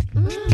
aqui 0.00 0.53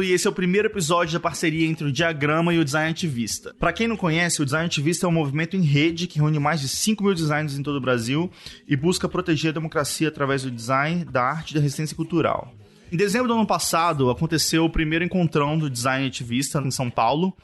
E 0.00 0.12
esse 0.12 0.28
é 0.28 0.30
o 0.30 0.32
primeiro 0.32 0.68
episódio 0.68 1.14
da 1.14 1.20
parceria 1.20 1.66
entre 1.66 1.84
o 1.84 1.92
Diagrama 1.92 2.54
e 2.54 2.58
o 2.58 2.64
Design 2.64 2.90
Ativista. 2.90 3.52
Para 3.58 3.72
quem 3.72 3.88
não 3.88 3.96
conhece, 3.96 4.40
o 4.40 4.44
Design 4.44 4.66
Ativista 4.66 5.06
é 5.06 5.08
um 5.08 5.12
movimento 5.12 5.56
em 5.56 5.62
rede 5.62 6.06
que 6.06 6.20
reúne 6.20 6.38
mais 6.38 6.60
de 6.60 6.68
5 6.68 7.02
mil 7.02 7.14
designers 7.14 7.58
em 7.58 7.62
todo 7.62 7.76
o 7.76 7.80
Brasil 7.80 8.30
e 8.68 8.76
busca 8.76 9.08
proteger 9.08 9.50
a 9.50 9.54
democracia 9.54 10.06
através 10.06 10.44
do 10.44 10.50
design, 10.52 11.04
da 11.04 11.24
arte 11.24 11.50
e 11.50 11.54
da 11.54 11.60
resistência 11.60 11.96
cultural. 11.96 12.54
Em 12.92 12.96
dezembro 12.96 13.26
do 13.26 13.34
ano 13.34 13.46
passado, 13.46 14.10
aconteceu 14.10 14.64
o 14.64 14.70
primeiro 14.70 15.04
encontrão 15.04 15.58
do 15.58 15.68
Design 15.68 16.06
Ativista 16.06 16.60
em 16.60 16.70
São 16.70 16.88
Paulo, 16.88 17.34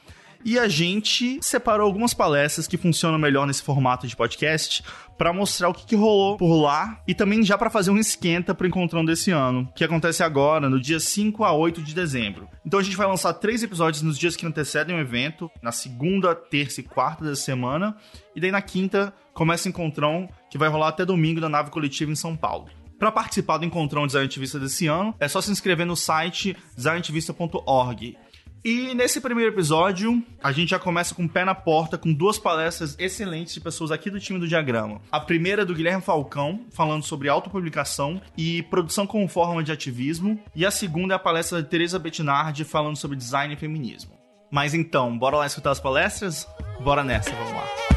e 0.43 0.57
a 0.57 0.67
gente 0.67 1.39
separou 1.41 1.85
algumas 1.85 2.13
palestras 2.13 2.67
que 2.67 2.77
funcionam 2.77 3.17
melhor 3.17 3.45
nesse 3.45 3.61
formato 3.61 4.07
de 4.07 4.15
podcast 4.15 4.83
para 5.17 5.33
mostrar 5.33 5.67
o 5.67 5.73
que, 5.73 5.85
que, 5.85 5.95
rolou 5.95 6.37
por 6.37 6.61
lá 6.61 7.01
e 7.05 7.13
também 7.13 7.43
já 7.43 7.57
para 7.57 7.69
fazer 7.69 7.91
um 7.91 7.97
esquenta 7.97 8.55
pro 8.55 8.65
encontrão 8.65 9.03
desse 9.03 9.31
ano, 9.31 9.69
que 9.75 9.83
acontece 9.83 10.23
agora, 10.23 10.69
no 10.69 10.79
dia 10.79 10.99
5 10.99 11.43
a 11.43 11.51
8 11.51 11.81
de 11.81 11.93
dezembro. 11.93 12.47
Então 12.65 12.79
a 12.79 12.83
gente 12.83 12.95
vai 12.95 13.05
lançar 13.05 13.33
três 13.33 13.61
episódios 13.61 14.01
nos 14.01 14.17
dias 14.17 14.37
que 14.37 14.45
antecedem 14.45 14.95
o 14.95 14.99
evento, 14.99 15.51
na 15.61 15.73
segunda, 15.73 16.33
terça 16.33 16.79
e 16.79 16.83
quarta 16.83 17.25
da 17.25 17.35
semana, 17.35 17.97
e 18.33 18.39
daí 18.39 18.51
na 18.51 18.61
quinta 18.61 19.13
começa 19.33 19.67
o 19.67 19.69
encontrão 19.69 20.29
que 20.49 20.57
vai 20.57 20.69
rolar 20.69 20.89
até 20.89 21.05
domingo 21.05 21.41
na 21.41 21.49
nave 21.49 21.69
coletiva 21.69 22.11
em 22.11 22.15
São 22.15 22.37
Paulo. 22.37 22.69
Para 22.97 23.11
participar 23.13 23.57
do 23.57 23.65
encontrão 23.65 24.05
Design 24.05 24.25
Ativista 24.25 24.59
desse 24.59 24.87
ano, 24.87 25.15
é 25.19 25.27
só 25.27 25.39
se 25.39 25.49
inscrever 25.49 25.85
no 25.85 25.95
site 25.95 26.55
designativista.org. 26.75 28.17
E 28.63 28.93
nesse 28.93 29.21
primeiro 29.21 29.53
episódio, 29.53 30.21
a 30.43 30.51
gente 30.51 30.69
já 30.69 30.79
começa 30.79 31.15
com 31.15 31.23
o 31.23 31.29
pé 31.29 31.45
na 31.45 31.55
porta, 31.55 31.97
com 31.97 32.13
duas 32.13 32.37
palestras 32.37 32.95
excelentes 32.99 33.53
de 33.53 33.61
pessoas 33.61 33.91
aqui 33.91 34.09
do 34.09 34.19
time 34.19 34.39
do 34.39 34.47
Diagrama. 34.47 35.01
A 35.11 35.19
primeira 35.19 35.61
é 35.61 35.65
do 35.65 35.73
Guilherme 35.73 36.01
Falcão, 36.01 36.65
falando 36.71 37.03
sobre 37.03 37.29
autopublicação 37.29 38.21
e 38.37 38.63
produção 38.63 39.07
como 39.07 39.27
forma 39.27 39.63
de 39.63 39.71
ativismo. 39.71 40.39
E 40.53 40.65
a 40.65 40.71
segunda 40.71 41.13
é 41.13 41.15
a 41.15 41.19
palestra 41.19 41.61
de 41.63 41.69
Teresa 41.69 41.97
Bettinardi, 41.97 42.63
falando 42.63 42.97
sobre 42.97 43.15
design 43.15 43.53
e 43.53 43.57
feminismo. 43.57 44.11
Mas 44.51 44.73
então, 44.73 45.17
bora 45.17 45.37
lá 45.37 45.45
escutar 45.45 45.71
as 45.71 45.79
palestras? 45.79 46.47
Bora 46.81 47.03
nessa, 47.03 47.31
vamos 47.31 47.53
lá. 47.53 47.88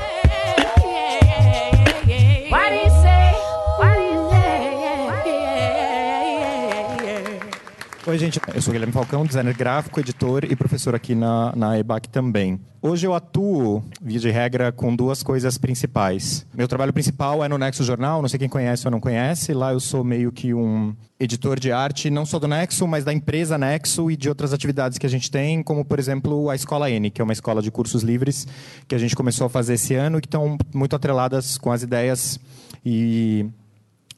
Oi, 8.12 8.18
gente. 8.18 8.38
Eu 8.55 8.60
sou 8.60 8.72
Guilherme 8.72 8.92
Falcão, 8.92 9.24
designer 9.24 9.55
gráfico, 9.55 9.98
editor 9.98 10.44
e 10.44 10.55
professor 10.55 10.94
aqui 10.94 11.14
na, 11.14 11.50
na 11.56 11.78
EBAC 11.78 12.10
também. 12.10 12.60
Hoje 12.82 13.06
eu 13.06 13.14
atuo, 13.14 13.82
via 14.02 14.20
de 14.20 14.30
regra, 14.30 14.70
com 14.70 14.94
duas 14.94 15.22
coisas 15.22 15.56
principais. 15.56 16.46
Meu 16.52 16.69
trabalho 16.69 16.92
principal 16.92 17.42
é 17.42 17.48
no 17.48 17.56
Nexo 17.56 17.82
Jornal, 17.82 18.20
não 18.20 18.28
sei 18.28 18.38
quem 18.38 18.50
conhece 18.50 18.86
ou 18.86 18.91
não 18.91 19.00
conhece. 19.00 19.54
Lá 19.54 19.72
eu 19.72 19.80
sou 19.80 20.04
meio 20.04 20.30
que 20.30 20.52
um 20.52 20.94
editor 21.19 21.58
de 21.58 21.72
arte, 21.72 22.10
não 22.10 22.27
só 22.27 22.38
do 22.38 22.46
Nexo, 22.46 22.86
mas 22.86 23.02
da 23.02 23.14
empresa 23.14 23.56
Nexo 23.56 24.10
e 24.10 24.16
de 24.16 24.28
outras 24.28 24.52
atividades 24.52 24.98
que 24.98 25.06
a 25.06 25.08
gente 25.08 25.30
tem, 25.30 25.62
como, 25.62 25.82
por 25.82 25.98
exemplo, 25.98 26.50
a 26.50 26.54
Escola 26.54 26.91
N, 26.91 27.10
que 27.10 27.22
é 27.22 27.24
uma 27.24 27.32
escola 27.32 27.62
de 27.62 27.70
cursos 27.70 28.02
livres 28.02 28.47
que 28.86 28.94
a 28.94 28.98
gente 28.98 29.16
começou 29.16 29.47
a 29.47 29.48
fazer 29.48 29.72
esse 29.72 29.94
ano 29.94 30.19
e 30.19 30.20
que 30.20 30.26
estão 30.26 30.58
muito 30.74 30.94
atreladas 30.94 31.56
com 31.56 31.72
as 31.72 31.82
ideias 31.82 32.38
e 32.84 33.47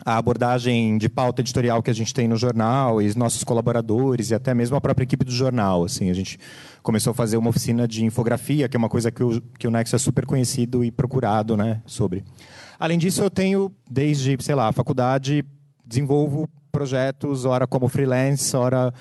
a 0.04 0.16
abordagem 0.16 0.96
de 0.98 1.08
pauta 1.08 1.42
editorial 1.42 1.82
que 1.82 1.90
a 1.90 1.94
gente 1.94 2.14
tem 2.14 2.26
no 2.26 2.36
jornal 2.36 3.00
e 3.02 3.06
os 3.06 3.14
nossos 3.14 3.44
colaboradores 3.44 4.30
e 4.30 4.34
até 4.34 4.54
mesmo 4.54 4.76
a 4.76 4.80
própria 4.80 5.04
equipe 5.04 5.24
do 5.24 5.30
jornal. 5.30 5.84
Assim, 5.84 6.10
a 6.10 6.14
gente 6.14 6.38
começou 6.82 7.10
a 7.10 7.14
fazer 7.14 7.36
uma 7.36 7.50
oficina 7.50 7.86
de 7.86 8.04
infografia, 8.04 8.68
que 8.68 8.76
é 8.76 8.78
uma 8.78 8.88
coisa 8.88 9.10
que 9.10 9.22
o, 9.22 9.40
que 9.58 9.66
o 9.66 9.70
Nexo 9.70 9.94
é 9.94 9.98
super 9.98 10.26
conhecido 10.26 10.84
e 10.84 10.90
procurado 10.90 11.56
né, 11.56 11.82
sobre. 11.86 12.24
Além 12.78 12.98
disso, 12.98 13.22
eu 13.22 13.30
tenho, 13.30 13.70
desde, 13.90 14.36
sei 14.40 14.54
lá, 14.54 14.68
a 14.68 14.72
faculdade, 14.72 15.44
desenvolvo 15.84 16.48
projetos, 16.72 17.44
ora 17.44 17.66
como 17.66 17.88
freelance, 17.88 18.56
ora 18.56 18.92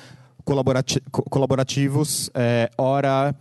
colaborati 0.45 1.01
colaborativos, 1.11 2.29
é, 2.33 2.69
ora 2.77 3.35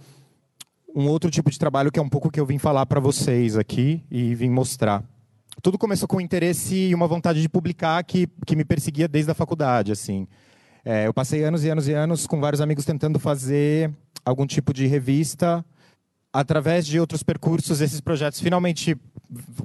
um 0.95 1.07
outro 1.09 1.31
tipo 1.31 1.51
de 1.51 1.59
trabalho 1.59 1.91
que 1.91 1.99
é 1.99 2.03
um 2.03 2.09
pouco 2.09 2.31
que 2.31 2.41
eu 2.41 2.47
vim 2.47 2.59
falar 2.59 2.87
para 2.87 3.01
vocês 3.01 3.57
aqui 3.57 4.03
e 4.11 4.35
vim 4.35 4.51
mostrar 4.51 5.05
tudo 5.61 5.77
começou 5.77 6.09
com 6.09 6.17
um 6.17 6.21
interesse 6.21 6.75
e 6.75 6.95
uma 6.95 7.07
vontade 7.07 7.43
de 7.43 7.49
publicar 7.49 8.03
que, 8.05 8.29
que 8.47 8.57
me 8.57 8.65
perseguia 8.65 9.09
desde 9.09 9.31
a 9.31 9.35
faculdade, 9.35 9.93
assim. 9.93 10.27
É, 10.85 11.07
eu 11.07 11.15
passei 11.15 11.45
anos 11.45 11.65
e 11.65 11.69
anos 11.69 11.87
e 11.87 11.93
anos 11.93 12.27
com 12.27 12.41
vários 12.41 12.61
amigos 12.61 12.85
tentando 12.85 13.19
fazer 13.19 13.93
algum 14.25 14.47
tipo 14.47 14.73
de 14.73 14.87
revista. 14.87 15.65
Através 16.33 16.87
de 16.87 16.99
outros 16.99 17.23
percursos, 17.23 17.83
esses 17.83 18.01
projetos 18.01 18.41
finalmente 18.41 18.97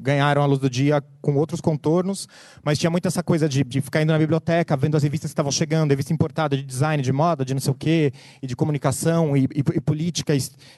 ganharam 0.01 0.41
a 0.41 0.45
luz 0.45 0.59
do 0.59 0.69
dia 0.69 1.01
com 1.21 1.35
outros 1.35 1.61
contornos, 1.61 2.27
mas 2.63 2.77
tinha 2.77 2.89
muito 2.89 3.07
essa 3.07 3.23
coisa 3.23 3.47
de, 3.47 3.63
de 3.63 3.81
ficar 3.81 4.01
indo 4.01 4.11
na 4.11 4.19
biblioteca, 4.19 4.75
vendo 4.75 4.95
as 4.95 5.03
revistas 5.03 5.29
que 5.29 5.33
estavam 5.33 5.51
chegando, 5.51 5.91
revista 5.91 6.13
importada 6.13 6.57
de 6.57 6.63
design, 6.63 7.01
de 7.01 7.11
moda, 7.13 7.45
de 7.45 7.53
não 7.53 7.61
sei 7.61 7.71
o 7.71 7.75
quê, 7.75 8.11
e 8.41 8.47
de 8.47 8.55
comunicação 8.55 9.35
e, 9.35 9.45
e, 9.45 9.63
e 9.75 9.81
política 9.81 10.33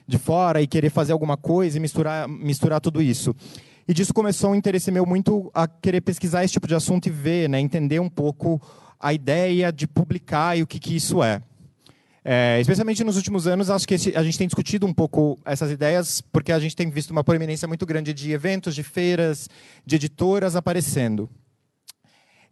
de 0.07 0.17
fora, 0.17 0.61
e 0.61 0.67
querer 0.67 0.91
fazer 0.91 1.11
alguma 1.11 1.37
coisa 1.37 1.77
e 1.77 1.79
misturar, 1.79 2.27
misturar 2.27 2.79
tudo 2.79 3.01
isso. 3.01 3.35
E 3.89 3.93
disso 3.93 4.13
começou 4.13 4.51
um 4.51 4.55
interesse 4.55 4.91
meu 4.91 5.03
muito 5.03 5.49
a 5.51 5.67
querer 5.67 6.01
pesquisar 6.01 6.43
esse 6.43 6.53
tipo 6.53 6.67
de 6.67 6.75
assunto 6.75 7.07
e 7.07 7.09
ver, 7.09 7.49
né, 7.49 7.59
entender 7.59 7.99
um 7.99 8.07
pouco 8.07 8.61
a 8.99 9.11
ideia 9.11 9.71
de 9.71 9.87
publicar 9.87 10.55
e 10.55 10.61
o 10.61 10.67
que, 10.67 10.77
que 10.77 10.95
isso 10.95 11.23
é. 11.23 11.41
É, 12.23 12.59
especialmente 12.61 13.03
nos 13.03 13.17
últimos 13.17 13.47
anos, 13.47 13.67
acho 13.71 13.87
que 13.87 13.95
esse, 13.95 14.15
a 14.15 14.21
gente 14.21 14.37
tem 14.37 14.45
discutido 14.45 14.85
um 14.85 14.93
pouco 14.93 15.39
essas 15.43 15.71
ideias, 15.71 16.21
porque 16.21 16.51
a 16.51 16.59
gente 16.59 16.75
tem 16.75 16.87
visto 16.87 17.09
uma 17.09 17.23
proeminência 17.23 17.67
muito 17.67 17.83
grande 17.83 18.13
de 18.13 18.31
eventos, 18.31 18.75
de 18.75 18.83
feiras, 18.83 19.49
de 19.83 19.95
editoras 19.95 20.55
aparecendo. 20.55 21.27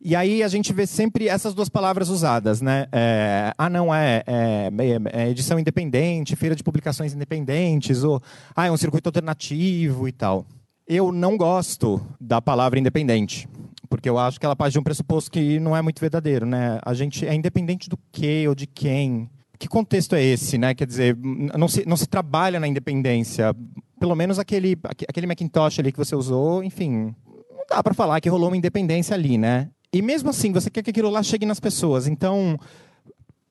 E 0.01 0.15
aí 0.15 0.41
a 0.41 0.47
gente 0.47 0.73
vê 0.73 0.87
sempre 0.87 1.27
essas 1.27 1.53
duas 1.53 1.69
palavras 1.69 2.09
usadas, 2.09 2.61
né? 2.61 2.87
É, 2.91 3.53
ah, 3.55 3.69
não, 3.69 3.93
é, 3.93 4.23
é, 4.25 4.71
é, 5.13 5.29
edição 5.29 5.59
independente, 5.59 6.35
feira 6.35 6.55
de 6.55 6.63
publicações 6.63 7.13
independentes, 7.13 8.03
ou 8.03 8.19
ah, 8.55 8.65
é 8.65 8.71
um 8.71 8.77
circuito 8.77 9.07
alternativo 9.07 10.07
e 10.07 10.11
tal. 10.11 10.43
Eu 10.87 11.11
não 11.11 11.35
gosto 11.35 12.01
da 12.17 12.41
palavra 12.41 12.79
independente, 12.79 13.45
porque 13.89 14.07
eu 14.07 14.17
acho 14.17 14.39
que 14.39 14.45
ela 14.45 14.55
parte 14.55 14.71
de 14.71 14.79
um 14.79 14.83
pressuposto 14.83 15.29
que 15.29 15.59
não 15.59 15.75
é 15.75 15.81
muito 15.81 15.99
verdadeiro, 15.99 16.45
né? 16.45 16.79
A 16.81 16.93
gente 16.93 17.27
é 17.27 17.35
independente 17.35 17.89
do 17.89 17.99
quê 18.09 18.45
ou 18.47 18.55
de 18.55 18.65
quem? 18.65 19.29
Que 19.59 19.67
contexto 19.67 20.15
é 20.15 20.23
esse, 20.23 20.57
né? 20.57 20.73
Quer 20.73 20.87
dizer, 20.87 21.17
não 21.57 21.67
se, 21.67 21.85
não 21.85 21.97
se 21.97 22.07
trabalha 22.07 22.57
na 22.57 22.69
independência. 22.69 23.53
Pelo 23.99 24.15
menos 24.15 24.39
aquele, 24.39 24.77
aquele 25.09 25.27
Macintosh 25.27 25.79
ali 25.79 25.91
que 25.91 25.97
você 25.97 26.15
usou, 26.15 26.63
enfim, 26.63 27.13
não 27.49 27.65
dá 27.69 27.83
para 27.83 27.93
falar 27.93 28.21
que 28.21 28.29
rolou 28.29 28.47
uma 28.47 28.55
independência 28.55 29.13
ali, 29.13 29.37
né? 29.37 29.69
E 29.91 30.01
mesmo 30.01 30.29
assim, 30.29 30.53
você 30.53 30.69
quer 30.69 30.83
que 30.83 30.91
aquilo 30.91 31.09
lá 31.09 31.21
chegue 31.21 31.45
nas 31.45 31.59
pessoas. 31.59 32.07
Então, 32.07 32.57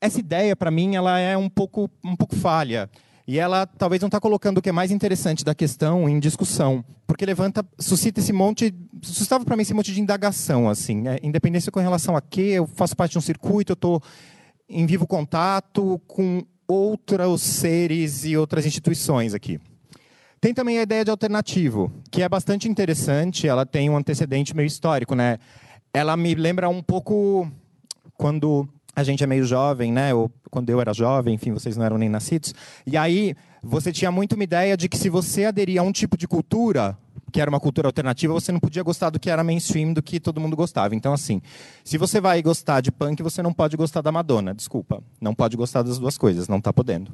essa 0.01 0.19
ideia, 0.19 0.55
para 0.55 0.71
mim, 0.71 0.95
ela 0.95 1.19
é 1.19 1.37
um 1.37 1.49
pouco, 1.49 1.87
um 2.03 2.15
pouco 2.15 2.35
falha. 2.35 2.89
E 3.27 3.37
ela 3.37 3.65
talvez 3.65 4.01
não 4.01 4.07
está 4.07 4.21
colocando 4.21 4.59
o 4.59 4.61
que 4.61 4.69
é 4.69 4.71
mais 4.71 4.89
interessante 4.89 5.43
da 5.43 5.53
questão 5.53 6.07
em 6.07 6.17
discussão, 6.17 6.83
porque 7.05 7.25
levanta, 7.25 7.65
suscita 7.77 8.21
esse 8.21 8.31
monte, 8.31 8.73
suscitava 9.01 9.43
para 9.43 9.57
mim 9.57 9.63
esse 9.63 9.73
monte 9.73 9.93
de 9.93 9.99
indagação, 9.99 10.69
assim, 10.69 11.01
né? 11.01 11.17
independência 11.21 11.69
com 11.69 11.81
relação 11.81 12.15
a 12.15 12.21
quê? 12.21 12.53
Eu 12.55 12.65
faço 12.65 12.95
parte 12.95 13.11
de 13.11 13.17
um 13.17 13.21
circuito, 13.21 13.73
eu 13.73 13.75
estou 13.75 14.01
em 14.69 14.85
vivo 14.85 15.05
contato 15.05 16.01
com 16.07 16.41
outros 16.65 17.41
seres 17.41 18.23
e 18.23 18.37
outras 18.37 18.65
instituições 18.65 19.33
aqui. 19.33 19.59
Tem 20.39 20.53
também 20.53 20.79
a 20.79 20.83
ideia 20.83 21.03
de 21.03 21.11
alternativo, 21.11 21.91
que 22.09 22.21
é 22.21 22.29
bastante 22.29 22.69
interessante, 22.69 23.45
ela 23.45 23.65
tem 23.65 23.89
um 23.89 23.97
antecedente 23.97 24.55
meio 24.55 24.67
histórico, 24.67 25.15
né? 25.15 25.37
Ela 25.93 26.15
me 26.15 26.33
lembra 26.33 26.69
um 26.69 26.81
pouco 26.81 27.51
quando 28.13 28.69
a 28.97 29.03
gente 29.03 29.23
é 29.23 29.27
meio 29.27 29.45
jovem, 29.45 29.93
né? 29.93 30.11
Ou 30.11 30.27
quando 30.49 30.71
eu 30.71 30.81
era 30.81 30.91
jovem, 30.91 31.35
enfim, 31.35 31.51
vocês 31.51 31.77
não 31.77 31.85
eram 31.85 31.99
nem 31.99 32.09
nascidos. 32.09 32.55
E 32.83 32.97
aí 32.97 33.35
você 33.61 33.91
tinha 33.91 34.11
muito 34.11 34.33
uma 34.33 34.43
ideia 34.43 34.75
de 34.75 34.89
que 34.89 34.97
se 34.97 35.07
você 35.07 35.45
aderia 35.45 35.81
a 35.81 35.83
um 35.83 35.91
tipo 35.91 36.17
de 36.17 36.27
cultura, 36.27 36.97
que 37.31 37.39
era 37.39 37.47
uma 37.47 37.59
cultura 37.59 37.87
alternativa, 37.87 38.33
você 38.33 38.51
não 38.51 38.59
podia 38.59 38.81
gostar 38.81 39.11
do 39.11 39.19
que 39.19 39.29
era 39.29 39.43
mainstream, 39.43 39.93
do 39.93 40.01
que 40.01 40.19
todo 40.19 40.41
mundo 40.41 40.55
gostava. 40.55 40.95
Então, 40.95 41.13
assim, 41.13 41.43
se 41.83 41.95
você 41.95 42.19
vai 42.19 42.41
gostar 42.41 42.81
de 42.81 42.91
punk, 42.91 43.21
você 43.21 43.43
não 43.43 43.53
pode 43.53 43.77
gostar 43.77 44.01
da 44.01 44.11
Madonna, 44.11 44.51
desculpa. 44.51 45.03
Não 45.21 45.35
pode 45.35 45.55
gostar 45.55 45.83
das 45.83 45.99
duas 45.99 46.17
coisas, 46.17 46.47
não 46.47 46.57
está 46.57 46.73
podendo. 46.73 47.11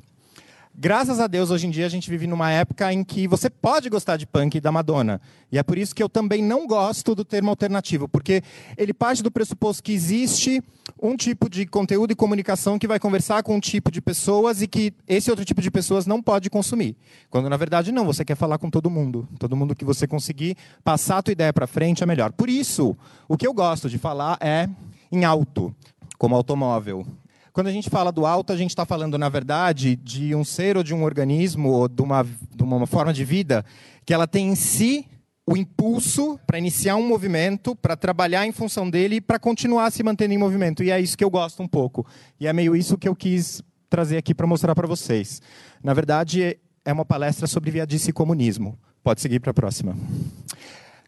Graças 0.75 1.19
a 1.19 1.27
Deus, 1.27 1.51
hoje 1.51 1.67
em 1.67 1.69
dia, 1.69 1.85
a 1.85 1.89
gente 1.89 2.09
vive 2.09 2.25
numa 2.25 2.49
época 2.49 2.91
em 2.91 3.03
que 3.03 3.27
você 3.27 3.47
pode 3.47 3.91
gostar 3.91 4.17
de 4.17 4.25
punk 4.25 4.55
e 4.55 4.59
da 4.59 4.71
Madonna. 4.71 5.21
E 5.51 5.59
é 5.59 5.61
por 5.61 5.77
isso 5.77 5.93
que 5.93 6.01
eu 6.01 6.09
também 6.09 6.41
não 6.41 6.65
gosto 6.65 7.13
do 7.13 7.23
termo 7.23 7.51
alternativo, 7.51 8.07
porque 8.07 8.41
ele 8.75 8.91
parte 8.91 9.21
do 9.21 9.29
pressuposto 9.29 9.83
que 9.83 9.93
existe 9.93 10.63
um 10.99 11.15
tipo 11.15 11.47
de 11.47 11.67
conteúdo 11.67 12.11
e 12.11 12.15
comunicação 12.15 12.79
que 12.79 12.87
vai 12.87 12.99
conversar 12.99 13.43
com 13.43 13.55
um 13.55 13.59
tipo 13.59 13.91
de 13.91 14.01
pessoas 14.01 14.63
e 14.63 14.67
que 14.67 14.91
esse 15.07 15.29
outro 15.29 15.45
tipo 15.45 15.61
de 15.61 15.69
pessoas 15.69 16.07
não 16.07 16.19
pode 16.19 16.49
consumir. 16.49 16.97
Quando, 17.29 17.47
na 17.49 17.55
verdade, 17.55 17.91
não, 17.91 18.03
você 18.03 18.25
quer 18.25 18.35
falar 18.35 18.57
com 18.57 18.71
todo 18.71 18.89
mundo. 18.89 19.27
Todo 19.37 19.55
mundo 19.55 19.75
que 19.75 19.85
você 19.85 20.07
conseguir 20.07 20.57
passar 20.83 21.19
a 21.19 21.21
tua 21.21 21.33
ideia 21.33 21.53
para 21.53 21.67
frente 21.67 22.01
é 22.01 22.05
melhor. 22.07 22.31
Por 22.31 22.49
isso, 22.49 22.97
o 23.27 23.37
que 23.37 23.45
eu 23.45 23.53
gosto 23.53 23.87
de 23.87 23.99
falar 23.99 24.39
é 24.41 24.67
em 25.11 25.23
alto, 25.23 25.73
como 26.17 26.35
automóvel. 26.35 27.05
Quando 27.53 27.67
a 27.67 27.71
gente 27.71 27.87
fala 27.87 28.11
do 28.11 28.25
alto, 28.25 28.51
a 28.51 28.57
gente 28.57 28.71
está 28.71 28.83
falando, 28.83 29.15
na 29.15 29.29
verdade, 29.29 29.95
de 29.95 30.33
um 30.33 30.43
ser 30.43 30.75
ou 30.75 30.81
de 30.81 30.91
um 30.91 31.03
organismo 31.03 31.69
ou 31.69 31.87
de 31.87 32.01
uma, 32.01 32.23
de 32.23 32.63
uma 32.63 32.87
forma 32.87 33.13
de 33.13 33.23
vida 33.23 33.63
que 34.03 34.11
ela 34.11 34.25
tem 34.25 34.49
em 34.49 34.55
si 34.55 35.05
o 35.45 35.55
impulso 35.55 36.39
para 36.47 36.57
iniciar 36.57 36.95
um 36.95 37.07
movimento, 37.07 37.75
para 37.75 37.95
trabalhar 37.95 38.47
em 38.47 38.51
função 38.51 38.89
dele 38.89 39.17
e 39.17 39.21
para 39.21 39.37
continuar 39.37 39.91
se 39.91 40.01
mantendo 40.01 40.33
em 40.33 40.37
movimento. 40.37 40.83
E 40.83 40.89
é 40.89 40.99
isso 40.99 41.15
que 41.15 41.23
eu 41.23 41.29
gosto 41.29 41.61
um 41.61 41.67
pouco. 41.67 42.03
E 42.39 42.47
é 42.47 42.53
meio 42.53 42.75
isso 42.75 42.97
que 42.97 43.07
eu 43.07 43.15
quis 43.15 43.61
trazer 43.87 44.17
aqui 44.17 44.33
para 44.33 44.47
mostrar 44.47 44.73
para 44.73 44.87
vocês. 44.87 45.39
Na 45.83 45.93
verdade, 45.93 46.57
é 46.83 46.91
uma 46.91 47.05
palestra 47.05 47.45
sobre 47.45 47.69
viadice 47.69 48.09
e 48.09 48.13
comunismo. 48.13 48.79
Pode 49.03 49.21
seguir 49.21 49.39
para 49.39 49.51
a 49.51 49.53
próxima. 49.53 49.95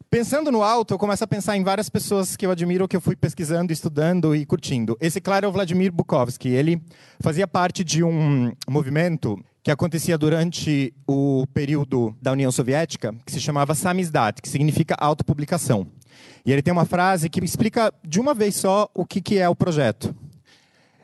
Pensando 0.09 0.51
no 0.51 0.61
alto, 0.63 0.93
eu 0.93 0.97
começo 0.97 1.23
a 1.23 1.27
pensar 1.27 1.57
em 1.57 1.63
várias 1.63 1.89
pessoas 1.89 2.35
que 2.35 2.45
eu 2.45 2.51
admiro, 2.51 2.87
que 2.87 2.95
eu 2.95 3.01
fui 3.01 3.15
pesquisando, 3.15 3.73
estudando 3.73 4.35
e 4.35 4.45
curtindo. 4.45 4.95
Esse, 5.01 5.19
claro, 5.19 5.45
é 5.45 5.49
o 5.49 5.51
Vladimir 5.51 5.91
Bukovsky. 5.91 6.49
Ele 6.49 6.81
fazia 7.19 7.47
parte 7.47 7.83
de 7.83 8.03
um 8.03 8.51
movimento 8.69 9.37
que 9.63 9.71
acontecia 9.71 10.17
durante 10.17 10.93
o 11.07 11.45
período 11.53 12.15
da 12.21 12.31
União 12.31 12.51
Soviética, 12.51 13.13
que 13.25 13.31
se 13.31 13.41
chamava 13.41 13.73
Samizdat, 13.73 14.41
que 14.41 14.47
significa 14.47 14.95
autopublicação. 14.97 15.87
E 16.45 16.51
ele 16.51 16.61
tem 16.61 16.71
uma 16.71 16.85
frase 16.85 17.29
que 17.29 17.43
explica 17.43 17.91
de 18.07 18.19
uma 18.19 18.33
vez 18.33 18.55
só 18.55 18.87
o 18.93 19.05
que, 19.05 19.19
que 19.19 19.39
é 19.39 19.49
o 19.49 19.55
projeto. 19.55 20.15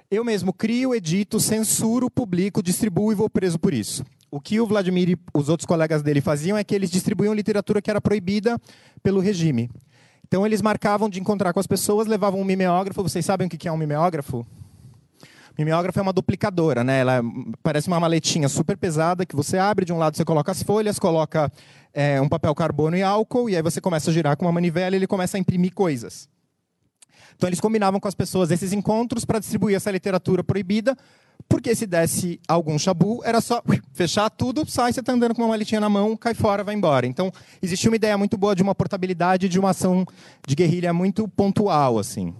Eu 0.10 0.24
mesmo 0.24 0.54
crio, 0.54 0.94
edito, 0.94 1.40
censuro, 1.40 2.10
publico, 2.10 2.62
distribuo 2.62 3.12
e 3.12 3.16
vou 3.16 3.30
preso 3.30 3.58
por 3.58 3.74
isso 3.74 4.06
o 4.32 4.40
que 4.40 4.60
o 4.62 4.66
Vladimir 4.66 5.10
e 5.10 5.18
os 5.34 5.50
outros 5.50 5.66
colegas 5.66 6.02
dele 6.02 6.22
faziam 6.22 6.58
é 6.58 6.64
que 6.64 6.74
eles 6.74 6.90
distribuíam 6.90 7.34
literatura 7.34 7.82
que 7.82 7.92
era 7.92 8.00
proibida 8.00 8.58
pelo 9.04 9.20
regime. 9.20 9.70
Então 10.26 10.46
eles 10.46 10.62
marcavam 10.62 11.10
de 11.10 11.20
encontrar 11.20 11.52
com 11.52 11.60
as 11.60 11.68
pessoas, 11.68 12.08
levavam 12.08 12.40
um 12.40 12.46
mimeógrafo. 12.46 13.04
Vocês 13.04 13.26
sabem 13.26 13.48
o 13.48 13.50
que 13.50 13.68
é 13.68 13.72
um 13.72 13.76
mimeógrafo? 13.76 14.48
Mimeógrafo 15.60 16.00
é 16.00 16.02
uma 16.02 16.14
duplicadora, 16.14 16.82
né? 16.82 17.00
Ela 17.02 17.22
parece 17.62 17.90
uma 17.90 18.00
maletinha 18.00 18.48
super 18.48 18.78
pesada 18.78 19.26
que 19.26 19.36
você 19.36 19.58
abre, 19.58 19.84
de 19.84 19.92
um 19.92 19.98
lado 19.98 20.16
você 20.16 20.24
coloca 20.24 20.50
as 20.50 20.64
folhas, 20.64 20.98
coloca 20.98 21.52
é, 21.94 22.22
um 22.22 22.30
papel 22.30 22.56
carbono 22.56 22.96
e 22.96 23.04
álcool, 23.04 23.50
e 23.50 23.58
aí 23.58 23.62
você 23.62 23.82
começa 23.82 24.10
a 24.10 24.14
girar 24.14 24.38
com 24.38 24.46
uma 24.46 24.52
manivela 24.54 24.96
e 24.96 25.00
ele 25.00 25.08
começa 25.08 25.36
a 25.36 25.40
imprimir 25.40 25.74
coisas. 25.74 26.30
Então 27.36 27.50
eles 27.50 27.60
combinavam 27.60 28.00
com 28.00 28.08
as 28.08 28.16
pessoas 28.16 28.52
esses 28.52 28.72
encontros 28.72 29.26
para 29.26 29.40
distribuir 29.40 29.76
essa 29.76 29.92
literatura 29.92 30.44
proibida 30.44 30.96
porque 31.48 31.76
se 31.76 31.86
desse 31.86 32.40
algum 32.48 32.78
chabu, 32.78 33.22
era 33.24 33.42
só 33.42 33.62
fechar 33.94 34.30
tudo, 34.30 34.70
sai, 34.70 34.94
você 34.94 35.00
está 35.00 35.14
andando 35.14 35.36
com 35.36 35.42
uma 35.42 35.50
maletinha 35.50 35.80
na 35.80 35.90
mão, 35.90 36.16
cai 36.18 36.34
fora, 36.34 36.64
vai 36.64 36.76
embora. 36.76 37.06
Então, 37.08 37.32
existia 37.62 37.90
uma 37.90 37.96
ideia 37.96 38.18
muito 38.18 38.38
boa 38.38 38.56
de 38.56 38.64
uma 38.64 38.76
portabilidade 38.76 39.50
de 39.50 39.60
uma 39.60 39.72
ação 39.72 40.06
de 40.48 40.56
guerrilha 40.56 40.94
muito 40.94 41.28
pontual, 41.28 42.00
assim. 42.00 42.34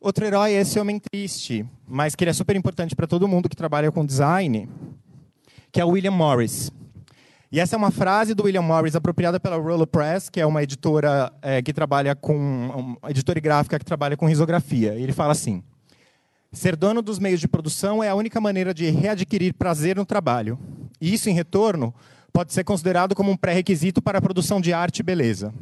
Outro 0.00 0.24
herói 0.24 0.54
é 0.54 0.60
esse 0.60 0.80
homem 0.80 0.98
triste, 0.98 1.64
mas 1.86 2.16
que 2.16 2.24
ele 2.24 2.30
é 2.30 2.34
super 2.34 2.56
importante 2.56 2.96
para 2.96 3.06
todo 3.06 3.28
mundo 3.28 3.48
que 3.48 3.54
trabalha 3.54 3.92
com 3.92 4.04
design, 4.04 4.68
que 5.70 5.80
é 5.80 5.84
o 5.84 5.90
William 5.90 6.10
Morris. 6.10 6.72
E 7.52 7.60
essa 7.60 7.76
é 7.76 7.78
uma 7.78 7.90
frase 7.90 8.34
do 8.34 8.44
William 8.44 8.62
Morris 8.62 8.96
apropriada 8.96 9.38
pela 9.38 9.56
Roller 9.56 9.86
Press, 9.86 10.28
que 10.30 10.40
é 10.40 10.46
uma 10.46 10.62
editora 10.62 11.30
é, 11.42 11.60
que 11.60 11.72
trabalha 11.72 12.16
com 12.16 12.34
uma 12.34 13.10
editora 13.10 13.38
gráfica 13.38 13.78
que 13.78 13.84
trabalha 13.84 14.16
com 14.16 14.26
risografia. 14.26 14.94
E 14.94 15.02
ele 15.02 15.12
fala 15.12 15.32
assim: 15.32 15.62
Ser 16.52 16.76
dono 16.76 17.00
dos 17.00 17.18
meios 17.18 17.40
de 17.40 17.48
produção 17.48 18.04
é 18.04 18.10
a 18.10 18.14
única 18.14 18.38
maneira 18.38 18.74
de 18.74 18.90
readquirir 18.90 19.54
prazer 19.54 19.96
no 19.96 20.04
trabalho. 20.04 20.58
E 21.00 21.14
isso, 21.14 21.30
em 21.30 21.32
retorno, 21.32 21.94
pode 22.30 22.52
ser 22.52 22.62
considerado 22.62 23.14
como 23.14 23.30
um 23.30 23.36
pré-requisito 23.36 24.02
para 24.02 24.18
a 24.18 24.22
produção 24.22 24.60
de 24.60 24.70
arte 24.70 24.98
e 24.98 25.02
beleza. 25.02 25.52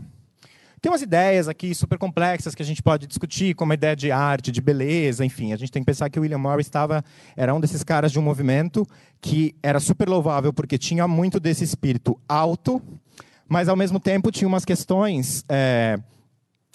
Tem 0.83 0.91
umas 0.91 1.03
ideias 1.03 1.47
aqui 1.47 1.75
super 1.75 1.97
complexas 1.97 2.57
que 2.57 2.63
a 2.63 2.67
gente 2.67 2.83
pode 2.83 3.07
discutir, 3.07 3.55
como 3.55 3.71
a 3.71 3.75
ideia 3.75 3.95
de 3.95 4.11
arte, 4.11 4.51
de 4.51 4.61
beleza, 4.61 5.25
enfim. 5.25 5.53
A 5.53 5.57
gente 5.57 5.71
tem 5.71 5.83
que 5.83 5.87
pensar 5.87 6.11
que 6.11 6.19
o 6.19 6.23
William 6.23 6.39
Morris 6.39 6.67
estava, 6.67 7.05
era 7.37 7.55
um 7.55 7.61
desses 7.61 7.85
caras 7.85 8.11
de 8.11 8.19
um 8.19 8.23
movimento 8.23 8.85
que 9.21 9.55
era 9.63 9.79
super 9.79 10.09
louvável 10.09 10.53
porque 10.53 10.77
tinha 10.77 11.07
muito 11.07 11.39
desse 11.39 11.63
espírito 11.63 12.19
alto, 12.29 12.83
mas 13.47 13.69
ao 13.69 13.77
mesmo 13.77 14.01
tempo 14.01 14.33
tinha 14.33 14.49
umas 14.49 14.65
questões 14.65 15.45
é, 15.49 16.01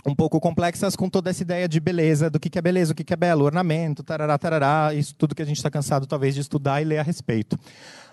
um 0.06 0.14
pouco 0.14 0.40
complexas 0.40 0.96
com 0.96 1.10
toda 1.10 1.30
essa 1.30 1.42
ideia 1.42 1.68
de 1.68 1.80
beleza, 1.80 2.30
do 2.30 2.40
que 2.40 2.58
é 2.58 2.62
beleza, 2.62 2.94
o 2.94 2.96
que 2.96 3.12
é 3.12 3.18
belo, 3.18 3.44
ornamento, 3.44 4.04
tarará, 4.04 4.38
tarará, 4.38 4.94
isso 4.94 5.16
tudo 5.16 5.34
que 5.34 5.42
a 5.42 5.46
gente 5.46 5.58
está 5.58 5.70
cansado 5.70 6.06
talvez 6.06 6.36
de 6.36 6.42
estudar 6.42 6.82
e 6.82 6.86
ler 6.86 7.00
a 7.00 7.04
respeito. 7.04 7.58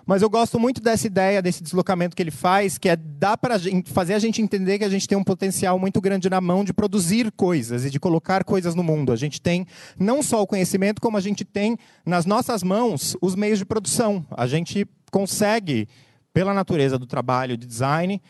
Mas 0.05 0.21
eu 0.21 0.29
gosto 0.29 0.59
muito 0.59 0.81
dessa 0.81 1.07
ideia, 1.07 1.41
desse 1.41 1.63
deslocamento 1.63 2.15
que 2.15 2.21
ele 2.21 2.31
faz, 2.31 2.77
que 2.77 2.89
é 2.89 2.95
dar 2.95 3.37
para 3.37 3.55
fazer 3.85 4.13
a 4.13 4.19
gente 4.19 4.41
entender 4.41 4.77
que 4.77 4.83
a 4.83 4.89
gente 4.89 5.07
tem 5.07 5.17
um 5.17 5.23
potencial 5.23 5.79
muito 5.79 6.01
grande 6.01 6.29
na 6.29 6.41
mão 6.41 6.63
de 6.65 6.73
produzir 6.73 7.31
coisas 7.31 7.85
e 7.85 7.89
de 7.89 7.99
colocar 7.99 8.43
coisas 8.43 8.75
no 8.75 8.83
mundo. 8.83 9.13
A 9.13 9.15
gente 9.15 9.41
tem 9.41 9.65
não 9.97 10.21
só 10.21 10.41
o 10.41 10.47
conhecimento, 10.47 10.99
como 10.99 11.15
a 11.15 11.21
gente 11.21 11.45
tem 11.45 11.77
nas 12.05 12.25
nossas 12.25 12.63
mãos 12.63 13.15
os 13.21 13.33
meios 13.33 13.59
de 13.59 13.65
produção. 13.65 14.25
A 14.31 14.45
gente 14.45 14.85
consegue 15.09 15.87
pela 16.33 16.53
natureza 16.53 16.97
do 16.97 17.05
trabalho 17.05 17.55
de 17.55 17.65
design, 17.65 18.21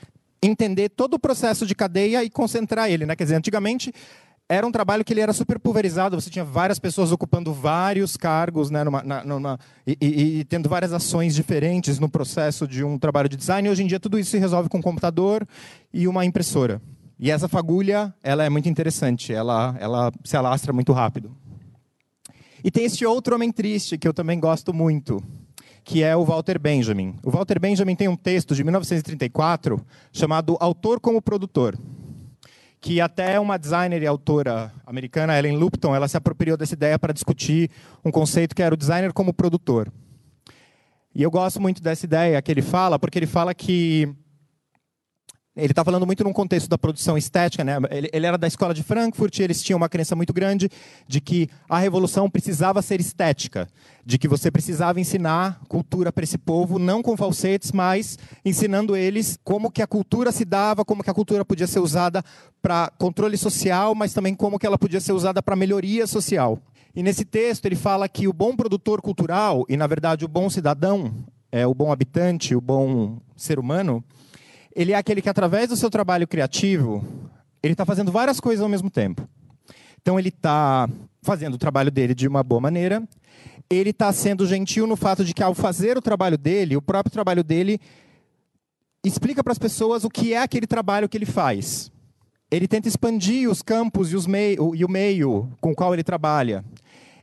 entender 0.44 0.90
todo 0.90 1.16
o 1.16 1.20
processo 1.20 1.66
de 1.66 1.74
cadeia 1.74 2.24
e 2.24 2.30
concentrar 2.30 2.90
ele. 2.90 3.06
Né? 3.06 3.16
Quer 3.16 3.24
dizer, 3.24 3.36
antigamente 3.36 3.94
era 4.48 4.68
um 4.68 4.72
trabalho 4.72 5.04
que 5.06 5.14
ele 5.14 5.22
era 5.22 5.32
super 5.32 5.58
pulverizado, 5.58 6.20
você 6.20 6.30
tinha 6.30 6.44
várias 6.44 6.78
pessoas 6.78 7.12
ocupando 7.12 7.54
vários 7.54 8.18
cargos 8.18 8.70
né, 8.70 8.84
numa, 8.84 9.02
na, 9.02 9.24
numa, 9.24 9.60
e, 9.88 9.98
e, 10.02 10.40
e, 10.40 10.44
tendo 10.44 10.68
várias 10.68 10.92
ações 10.92 11.34
diferentes 11.34 11.98
no 11.98 12.10
processo 12.10 12.68
de 12.68 12.84
um 12.84 13.00
trabalho 13.00 13.30
de 13.30 13.38
design. 13.38 13.68
E 13.68 13.72
hoje 13.72 13.84
em 13.84 13.88
dia 13.88 14.00
tudo 14.00 14.20
isso 14.20 14.32
se 14.32 14.38
resolve 14.38 14.70
com 14.70 14.80
um 14.80 14.82
computador 14.82 15.48
e 15.94 16.08
uma 16.08 16.26
impressora. 16.26 16.82
E 17.18 17.32
essa 17.32 17.48
fagulha 17.48 18.14
ela 18.22 18.44
é 18.44 18.50
muito 18.50 18.68
interessante, 18.68 19.34
ela, 19.34 19.76
ela 19.80 20.12
se 20.24 20.36
alastra 20.36 20.74
muito 20.74 20.92
rápido. 20.92 21.36
E 22.64 22.70
tem 22.70 22.86
este 22.86 23.06
outro 23.06 23.36
homem 23.36 23.52
triste 23.52 23.98
que 23.98 24.08
eu 24.08 24.14
também 24.14 24.40
gosto 24.40 24.74
muito, 24.74 25.24
que 25.84 26.04
é 26.04 26.16
o 26.16 26.24
Walter 26.24 26.60
Benjamin. 26.60 27.16
O 27.24 27.30
Walter 27.30 27.60
Benjamin 27.60 27.96
tem 27.96 28.08
um 28.08 28.16
texto 28.16 28.56
de 28.56 28.64
1934 28.64 29.86
chamado 30.12 30.56
Autor 30.60 31.00
como 31.00 31.22
Produtor, 31.22 31.78
que 32.80 33.02
até 33.02 33.40
uma 33.40 33.58
designer 33.58 34.02
e 34.02 34.08
autora 34.08 34.72
americana, 34.86 35.38
Ellen 35.38 35.58
Lupton, 35.58 35.96
ela 35.96 36.08
se 36.08 36.18
apropriou 36.18 36.58
dessa 36.58 36.74
ideia 36.74 36.98
para 36.98 37.14
discutir 37.14 37.70
um 38.04 38.12
conceito 38.12 38.56
que 38.56 38.64
era 38.64 38.74
o 38.74 38.78
designer 38.78 39.14
como 39.14 39.34
produtor. 39.34 39.92
E 41.16 41.22
eu 41.22 41.30
gosto 41.30 41.62
muito 41.62 41.82
dessa 41.82 42.06
ideia 42.06 42.42
que 42.42 42.52
ele 42.52 42.62
fala, 42.62 42.98
porque 42.98 43.20
ele 43.20 43.28
fala 43.28 43.54
que 43.54 44.10
ele 45.56 45.72
está 45.72 45.86
falando 45.86 46.06
muito 46.06 46.24
num 46.24 46.34
contexto 46.34 46.68
da 46.68 46.80
produção 46.80 47.16
estética, 47.16 47.64
né? 47.64 47.78
Ele, 47.92 48.10
ele, 48.12 48.26
era 48.26 48.38
da 48.40 48.48
escola 48.48 48.74
de 48.74 48.82
Frankfurt 48.82 49.40
eles 49.40 49.62
tinham 49.62 49.78
uma 49.78 49.88
crença 49.88 50.16
muito 50.16 50.34
grande 50.34 50.68
de 51.08 51.22
que 51.22 51.48
a 51.70 51.78
revolução 51.78 52.28
precisava 52.28 52.82
ser 52.82 53.00
estética, 53.00 53.70
de 54.04 54.18
que 54.18 54.28
você 54.28 54.50
precisava 54.50 55.00
ensinar 55.00 55.62
cultura 55.68 56.12
para 56.12 56.24
esse 56.24 56.40
povo, 56.40 56.80
não 56.80 57.04
com 57.04 57.16
falsetes, 57.16 57.72
mas 57.72 58.18
ensinando 58.44 58.96
eles 58.96 59.38
como 59.44 59.70
que 59.70 59.84
a 59.84 59.88
cultura 59.88 60.32
se 60.32 60.44
dava, 60.44 60.84
como 60.84 61.04
que 61.04 61.12
a 61.12 61.14
cultura 61.14 61.46
podia 61.46 61.68
ser 61.68 61.80
usada 61.80 62.24
para 62.60 62.92
controle 62.98 63.38
social, 63.38 63.94
mas 63.94 64.12
também 64.12 64.34
como 64.34 64.58
que 64.58 64.66
ela 64.66 64.78
podia 64.78 65.00
ser 65.00 65.14
usada 65.14 65.44
para 65.44 65.56
melhoria 65.56 66.08
social. 66.08 66.58
E 66.96 67.04
nesse 67.04 67.26
texto 67.26 67.66
ele 67.68 67.76
fala 67.76 68.10
que 68.10 68.28
o 68.28 68.34
bom 68.34 68.56
produtor 68.56 69.02
cultural 69.02 69.66
e 69.70 69.78
na 69.78 69.86
verdade 69.86 70.26
o 70.26 70.28
bom 70.28 70.50
cidadão, 70.50 71.14
é 71.52 71.68
o 71.68 71.76
bom 71.76 71.92
habitante, 71.92 72.56
o 72.56 72.62
bom 72.62 73.20
ser 73.36 73.60
humano 73.60 74.04
ele 74.76 74.92
é 74.92 74.96
aquele 74.96 75.22
que, 75.22 75.30
através 75.30 75.70
do 75.70 75.78
seu 75.78 75.90
trabalho 75.90 76.28
criativo, 76.28 77.06
ele 77.62 77.74
está 77.74 77.86
fazendo 77.86 78.12
várias 78.12 78.40
coisas 78.40 78.64
ao 78.64 78.70
mesmo 78.70 78.90
tempo. 78.90 79.28
Então, 80.02 80.20
ele 80.20 80.30
está 80.30 80.90
fazendo 81.22 81.54
o 81.54 81.58
trabalho 81.58 81.92
dele 81.92 82.14
de 82.14 82.28
uma 82.28 82.44
boa 82.44 82.60
maneira, 82.60 83.02
ele 83.70 83.92
está 83.92 84.12
sendo 84.12 84.46
gentil 84.46 84.86
no 84.86 84.96
fato 84.96 85.24
de 85.24 85.34
que, 85.34 85.42
ao 85.42 85.54
fazer 85.54 85.98
o 85.98 86.02
trabalho 86.02 86.38
dele, 86.38 86.76
o 86.76 86.82
próprio 86.82 87.12
trabalho 87.12 87.44
dele 87.44 87.80
explica 89.06 89.44
para 89.44 89.52
as 89.52 89.60
pessoas 89.60 90.04
o 90.04 90.10
que 90.10 90.34
é 90.34 90.42
aquele 90.42 90.68
trabalho 90.68 91.08
que 91.08 91.18
ele 91.18 91.26
faz. 91.26 91.92
Ele 92.52 92.68
tenta 92.68 92.88
expandir 92.88 93.50
os 93.50 93.62
campos 93.62 94.12
e, 94.12 94.16
os 94.16 94.28
meio, 94.28 94.76
e 94.76 94.86
o 94.86 94.90
meio 94.90 95.50
com 95.60 95.72
o 95.72 95.76
qual 95.76 95.94
ele 95.94 96.04
trabalha. 96.04 96.64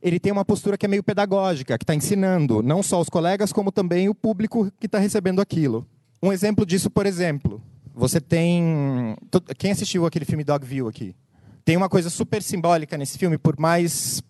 Ele 0.02 0.18
tem 0.18 0.32
uma 0.32 0.44
postura 0.44 0.78
que 0.78 0.86
é 0.86 0.88
meio 0.88 1.02
pedagógica, 1.02 1.78
que 1.78 1.84
está 1.84 1.94
ensinando 1.94 2.62
não 2.62 2.82
só 2.82 3.00
os 3.00 3.08
colegas, 3.08 3.52
como 3.52 3.70
também 3.70 4.08
o 4.08 4.14
público 4.14 4.70
que 4.80 4.86
está 4.86 4.98
recebendo 4.98 5.40
aquilo. 5.40 5.86
Um 6.22 6.32
exemplo 6.32 6.66
disso, 6.66 6.90
por 6.90 7.06
exemplo, 7.06 7.62
você 7.94 8.20
tem. 8.20 9.16
Quem 9.56 9.70
assistiu 9.70 10.04
aquele 10.04 10.24
filme 10.24 10.44
Dogville 10.44 10.88
aqui? 10.88 11.14
Tem 11.64 11.76
uma 11.76 11.88
coisa 11.88 12.10
super 12.10 12.42
simbólica 12.42 12.98
nesse 12.98 13.16
filme, 13.16 13.38
por 13.38 13.58
mais 13.58 14.22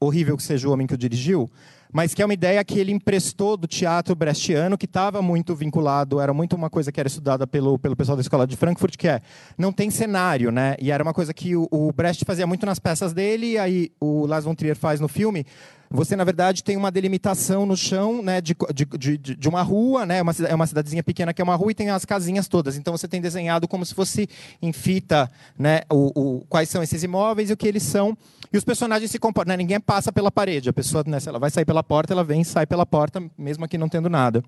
horrível 0.00 0.36
que 0.36 0.42
seja 0.42 0.68
o 0.68 0.72
homem 0.72 0.86
que 0.86 0.94
o 0.94 0.98
dirigiu, 0.98 1.48
mas 1.92 2.12
que 2.12 2.20
é 2.20 2.24
uma 2.24 2.34
ideia 2.34 2.62
que 2.64 2.78
ele 2.78 2.92
emprestou 2.92 3.56
do 3.56 3.66
teatro 3.66 4.14
brechtiano, 4.14 4.76
que 4.76 4.84
estava 4.84 5.22
muito 5.22 5.54
vinculado, 5.54 6.20
era 6.20 6.34
muito 6.34 6.54
uma 6.54 6.68
coisa 6.68 6.92
que 6.92 7.00
era 7.00 7.06
estudada 7.06 7.46
pelo, 7.46 7.78
pelo 7.78 7.96
pessoal 7.96 8.16
da 8.16 8.20
escola 8.20 8.46
de 8.46 8.56
Frankfurt, 8.56 8.96
que 8.96 9.08
é, 9.08 9.20
não 9.56 9.72
tem 9.72 9.90
cenário, 9.90 10.50
né? 10.50 10.76
E 10.80 10.90
era 10.90 11.02
uma 11.02 11.14
coisa 11.14 11.32
que 11.32 11.56
o, 11.56 11.68
o 11.70 11.92
Brecht 11.92 12.24
fazia 12.24 12.46
muito 12.46 12.66
nas 12.66 12.78
peças 12.78 13.12
dele, 13.12 13.52
e 13.52 13.58
aí 13.58 13.92
o 14.00 14.26
Lars 14.26 14.44
von 14.44 14.54
Trier 14.54 14.76
faz 14.76 15.00
no 15.00 15.08
filme, 15.08 15.46
você, 15.90 16.16
na 16.16 16.24
verdade, 16.24 16.62
tem 16.62 16.76
uma 16.76 16.90
delimitação 16.90 17.64
no 17.66 17.76
chão 17.76 18.22
né, 18.22 18.40
de, 18.40 18.56
de, 18.74 19.18
de, 19.18 19.36
de 19.36 19.48
uma 19.48 19.62
rua, 19.62 20.04
né, 20.04 20.22
uma, 20.22 20.32
é 20.48 20.54
uma 20.54 20.66
cidadezinha 20.66 21.02
pequena 21.02 21.32
que 21.32 21.40
é 21.40 21.44
uma 21.44 21.54
rua 21.54 21.70
e 21.70 21.74
tem 21.74 21.90
as 21.90 22.04
casinhas 22.04 22.48
todas. 22.48 22.76
Então 22.76 22.96
você 22.96 23.06
tem 23.06 23.20
desenhado 23.20 23.68
como 23.68 23.84
se 23.84 23.94
fosse 23.94 24.28
em 24.60 24.72
fita 24.72 25.30
né, 25.58 25.82
o, 25.90 26.38
o 26.38 26.40
quais 26.48 26.68
são 26.68 26.82
esses 26.82 27.02
imóveis 27.02 27.50
e 27.50 27.52
o 27.52 27.56
que 27.56 27.68
eles 27.68 27.82
são. 27.82 28.16
E 28.52 28.56
os 28.56 28.64
personagens 28.64 29.10
se 29.10 29.18
comportam. 29.18 29.52
Né, 29.52 29.56
ninguém 29.56 29.80
passa 29.80 30.12
pela 30.12 30.30
parede. 30.30 30.68
A 30.68 30.72
pessoa, 30.72 31.04
né, 31.06 31.20
se 31.20 31.28
ela 31.28 31.38
vai 31.38 31.50
sair 31.50 31.64
pela 31.64 31.82
porta, 31.82 32.12
ela 32.12 32.24
vem 32.24 32.40
e 32.40 32.44
sai 32.44 32.66
pela 32.66 32.86
porta, 32.86 33.22
mesmo 33.36 33.64
aqui 33.64 33.78
não 33.78 33.88
tendo 33.88 34.08
nada. 34.08 34.42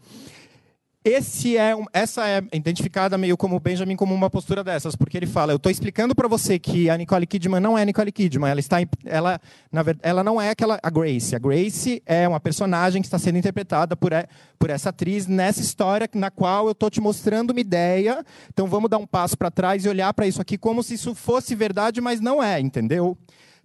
Esse 1.05 1.57
é, 1.57 1.75
essa 1.93 2.29
é 2.29 2.43
identificada 2.53 3.17
meio 3.17 3.37
como 3.37 3.61
Benjamin 3.61 3.95
como 3.95 4.13
uma 4.13 4.29
postura 4.29 4.65
dessas, 4.65 4.97
porque 4.97 5.17
ele 5.17 5.27
fala: 5.27 5.53
eu 5.53 5.57
estou 5.57 5.71
explicando 5.71 6.13
para 6.15 6.27
você 6.27 6.59
que 6.59 6.91
a 6.91 6.97
Nicole 6.97 7.27
Kidman 7.27 7.61
não 7.61 7.79
é 7.79 7.83
a 7.83 7.85
Nicole 7.85 8.11
Kidman, 8.11 8.51
ela 8.51 8.59
está, 8.59 8.79
ela, 9.05 9.41
na 9.71 9.83
verdade, 9.83 10.09
ela 10.09 10.25
não 10.25 10.41
é 10.41 10.51
aquela 10.51 10.79
a 10.83 10.91
Grace. 10.91 11.37
A 11.37 11.39
Grace 11.39 12.03
é 12.05 12.27
uma 12.27 12.41
personagem 12.41 13.01
que 13.01 13.07
está 13.07 13.19
sendo 13.19 13.39
interpretada 13.39 13.97
por, 13.97 14.11
por 14.59 14.71
essa 14.71 14.91
atriz 14.91 15.29
nessa 15.29 15.61
história 15.61 16.09
na 16.15 16.33
qual 16.33 16.67
eu 16.67 16.73
estou 16.73 16.91
te 16.91 17.01
mostrando 17.01 17.53
uma 17.53 17.61
ideia. 17.61 18.25
Então 18.53 18.67
vamos 18.67 18.91
dar 18.91 18.99
um 18.99 19.07
passo 19.07 19.39
para 19.39 19.53
trás 19.53 19.85
e 19.85 19.89
olhar 19.89 20.13
para 20.13 20.27
isso 20.27 20.43
aqui 20.43 20.59
como 20.59 20.83
se 20.83 20.95
isso 20.95 21.15
fosse 21.15 21.55
verdade, 21.55 22.01
mas 22.01 22.21
não 22.21 22.43
é, 22.43 22.59
entendeu? 22.59 23.17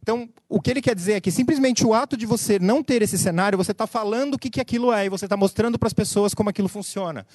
Então, 0.03 0.27
o 0.49 0.59
que 0.59 0.69
ele 0.69 0.81
quer 0.81 0.93
dizer 0.93 1.13
é 1.13 1.21
que 1.21 1.31
simplesmente 1.31 1.85
o 1.85 1.93
ato 1.93 2.17
de 2.17 2.25
você 2.25 2.59
não 2.59 2.83
ter 2.83 3.01
esse 3.01 3.17
cenário, 3.17 3.57
você 3.57 3.71
está 3.71 3.87
falando 3.87 4.33
o 4.33 4.37
que, 4.37 4.49
que 4.49 4.59
aquilo 4.59 4.91
é 4.91 5.05
e 5.05 5.09
você 5.09 5.25
está 5.25 5.37
mostrando 5.37 5.79
para 5.79 5.87
as 5.87 5.93
pessoas 5.93 6.33
como 6.33 6.49
aquilo 6.49 6.67
funciona. 6.67 7.25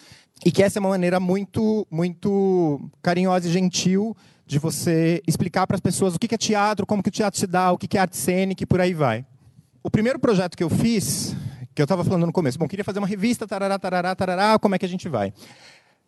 E 0.44 0.52
que 0.52 0.62
essa 0.62 0.78
é 0.78 0.80
uma 0.80 0.90
maneira 0.90 1.18
muito, 1.18 1.86
muito 1.90 2.78
carinhosa 3.00 3.48
e 3.48 3.50
gentil 3.50 4.14
de 4.46 4.58
você 4.58 5.22
explicar 5.26 5.66
para 5.66 5.76
as 5.76 5.80
pessoas 5.80 6.14
o 6.14 6.18
que, 6.18 6.28
que 6.28 6.34
é 6.34 6.38
teatro, 6.38 6.84
como 6.84 7.02
que 7.02 7.08
o 7.08 7.12
teatro 7.12 7.40
se 7.40 7.46
dá, 7.46 7.72
o 7.72 7.78
que, 7.78 7.88
que 7.88 7.96
é 7.96 8.02
arte 8.02 8.18
cênica 8.18 8.62
e 8.62 8.66
por 8.66 8.82
aí 8.82 8.92
vai. 8.92 9.24
O 9.82 9.90
primeiro 9.90 10.18
projeto 10.18 10.54
que 10.54 10.62
eu 10.62 10.68
fiz, 10.68 11.34
que 11.74 11.80
eu 11.80 11.84
estava 11.84 12.04
falando 12.04 12.26
no 12.26 12.32
começo, 12.34 12.58
bom, 12.58 12.68
queria 12.68 12.84
fazer 12.84 12.98
uma 12.98 13.08
revista, 13.08 13.46
tarará, 13.46 13.78
tarará, 13.78 14.14
tarará, 14.14 14.58
como 14.58 14.74
é 14.74 14.78
que 14.78 14.84
a 14.84 14.88
gente 14.88 15.08
vai? 15.08 15.32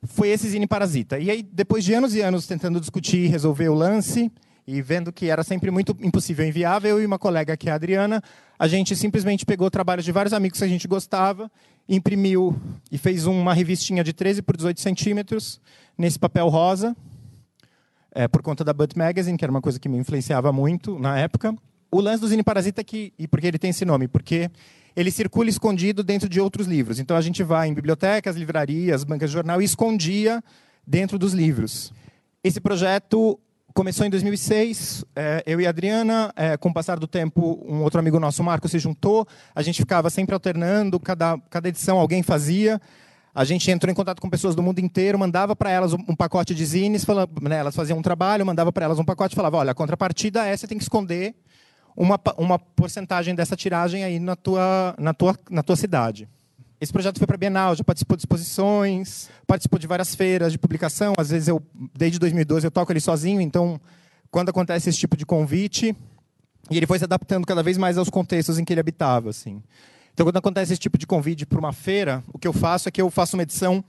Foi 0.02 0.28
esse 0.28 0.46
Zine 0.46 0.66
Parasita. 0.66 1.18
E 1.18 1.30
aí, 1.30 1.42
depois 1.42 1.82
de 1.82 1.94
anos 1.94 2.14
e 2.14 2.20
anos 2.20 2.46
tentando 2.46 2.78
discutir, 2.78 3.28
resolver 3.28 3.70
o 3.70 3.74
lance, 3.74 4.30
e 4.70 4.80
vendo 4.80 5.12
que 5.12 5.26
era 5.26 5.42
sempre 5.42 5.68
muito 5.68 5.96
impossível, 6.00 6.46
inviável, 6.46 6.90
eu 6.90 7.02
e 7.02 7.06
uma 7.06 7.18
colega 7.18 7.56
que 7.56 7.68
é 7.68 7.72
a 7.72 7.74
Adriana, 7.74 8.22
a 8.56 8.68
gente 8.68 8.94
simplesmente 8.94 9.44
pegou 9.44 9.68
trabalhos 9.68 10.04
de 10.04 10.12
vários 10.12 10.32
amigos 10.32 10.60
que 10.60 10.64
a 10.64 10.68
gente 10.68 10.86
gostava, 10.86 11.50
imprimiu 11.88 12.56
e 12.90 12.96
fez 12.96 13.26
uma 13.26 13.52
revistinha 13.52 14.04
de 14.04 14.12
13 14.12 14.42
por 14.42 14.56
18 14.56 14.80
centímetros 14.80 15.60
nesse 15.98 16.20
papel 16.20 16.48
rosa, 16.48 16.96
é, 18.12 18.28
por 18.28 18.42
conta 18.42 18.62
da 18.62 18.72
Butt 18.72 18.96
Magazine, 18.96 19.36
que 19.36 19.44
era 19.44 19.50
uma 19.50 19.60
coisa 19.60 19.80
que 19.80 19.88
me 19.88 19.98
influenciava 19.98 20.52
muito 20.52 20.96
na 21.00 21.18
época. 21.18 21.52
O 21.90 22.00
lance 22.00 22.20
do 22.20 22.28
Zine 22.28 22.44
Parasita, 22.44 22.84
que, 22.84 23.12
e 23.18 23.26
por 23.26 23.40
que 23.40 23.48
ele 23.48 23.58
tem 23.58 23.70
esse 23.70 23.84
nome? 23.84 24.06
Porque 24.06 24.48
ele 24.94 25.10
circula 25.10 25.48
escondido 25.48 26.04
dentro 26.04 26.28
de 26.28 26.40
outros 26.40 26.68
livros. 26.68 27.00
Então 27.00 27.16
a 27.16 27.20
gente 27.20 27.42
vai 27.42 27.66
em 27.66 27.74
bibliotecas, 27.74 28.36
livrarias, 28.36 29.02
bancas 29.02 29.30
de 29.30 29.34
jornal 29.34 29.60
e 29.60 29.64
escondia 29.64 30.40
dentro 30.86 31.18
dos 31.18 31.32
livros. 31.32 31.92
Esse 32.44 32.60
projeto 32.60 33.38
começou 33.74 34.06
em 34.06 34.10
2006, 34.10 35.04
é, 35.14 35.42
eu 35.46 35.60
e 35.60 35.66
a 35.66 35.70
Adriana, 35.70 36.32
é, 36.36 36.56
com 36.56 36.68
o 36.68 36.72
passar 36.72 36.98
do 36.98 37.06
tempo, 37.06 37.62
um 37.66 37.82
outro 37.82 37.98
amigo 37.98 38.18
nosso, 38.18 38.42
Marco, 38.42 38.68
se 38.68 38.78
juntou, 38.78 39.26
a 39.54 39.62
gente 39.62 39.76
ficava 39.76 40.10
sempre 40.10 40.34
alternando, 40.34 40.98
cada, 40.98 41.38
cada 41.48 41.68
edição 41.68 41.98
alguém 41.98 42.22
fazia, 42.22 42.80
a 43.34 43.44
gente 43.44 43.70
entrou 43.70 43.90
em 43.90 43.94
contato 43.94 44.20
com 44.20 44.28
pessoas 44.28 44.54
do 44.54 44.62
mundo 44.62 44.80
inteiro, 44.80 45.18
mandava 45.18 45.54
para 45.54 45.70
elas 45.70 45.92
um, 45.92 46.16
pacote 46.16 46.54
de 46.54 46.64
zines, 46.64 47.04
falando, 47.04 47.30
né, 47.42 47.58
elas 47.58 47.74
faziam 47.74 47.98
um 47.98 48.02
trabalho, 48.02 48.44
mandava 48.44 48.72
para 48.72 48.84
elas 48.84 48.98
um 48.98 49.04
pacote 49.04 49.36
falava, 49.36 49.58
olha, 49.58 49.70
a 49.70 49.74
contrapartida 49.74 50.46
é, 50.46 50.56
você 50.56 50.66
tem 50.66 50.76
que 50.76 50.84
esconder 50.84 51.34
uma, 51.96 52.18
uma 52.36 52.58
porcentagem 52.58 53.34
dessa 53.34 53.56
tiragem 53.56 54.04
aí 54.04 54.18
na 54.18 54.34
tua, 54.34 54.94
na 54.98 55.14
tua, 55.14 55.36
na 55.48 55.62
tua 55.62 55.76
cidade. 55.76 56.28
Esse 56.80 56.92
projeto 56.92 57.18
foi 57.18 57.26
para 57.26 57.36
a 57.36 57.38
Bienal, 57.38 57.76
já 57.76 57.84
participou 57.84 58.16
de 58.16 58.22
exposições, 58.22 59.28
participou 59.46 59.78
de 59.78 59.86
várias 59.86 60.14
feiras 60.14 60.50
de 60.50 60.58
publicação. 60.58 61.12
Às 61.18 61.28
vezes, 61.28 61.46
eu, 61.46 61.62
desde 61.94 62.18
2012, 62.18 62.66
eu 62.66 62.70
toco 62.70 62.90
ele 62.90 63.00
sozinho, 63.00 63.40
então, 63.40 63.78
quando 64.30 64.48
acontece 64.48 64.88
esse 64.88 64.98
tipo 64.98 65.14
de 65.14 65.26
convite, 65.26 65.94
e 66.70 66.76
ele 66.78 66.86
foi 66.86 66.98
se 66.98 67.04
adaptando 67.04 67.46
cada 67.46 67.62
vez 67.62 67.76
mais 67.76 67.98
aos 67.98 68.08
contextos 68.08 68.58
em 68.58 68.64
que 68.64 68.72
ele 68.72 68.80
habitava. 68.80 69.28
Assim. 69.28 69.62
Então, 70.14 70.24
quando 70.24 70.38
acontece 70.38 70.72
esse 70.72 70.80
tipo 70.80 70.96
de 70.96 71.06
convite 71.06 71.44
para 71.44 71.58
uma 71.58 71.72
feira, 71.72 72.24
o 72.32 72.38
que 72.38 72.48
eu 72.48 72.52
faço 72.52 72.88
é 72.88 72.92
que 72.92 73.02
eu 73.02 73.10
faço 73.10 73.36
uma 73.36 73.42
edição 73.42 73.84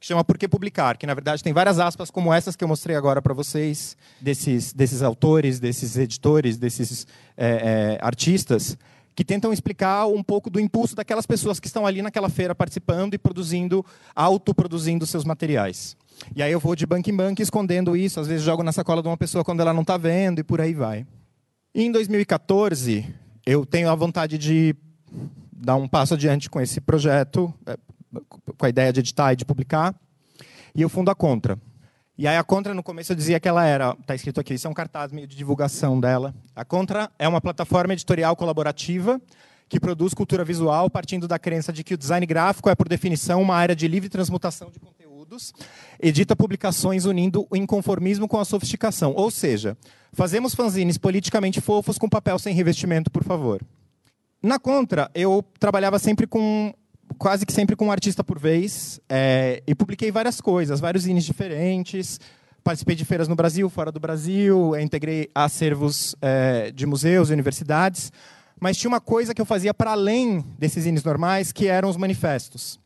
que 0.00 0.06
chama 0.06 0.24
Por 0.24 0.38
que 0.38 0.48
Publicar, 0.48 0.96
que 0.96 1.06
na 1.06 1.14
verdade 1.14 1.42
tem 1.42 1.52
várias 1.52 1.78
aspas 1.78 2.10
como 2.10 2.32
essas 2.32 2.54
que 2.54 2.62
eu 2.62 2.68
mostrei 2.68 2.96
agora 2.96 3.20
para 3.20 3.34
vocês, 3.34 3.96
desses, 4.20 4.72
desses 4.72 5.02
autores, 5.02 5.58
desses 5.58 5.96
editores, 5.96 6.56
desses 6.56 7.06
é, 7.36 7.96
é, 7.96 7.98
artistas, 8.00 8.76
que 9.18 9.24
tentam 9.24 9.52
explicar 9.52 10.06
um 10.06 10.22
pouco 10.22 10.48
do 10.48 10.60
impulso 10.60 10.94
daquelas 10.94 11.26
pessoas 11.26 11.58
que 11.58 11.66
estão 11.66 11.84
ali 11.84 12.00
naquela 12.00 12.28
feira 12.28 12.54
participando 12.54 13.14
e 13.14 13.18
produzindo, 13.18 13.84
autoproduzindo 14.14 15.04
seus 15.04 15.24
materiais. 15.24 15.96
E 16.36 16.40
aí 16.40 16.52
eu 16.52 16.60
vou 16.60 16.76
de 16.76 16.86
banco 16.86 17.10
em 17.10 17.16
banco 17.16 17.42
escondendo 17.42 17.96
isso, 17.96 18.20
às 18.20 18.28
vezes 18.28 18.44
jogo 18.44 18.62
na 18.62 18.70
sacola 18.70 19.02
de 19.02 19.08
uma 19.08 19.16
pessoa 19.16 19.42
quando 19.42 19.58
ela 19.58 19.74
não 19.74 19.80
está 19.80 19.96
vendo 19.96 20.38
e 20.38 20.44
por 20.44 20.60
aí 20.60 20.72
vai. 20.72 21.04
E 21.74 21.82
em 21.82 21.90
2014, 21.90 23.12
eu 23.44 23.66
tenho 23.66 23.90
a 23.90 23.94
vontade 23.96 24.38
de 24.38 24.72
dar 25.52 25.74
um 25.74 25.88
passo 25.88 26.14
adiante 26.14 26.48
com 26.48 26.60
esse 26.60 26.80
projeto, 26.80 27.52
é, 27.66 27.76
com 28.56 28.66
a 28.66 28.68
ideia 28.68 28.92
de 28.92 29.00
editar 29.00 29.32
e 29.32 29.36
de 29.36 29.44
publicar, 29.44 29.96
e 30.76 30.80
eu 30.80 30.88
fundo 30.88 31.10
a 31.10 31.14
Contra. 31.16 31.58
E 32.18 32.26
aí 32.26 32.36
a 32.36 32.42
Contra, 32.42 32.74
no 32.74 32.82
começo, 32.82 33.12
eu 33.12 33.16
dizia 33.16 33.38
que 33.38 33.46
ela 33.46 33.64
era, 33.64 33.96
está 34.00 34.12
escrito 34.12 34.40
aqui, 34.40 34.54
isso 34.54 34.66
é 34.66 34.70
um 34.70 34.74
cartaz 34.74 35.12
meio 35.12 35.28
de 35.28 35.36
divulgação 35.36 36.00
dela. 36.00 36.34
A 36.52 36.64
Contra 36.64 37.08
é 37.16 37.28
uma 37.28 37.40
plataforma 37.40 37.92
editorial 37.92 38.34
colaborativa 38.34 39.20
que 39.68 39.78
produz 39.78 40.14
cultura 40.14 40.44
visual 40.44 40.90
partindo 40.90 41.28
da 41.28 41.38
crença 41.38 41.72
de 41.72 41.84
que 41.84 41.94
o 41.94 41.96
design 41.96 42.26
gráfico 42.26 42.68
é, 42.68 42.74
por 42.74 42.88
definição, 42.88 43.40
uma 43.40 43.54
área 43.54 43.76
de 43.76 43.86
livre 43.86 44.08
transmutação 44.08 44.68
de 44.68 44.80
conteúdos, 44.80 45.52
edita 46.00 46.34
publicações 46.34 47.04
unindo 47.04 47.46
o 47.48 47.56
inconformismo 47.56 48.26
com 48.26 48.40
a 48.40 48.44
sofisticação. 48.44 49.12
Ou 49.14 49.30
seja, 49.30 49.78
fazemos 50.12 50.56
fanzines 50.56 50.98
politicamente 50.98 51.60
fofos 51.60 51.98
com 51.98 52.08
papel 52.08 52.36
sem 52.40 52.52
revestimento, 52.52 53.12
por 53.12 53.22
favor. 53.22 53.62
Na 54.42 54.58
Contra, 54.58 55.08
eu 55.14 55.44
trabalhava 55.60 56.00
sempre 56.00 56.26
com 56.26 56.74
quase 57.16 57.46
que 57.46 57.52
sempre 57.52 57.74
com 57.74 57.86
um 57.86 57.92
artista 57.92 58.22
por 58.22 58.38
vez, 58.38 59.00
é, 59.08 59.62
e 59.66 59.74
publiquei 59.74 60.10
várias 60.10 60.40
coisas, 60.40 60.80
vários 60.80 61.04
zines 61.04 61.24
diferentes. 61.24 62.20
Participei 62.62 62.94
de 62.94 63.04
feiras 63.04 63.28
no 63.28 63.36
Brasil, 63.36 63.70
fora 63.70 63.90
do 63.90 63.98
Brasil, 63.98 64.78
integrei 64.78 65.30
acervos 65.34 66.14
é, 66.20 66.70
de 66.70 66.84
museus 66.86 67.30
e 67.30 67.32
universidades. 67.32 68.12
Mas 68.60 68.76
tinha 68.76 68.88
uma 68.88 69.00
coisa 69.00 69.32
que 69.32 69.40
eu 69.40 69.46
fazia 69.46 69.72
para 69.72 69.92
além 69.92 70.44
desses 70.58 70.84
zines 70.84 71.02
normais, 71.02 71.52
que 71.52 71.68
eram 71.68 71.88
os 71.88 71.96
manifestos. 71.96 72.78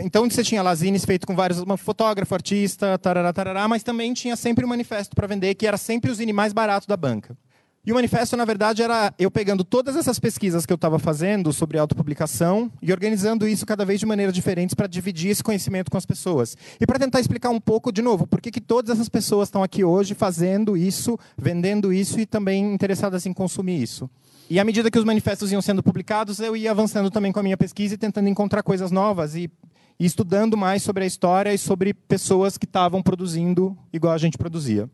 Então 0.00 0.28
você 0.28 0.42
tinha 0.42 0.62
lá 0.62 0.74
zines 0.74 1.04
feitos 1.04 1.26
com 1.26 1.36
vários 1.36 1.62
fotógrafo, 1.78 2.34
artista, 2.34 2.98
tarará, 2.98 3.32
tarará, 3.32 3.68
mas 3.68 3.82
também 3.82 4.12
tinha 4.14 4.34
sempre 4.34 4.64
um 4.64 4.68
manifesto 4.68 5.14
para 5.14 5.26
vender, 5.26 5.54
que 5.54 5.66
era 5.66 5.76
sempre 5.76 6.10
o 6.10 6.14
zine 6.14 6.32
mais 6.32 6.52
barato 6.52 6.88
da 6.88 6.96
banca. 6.96 7.36
E 7.84 7.90
o 7.90 7.96
manifesto, 7.96 8.36
na 8.36 8.44
verdade, 8.44 8.80
era 8.80 9.12
eu 9.18 9.28
pegando 9.28 9.64
todas 9.64 9.96
essas 9.96 10.16
pesquisas 10.16 10.64
que 10.64 10.72
eu 10.72 10.76
estava 10.76 11.00
fazendo 11.00 11.52
sobre 11.52 11.78
autopublicação 11.78 12.70
e 12.80 12.92
organizando 12.92 13.46
isso 13.48 13.66
cada 13.66 13.84
vez 13.84 13.98
de 13.98 14.06
maneiras 14.06 14.32
diferentes 14.32 14.72
para 14.72 14.86
dividir 14.86 15.30
esse 15.30 15.42
conhecimento 15.42 15.90
com 15.90 15.98
as 15.98 16.06
pessoas. 16.06 16.56
E 16.80 16.86
para 16.86 16.96
tentar 16.96 17.18
explicar 17.18 17.50
um 17.50 17.58
pouco, 17.58 17.90
de 17.90 18.00
novo, 18.00 18.24
por 18.24 18.40
que, 18.40 18.52
que 18.52 18.60
todas 18.60 18.94
essas 18.96 19.08
pessoas 19.08 19.48
estão 19.48 19.64
aqui 19.64 19.82
hoje 19.82 20.14
fazendo 20.14 20.76
isso, 20.76 21.18
vendendo 21.36 21.92
isso 21.92 22.20
e 22.20 22.24
também 22.24 22.72
interessadas 22.72 23.26
em 23.26 23.32
consumir 23.32 23.82
isso. 23.82 24.08
E 24.48 24.60
à 24.60 24.64
medida 24.64 24.88
que 24.88 24.98
os 24.98 25.04
manifestos 25.04 25.50
iam 25.50 25.60
sendo 25.60 25.82
publicados, 25.82 26.38
eu 26.38 26.56
ia 26.56 26.70
avançando 26.70 27.10
também 27.10 27.32
com 27.32 27.40
a 27.40 27.42
minha 27.42 27.56
pesquisa 27.56 27.94
e 27.94 27.98
tentando 27.98 28.28
encontrar 28.28 28.62
coisas 28.62 28.92
novas 28.92 29.34
e, 29.34 29.50
e 29.98 30.06
estudando 30.06 30.56
mais 30.56 30.84
sobre 30.84 31.02
a 31.02 31.06
história 31.06 31.52
e 31.52 31.58
sobre 31.58 31.92
pessoas 31.92 32.56
que 32.56 32.64
estavam 32.64 33.02
produzindo 33.02 33.76
igual 33.92 34.12
a 34.12 34.18
gente 34.18 34.38
produzia. 34.38 34.88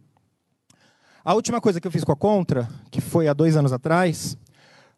A 1.24 1.34
última 1.34 1.60
coisa 1.60 1.80
que 1.80 1.86
eu 1.86 1.90
fiz 1.90 2.04
com 2.04 2.12
a 2.12 2.16
Contra, 2.16 2.68
que 2.90 3.00
foi 3.00 3.28
há 3.28 3.32
dois 3.32 3.56
anos 3.56 3.72
atrás, 3.72 4.36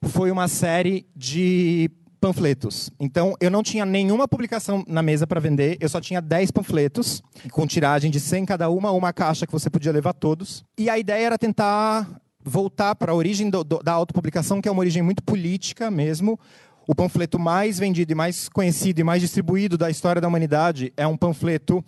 foi 0.03 0.31
uma 0.31 0.49
série 0.49 1.07
de 1.17 1.91
panfletos. 2.21 2.91
Então, 3.01 3.35
eu 3.41 3.51
não 3.51 3.63
tinha 3.63 3.87
nenhuma 3.87 4.29
publicação 4.29 4.85
na 4.87 5.03
mesa 5.03 5.27
para 5.27 5.41
vender, 5.41 5.79
eu 5.81 5.89
só 5.89 6.01
tinha 6.01 6.21
10 6.21 6.51
panfletos, 6.51 7.23
com 7.51 7.67
tiragem 7.67 8.11
de 8.11 8.21
100 8.21 8.45
cada 8.45 8.69
uma, 8.69 8.91
uma 8.91 9.13
caixa 9.13 9.47
que 9.47 9.53
você 9.53 9.71
podia 9.71 9.91
levar 9.91 10.13
todos. 10.13 10.63
E 10.77 10.91
a 10.91 10.99
ideia 10.99 11.27
era 11.27 11.39
tentar 11.39 12.21
voltar 12.45 12.95
para 12.95 13.13
a 13.13 13.15
origem 13.15 13.49
do, 13.49 13.65
do, 13.65 13.79
da 13.79 13.93
autopublicação, 13.93 14.61
que 14.61 14.69
é 14.69 14.73
uma 14.73 14.81
origem 14.81 15.03
muito 15.03 15.23
política 15.23 15.91
mesmo. 15.91 16.39
O 16.87 16.95
panfleto 16.95 17.39
mais 17.39 17.79
vendido 17.79 18.13
e 18.13 18.15
mais 18.15 18.49
conhecido 18.49 19.01
e 19.01 19.05
mais 19.05 19.23
distribuído 19.23 19.79
da 19.79 19.91
história 19.91 20.21
da 20.21 20.29
humanidade 20.29 20.93
é 20.97 21.07
um 21.07 21.17
panfleto 21.17 21.85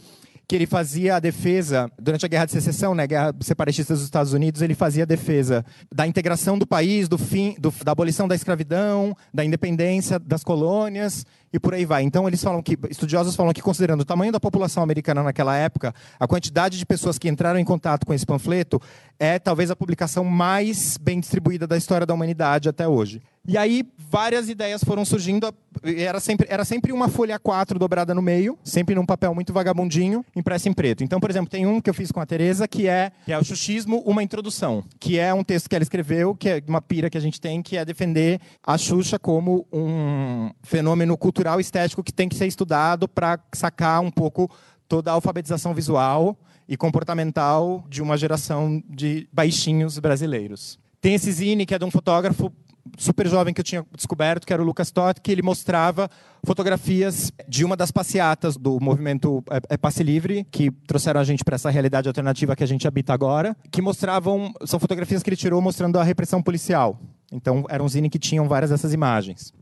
que 0.52 0.56
ele 0.56 0.66
fazia 0.66 1.16
a 1.16 1.18
defesa, 1.18 1.90
durante 1.98 2.26
a 2.26 2.28
Guerra 2.28 2.44
de 2.44 2.52
Secessão, 2.52 2.94
né, 2.94 3.06
Guerra 3.06 3.34
Separatista 3.40 3.94
dos 3.94 4.02
Estados 4.02 4.34
Unidos, 4.34 4.60
ele 4.60 4.74
fazia 4.74 5.04
a 5.04 5.06
defesa 5.06 5.64
da 5.90 6.06
integração 6.06 6.58
do 6.58 6.66
país, 6.66 7.08
do 7.08 7.16
fim, 7.16 7.56
do, 7.58 7.72
da 7.82 7.92
abolição 7.92 8.28
da 8.28 8.34
escravidão, 8.34 9.16
da 9.32 9.42
independência 9.42 10.18
das 10.18 10.44
colônias 10.44 11.24
e 11.52 11.58
por 11.58 11.74
aí 11.74 11.84
vai. 11.84 12.02
Então 12.02 12.26
eles 12.26 12.42
falam 12.42 12.62
que 12.62 12.78
estudiosos 12.90 13.36
falam 13.36 13.52
que 13.52 13.60
considerando 13.60 14.00
o 14.00 14.04
tamanho 14.04 14.32
da 14.32 14.40
população 14.40 14.82
americana 14.82 15.22
naquela 15.22 15.56
época, 15.56 15.94
a 16.18 16.26
quantidade 16.26 16.78
de 16.78 16.86
pessoas 16.86 17.18
que 17.18 17.28
entraram 17.28 17.58
em 17.58 17.64
contato 17.64 18.06
com 18.06 18.14
esse 18.14 18.24
panfleto 18.24 18.80
é 19.18 19.38
talvez 19.38 19.70
a 19.70 19.76
publicação 19.76 20.24
mais 20.24 20.96
bem 20.96 21.20
distribuída 21.20 21.66
da 21.66 21.76
história 21.76 22.06
da 22.06 22.14
humanidade 22.14 22.68
até 22.68 22.88
hoje. 22.88 23.22
E 23.46 23.58
aí 23.58 23.84
várias 23.98 24.48
ideias 24.48 24.84
foram 24.84 25.04
surgindo, 25.04 25.52
era 25.84 26.20
sempre, 26.20 26.46
era 26.48 26.64
sempre 26.64 26.92
uma 26.92 27.08
folha 27.08 27.38
A4 27.40 27.76
dobrada 27.76 28.14
no 28.14 28.22
meio, 28.22 28.56
sempre 28.62 28.94
num 28.94 29.04
papel 29.04 29.34
muito 29.34 29.52
vagabundinho, 29.52 30.24
impresso 30.36 30.68
em 30.68 30.72
preto. 30.72 31.02
Então, 31.02 31.18
por 31.18 31.28
exemplo, 31.28 31.50
tem 31.50 31.66
um 31.66 31.80
que 31.80 31.90
eu 31.90 31.94
fiz 31.94 32.12
com 32.12 32.20
a 32.20 32.26
Teresa 32.26 32.68
que 32.68 32.86
é, 32.86 33.10
que 33.24 33.32
é 33.32 33.38
o 33.38 33.44
Xuxismo, 33.44 34.00
uma 34.06 34.22
introdução, 34.22 34.84
que 35.00 35.18
é 35.18 35.34
um 35.34 35.42
texto 35.42 35.68
que 35.68 35.74
ela 35.74 35.82
escreveu, 35.82 36.36
que 36.36 36.48
é 36.48 36.62
uma 36.68 36.80
pira 36.80 37.10
que 37.10 37.18
a 37.18 37.20
gente 37.20 37.40
tem, 37.40 37.62
que 37.62 37.76
é 37.76 37.84
defender 37.84 38.40
a 38.64 38.78
Xuxa 38.78 39.18
como 39.18 39.66
um 39.72 40.50
fenômeno 40.62 41.16
cultural 41.16 41.41
estético 41.60 42.02
que 42.02 42.12
tem 42.12 42.28
que 42.28 42.34
ser 42.34 42.46
estudado 42.46 43.08
para 43.08 43.38
sacar 43.52 44.00
um 44.00 44.10
pouco 44.10 44.50
toda 44.88 45.10
a 45.10 45.14
alfabetização 45.14 45.74
visual 45.74 46.36
e 46.68 46.76
comportamental 46.76 47.84
de 47.88 48.02
uma 48.02 48.16
geração 48.16 48.82
de 48.88 49.28
baixinhos 49.32 49.98
brasileiros. 49.98 50.78
Tem 51.00 51.14
esse 51.14 51.32
zine 51.32 51.66
que 51.66 51.74
é 51.74 51.78
de 51.78 51.84
um 51.84 51.90
fotógrafo 51.90 52.52
super 52.98 53.28
jovem 53.28 53.54
que 53.54 53.60
eu 53.60 53.64
tinha 53.64 53.86
descoberto, 53.96 54.46
que 54.46 54.52
era 54.52 54.62
o 54.62 54.64
Lucas 54.64 54.90
Totti, 54.90 55.20
que 55.20 55.30
ele 55.30 55.42
mostrava 55.42 56.10
fotografias 56.44 57.32
de 57.48 57.64
uma 57.64 57.76
das 57.76 57.90
passeatas 57.90 58.56
do 58.56 58.78
movimento 58.80 59.42
é, 59.50 59.74
é 59.74 59.76
Passe 59.76 60.02
Livre, 60.02 60.46
que 60.50 60.70
trouxeram 60.86 61.20
a 61.20 61.24
gente 61.24 61.44
para 61.44 61.54
essa 61.54 61.70
realidade 61.70 62.08
alternativa 62.08 62.56
que 62.56 62.64
a 62.64 62.66
gente 62.66 62.86
habita 62.86 63.12
agora, 63.12 63.56
que 63.70 63.80
mostravam, 63.80 64.52
são 64.64 64.80
fotografias 64.80 65.22
que 65.22 65.30
ele 65.30 65.36
tirou 65.36 65.60
mostrando 65.60 65.98
a 65.98 66.02
repressão 66.02 66.42
policial. 66.42 66.98
Então, 67.30 67.64
era 67.68 67.82
um 67.82 67.88
zine 67.88 68.10
que 68.10 68.18
tinham 68.18 68.48
várias 68.48 68.70
dessas 68.70 68.92
imagens. 68.92 69.54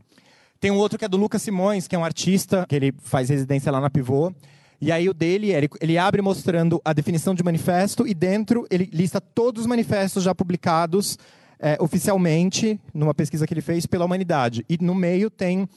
Tem 0.61 0.69
um 0.69 0.77
outro 0.77 0.99
que 0.99 1.03
é 1.03 1.07
do 1.07 1.17
Lucas 1.17 1.41
Simões, 1.41 1.87
que 1.87 1.95
é 1.95 1.99
um 1.99 2.05
artista, 2.05 2.67
que 2.69 2.75
ele 2.75 2.93
faz 3.01 3.29
residência 3.29 3.71
lá 3.71 3.81
na 3.81 3.89
Pivô, 3.89 4.31
e 4.79 4.91
aí 4.91 5.09
o 5.09 5.13
dele, 5.13 5.51
ele, 5.51 5.67
ele 5.81 5.97
abre 5.97 6.21
mostrando 6.21 6.79
a 6.85 6.93
definição 6.93 7.33
de 7.33 7.43
manifesto 7.43 8.07
e 8.07 8.13
dentro 8.13 8.67
ele 8.69 8.87
lista 8.93 9.19
todos 9.19 9.61
os 9.61 9.67
manifestos 9.67 10.23
já 10.23 10.35
publicados 10.35 11.17
é, 11.59 11.77
oficialmente, 11.79 12.79
numa 12.93 13.13
pesquisa 13.13 13.47
que 13.47 13.53
ele 13.55 13.61
fez, 13.61 13.87
pela 13.87 14.05
humanidade. 14.05 14.63
E 14.69 14.77
no 14.79 14.93
meio 14.93 15.31
tem 15.31 15.67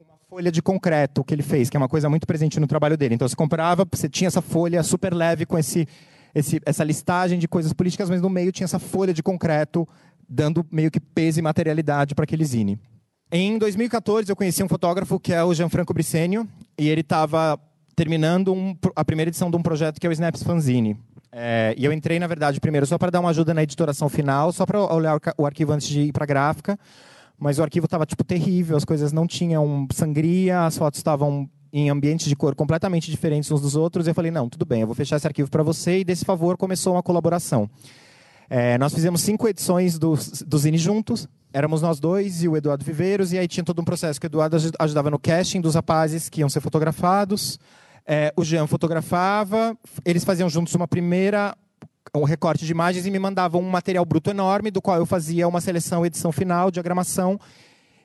uma 0.00 0.18
folha 0.28 0.52
de 0.52 0.60
concreto 0.60 1.24
que 1.24 1.34
ele 1.34 1.42
fez, 1.42 1.70
que 1.70 1.76
é 1.76 1.80
uma 1.80 1.88
coisa 1.88 2.10
muito 2.10 2.26
presente 2.26 2.60
no 2.60 2.66
trabalho 2.66 2.98
dele. 2.98 3.14
Então, 3.14 3.26
você 3.26 3.36
comprava, 3.36 3.86
você 3.90 4.08
tinha 4.08 4.28
essa 4.28 4.42
folha 4.42 4.82
super 4.82 5.14
leve 5.14 5.46
com 5.46 5.56
esse, 5.58 5.88
esse, 6.34 6.60
essa 6.66 6.84
listagem 6.84 7.38
de 7.38 7.48
coisas 7.48 7.72
políticas, 7.72 8.10
mas 8.10 8.20
no 8.20 8.28
meio 8.28 8.52
tinha 8.52 8.66
essa 8.66 8.78
folha 8.78 9.14
de 9.14 9.22
concreto, 9.22 9.88
dando 10.28 10.64
meio 10.70 10.90
que 10.90 11.00
peso 11.00 11.38
e 11.38 11.42
materialidade 11.42 12.14
para 12.14 12.24
aquele 12.24 12.44
zine. 12.44 12.78
Em 13.32 13.58
2014, 13.58 14.28
eu 14.28 14.34
conheci 14.34 14.60
um 14.60 14.68
fotógrafo 14.68 15.20
que 15.20 15.32
é 15.32 15.44
o 15.44 15.54
Gianfranco 15.54 15.94
Bricênio, 15.94 16.48
e 16.76 16.88
ele 16.88 17.02
estava 17.02 17.60
terminando 17.94 18.52
um, 18.52 18.76
a 18.96 19.04
primeira 19.04 19.28
edição 19.28 19.48
de 19.50 19.56
um 19.56 19.62
projeto 19.62 20.00
que 20.00 20.06
é 20.06 20.10
o 20.10 20.12
Snaps 20.12 20.42
Fanzine. 20.42 20.96
É, 21.30 21.72
e 21.78 21.84
eu 21.84 21.92
entrei, 21.92 22.18
na 22.18 22.26
verdade, 22.26 22.58
primeiro 22.58 22.86
só 22.86 22.98
para 22.98 23.08
dar 23.08 23.20
uma 23.20 23.30
ajuda 23.30 23.54
na 23.54 23.62
editoração 23.62 24.08
final, 24.08 24.52
só 24.52 24.66
para 24.66 24.80
olhar 24.92 25.20
o 25.38 25.46
arquivo 25.46 25.72
antes 25.72 25.86
de 25.86 26.00
ir 26.00 26.12
para 26.12 26.24
a 26.24 26.26
gráfica. 26.26 26.76
Mas 27.38 27.60
o 27.60 27.62
arquivo 27.62 27.84
estava 27.84 28.04
tipo 28.04 28.24
terrível, 28.24 28.76
as 28.76 28.84
coisas 28.84 29.12
não 29.12 29.28
tinham 29.28 29.86
sangria, 29.92 30.66
as 30.66 30.76
fotos 30.76 30.98
estavam 30.98 31.48
em 31.72 31.88
ambientes 31.88 32.26
de 32.26 32.34
cor 32.34 32.56
completamente 32.56 33.12
diferentes 33.12 33.48
uns 33.52 33.60
dos 33.60 33.76
outros. 33.76 34.08
E 34.08 34.10
eu 34.10 34.14
falei, 34.14 34.32
não, 34.32 34.48
tudo 34.48 34.66
bem, 34.66 34.80
eu 34.80 34.88
vou 34.88 34.96
fechar 34.96 35.16
esse 35.16 35.26
arquivo 35.26 35.48
para 35.48 35.62
você. 35.62 36.00
E 36.00 36.04
desse 36.04 36.24
favor 36.24 36.56
começou 36.56 36.94
uma 36.94 37.02
colaboração. 37.02 37.70
É, 38.48 38.76
nós 38.76 38.92
fizemos 38.92 39.20
cinco 39.20 39.46
edições 39.46 40.00
do, 40.00 40.18
do 40.44 40.58
Zine 40.58 40.76
juntos. 40.76 41.28
Éramos 41.52 41.82
nós 41.82 41.98
dois 41.98 42.42
e 42.42 42.48
o 42.48 42.56
Eduardo 42.56 42.84
Viveiros. 42.84 43.32
E 43.32 43.38
aí 43.38 43.48
tinha 43.48 43.64
todo 43.64 43.80
um 43.80 43.84
processo 43.84 44.20
que 44.20 44.26
o 44.26 44.28
Eduardo 44.28 44.56
ajudava 44.78 45.10
no 45.10 45.18
casting 45.18 45.60
dos 45.60 45.74
rapazes 45.74 46.28
que 46.28 46.40
iam 46.40 46.48
ser 46.48 46.60
fotografados. 46.60 47.58
É, 48.06 48.32
o 48.36 48.44
Jean 48.44 48.66
fotografava, 48.66 49.76
eles 50.04 50.24
faziam 50.24 50.48
juntos 50.48 50.74
uma 50.74 50.88
primeira 50.88 51.54
um 52.14 52.24
recorte 52.24 52.64
de 52.64 52.72
imagens 52.72 53.06
e 53.06 53.10
me 53.10 53.18
mandavam 53.18 53.60
um 53.60 53.68
material 53.68 54.04
bruto 54.04 54.30
enorme, 54.30 54.70
do 54.70 54.82
qual 54.82 54.96
eu 54.96 55.06
fazia 55.06 55.46
uma 55.46 55.60
seleção, 55.60 56.04
edição 56.04 56.32
final, 56.32 56.70
diagramação, 56.70 57.38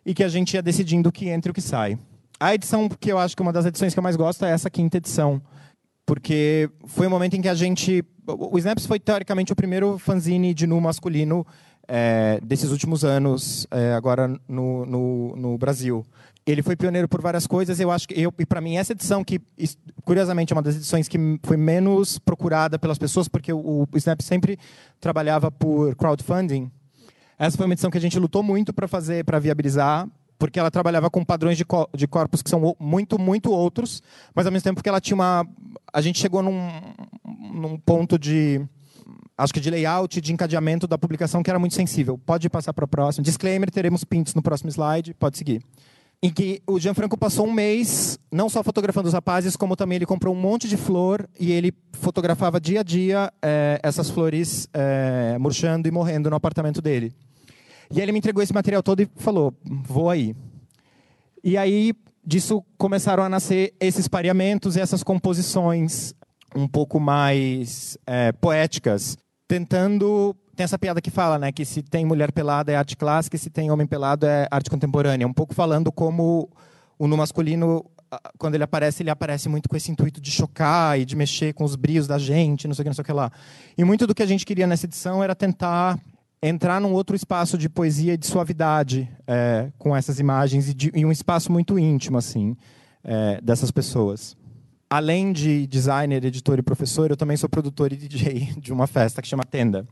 e 0.06 0.14
que 0.14 0.24
a 0.24 0.28
gente 0.28 0.54
ia 0.54 0.62
decidindo 0.62 1.10
o 1.10 1.12
que 1.12 1.28
entra 1.30 1.50
e 1.50 1.52
o 1.52 1.54
que 1.54 1.62
sai. 1.62 1.98
A 2.40 2.54
edição 2.54 2.88
que 2.88 3.12
eu 3.12 3.18
acho 3.18 3.36
que 3.36 3.42
é 3.42 3.46
uma 3.46 3.54
das 3.54 3.66
edições 3.66 3.94
que 3.94 4.00
eu 4.00 4.04
mais 4.04 4.16
gosto 4.16 4.46
é 4.46 4.52
essa 4.52 4.70
quinta 4.70 4.98
edição, 4.98 5.42
porque 6.06 6.70
foi 6.86 7.08
o 7.08 7.10
um 7.10 7.12
momento 7.12 7.36
em 7.36 7.42
que 7.42 7.50
a 7.50 7.56
gente... 7.56 8.04
O 8.28 8.58
Snaps 8.58 8.86
foi, 8.86 9.00
teoricamente, 9.00 9.54
o 9.54 9.56
primeiro 9.56 9.98
fanzine 9.98 10.54
de 10.54 10.68
nu 10.68 10.80
masculino 10.80 11.46
é, 11.88 12.40
desses 12.44 12.72
últimos 12.72 13.04
anos, 13.04 13.68
é, 13.72 13.94
agora 13.94 14.28
no, 14.48 14.86
no, 14.86 15.36
no 15.36 15.58
Brasil 15.58 16.06
ele 16.46 16.62
foi 16.62 16.76
pioneiro 16.76 17.08
por 17.08 17.22
várias 17.22 17.48
coisas. 17.48 17.80
Eu 17.80 17.90
acho 17.90 18.08
que 18.08 18.20
eu 18.20 18.32
e 18.38 18.46
para 18.46 18.62
mim 18.62 18.78
essa 18.78 18.94
edição 18.94 19.24
que 19.24 19.42
curiosamente 20.04 20.54
é 20.54 20.56
uma 20.56 20.62
das 20.62 20.76
edições 20.76 21.08
que 21.08 21.18
foi 21.44 21.58
menos 21.58 22.20
procurada 22.20 22.78
pelas 22.78 22.98
pessoas 22.98 23.28
porque 23.28 23.52
o, 23.52 23.88
o 23.92 23.98
Snap 23.98 24.22
sempre 24.22 24.60
trabalhava 25.00 25.50
por 25.50 25.96
crowdfunding. 25.96 26.72
Essa 27.38 27.58
foi 27.58 27.66
uma 27.66 27.74
edição 27.74 27.90
que 27.90 27.98
a 27.98 28.02
gente 28.02 28.18
lutou 28.20 28.44
muito 28.44 28.74
para 28.74 28.88
fazer, 28.88 29.26
para 29.26 29.40
viabilizar, 29.40 30.08
porque 30.38 30.60
ela 30.60 30.72
trabalhava 30.72 31.10
com 31.10 31.24
padrões 31.24 31.58
de, 31.58 31.66
co 31.66 31.90
de 31.94 32.08
corpos 32.08 32.42
que 32.42 32.50
são 32.50 32.76
muito, 32.80 33.20
muito 33.20 33.52
outros, 33.52 34.02
mas 34.34 34.46
ao 34.46 34.52
mesmo 34.52 34.64
tempo 34.64 34.82
que 34.82 34.88
ela 34.88 35.02
tinha 35.02 35.16
uma. 35.16 35.46
A 35.92 36.02
gente 36.02 36.20
chegou 36.20 36.42
num, 36.42 36.70
num 37.54 37.78
ponto 37.78 38.18
de. 38.18 38.62
Acho 39.38 39.54
que 39.54 39.60
de 39.60 39.70
layout, 39.70 40.22
de 40.22 40.34
encadeamento 40.34 40.88
da 40.88 40.98
publicação 40.98 41.44
que 41.44 41.50
era 41.50 41.60
muito 41.60 41.76
sensível. 41.76 42.18
Pode 42.18 42.50
passar 42.50 42.74
para 42.74 42.86
o 42.86 42.88
próximo. 42.88 43.24
Disclaimer: 43.24 43.70
teremos 43.70 44.04
prints 44.04 44.34
no 44.34 44.42
próximo 44.42 44.70
slide. 44.70 45.14
Pode 45.14 45.38
seguir 45.38 45.62
em 46.22 46.32
que 46.32 46.62
o 46.66 46.80
Gianfranco 46.80 47.18
passou 47.18 47.46
um 47.46 47.52
mês 47.52 48.18
não 48.32 48.50
só 48.50 48.64
fotografando 48.64 49.08
os 49.08 49.14
rapazes, 49.14 49.56
como 49.56 49.76
também 49.76 49.98
ele 49.98 50.06
comprou 50.06 50.34
um 50.34 50.40
monte 50.40 50.68
de 50.68 50.78
flor 50.78 51.30
e 51.40 51.52
ele 51.52 51.74
fotografava 51.94 52.60
dia 52.60 52.80
a 52.80 52.84
dia 52.84 53.32
é, 53.42 53.80
essas 53.84 54.10
flores 54.10 54.68
é, 54.74 55.38
murchando 55.40 55.88
e 55.88 55.92
morrendo 55.92 56.30
no 56.30 56.36
apartamento 56.36 56.82
dele. 56.82 57.14
E 57.92 58.02
ele 58.02 58.12
me 58.12 58.18
entregou 58.18 58.42
esse 58.42 58.54
material 58.54 58.82
todo 58.82 59.02
e 59.02 59.10
falou: 59.18 59.54
vou 59.64 60.10
aí. 60.10 60.36
E 61.44 61.58
aí 61.58 61.94
disso 62.26 62.64
começaram 62.78 63.24
a 63.24 63.30
nascer 63.30 63.76
esses 63.80 64.08
pareamentos 64.08 64.76
e 64.76 64.80
essas 64.80 65.04
composições 65.04 66.16
um 66.56 66.68
pouco 66.68 67.00
mais 67.00 67.98
é, 68.08 68.32
poéticas, 68.32 69.18
tentando 69.48 70.36
tem 70.56 70.64
essa 70.64 70.80
piada 70.80 71.02
que 71.02 71.12
fala, 71.12 71.38
né, 71.38 71.52
que 71.52 71.66
se 71.66 71.84
tem 71.84 72.06
mulher 72.06 72.32
pelada 72.32 72.72
é 72.72 72.76
arte 72.78 72.96
clássica 72.96 73.36
e 73.36 73.40
se 73.40 73.50
tem 73.50 73.70
homem 73.70 73.86
pelado 73.86 74.26
é 74.26 74.48
arte 74.50 74.70
contemporânea. 74.70 75.28
Um 75.28 75.34
pouco 75.34 75.54
falando 75.54 75.92
como 75.92 76.50
o 76.98 77.08
no 77.08 77.18
masculino, 77.18 77.86
quando 78.38 78.56
ele 78.56 78.64
aparece, 78.64 79.04
ele 79.04 79.10
aparece 79.10 79.50
muito 79.50 79.68
com 79.68 79.76
esse 79.76 79.92
intuito 79.92 80.22
de 80.22 80.32
chocar 80.32 80.98
e 80.98 81.04
de 81.04 81.16
mexer 81.16 81.54
com 81.54 81.66
os 81.66 81.76
brios 81.76 82.08
da 82.08 82.18
gente, 82.18 82.68
não 82.68 82.74
sei 82.74 82.84
o 82.84 82.86
que, 82.86 82.90
não 82.90 82.96
sei 82.96 83.02
o 83.02 83.06
que 83.06 83.12
lá. 83.12 83.30
E 83.78 83.84
muito 83.84 84.08
do 84.08 84.16
que 84.16 84.24
a 84.24 84.26
gente 84.26 84.46
queria 84.46 84.66
nessa 84.66 84.86
edição 84.86 85.22
era 85.22 85.36
tentar 85.36 86.00
entrar 86.42 86.80
num 86.80 86.94
outro 86.94 87.16
espaço 87.16 87.58
de 87.58 87.68
poesia 87.68 88.14
e 88.14 88.18
de 88.18 88.28
suavidade 88.28 89.10
é, 89.28 89.70
com 89.78 89.96
essas 89.96 90.20
imagens 90.20 90.70
e, 90.70 90.74
de, 90.74 90.92
e, 90.94 91.06
um 91.06 91.12
espaço 91.12 91.52
muito 91.52 91.78
íntimo, 91.78 92.18
assim, 92.18 92.56
é, 93.04 93.42
dessas 93.42 93.72
pessoas. 93.72 94.38
Além 94.96 95.34
de 95.34 95.68
designer, 95.68 96.24
editor 96.24 96.58
e 96.58 96.62
professor, 96.62 97.12
eu 97.12 97.18
também 97.18 97.36
sou 97.36 97.50
produtor 97.50 97.92
e 97.92 97.98
DJ 97.98 98.54
de 98.58 98.72
uma 98.72 98.88
festa 98.88 99.22
que 99.22 99.28
chama 99.28 99.44
Tenda 99.44 99.86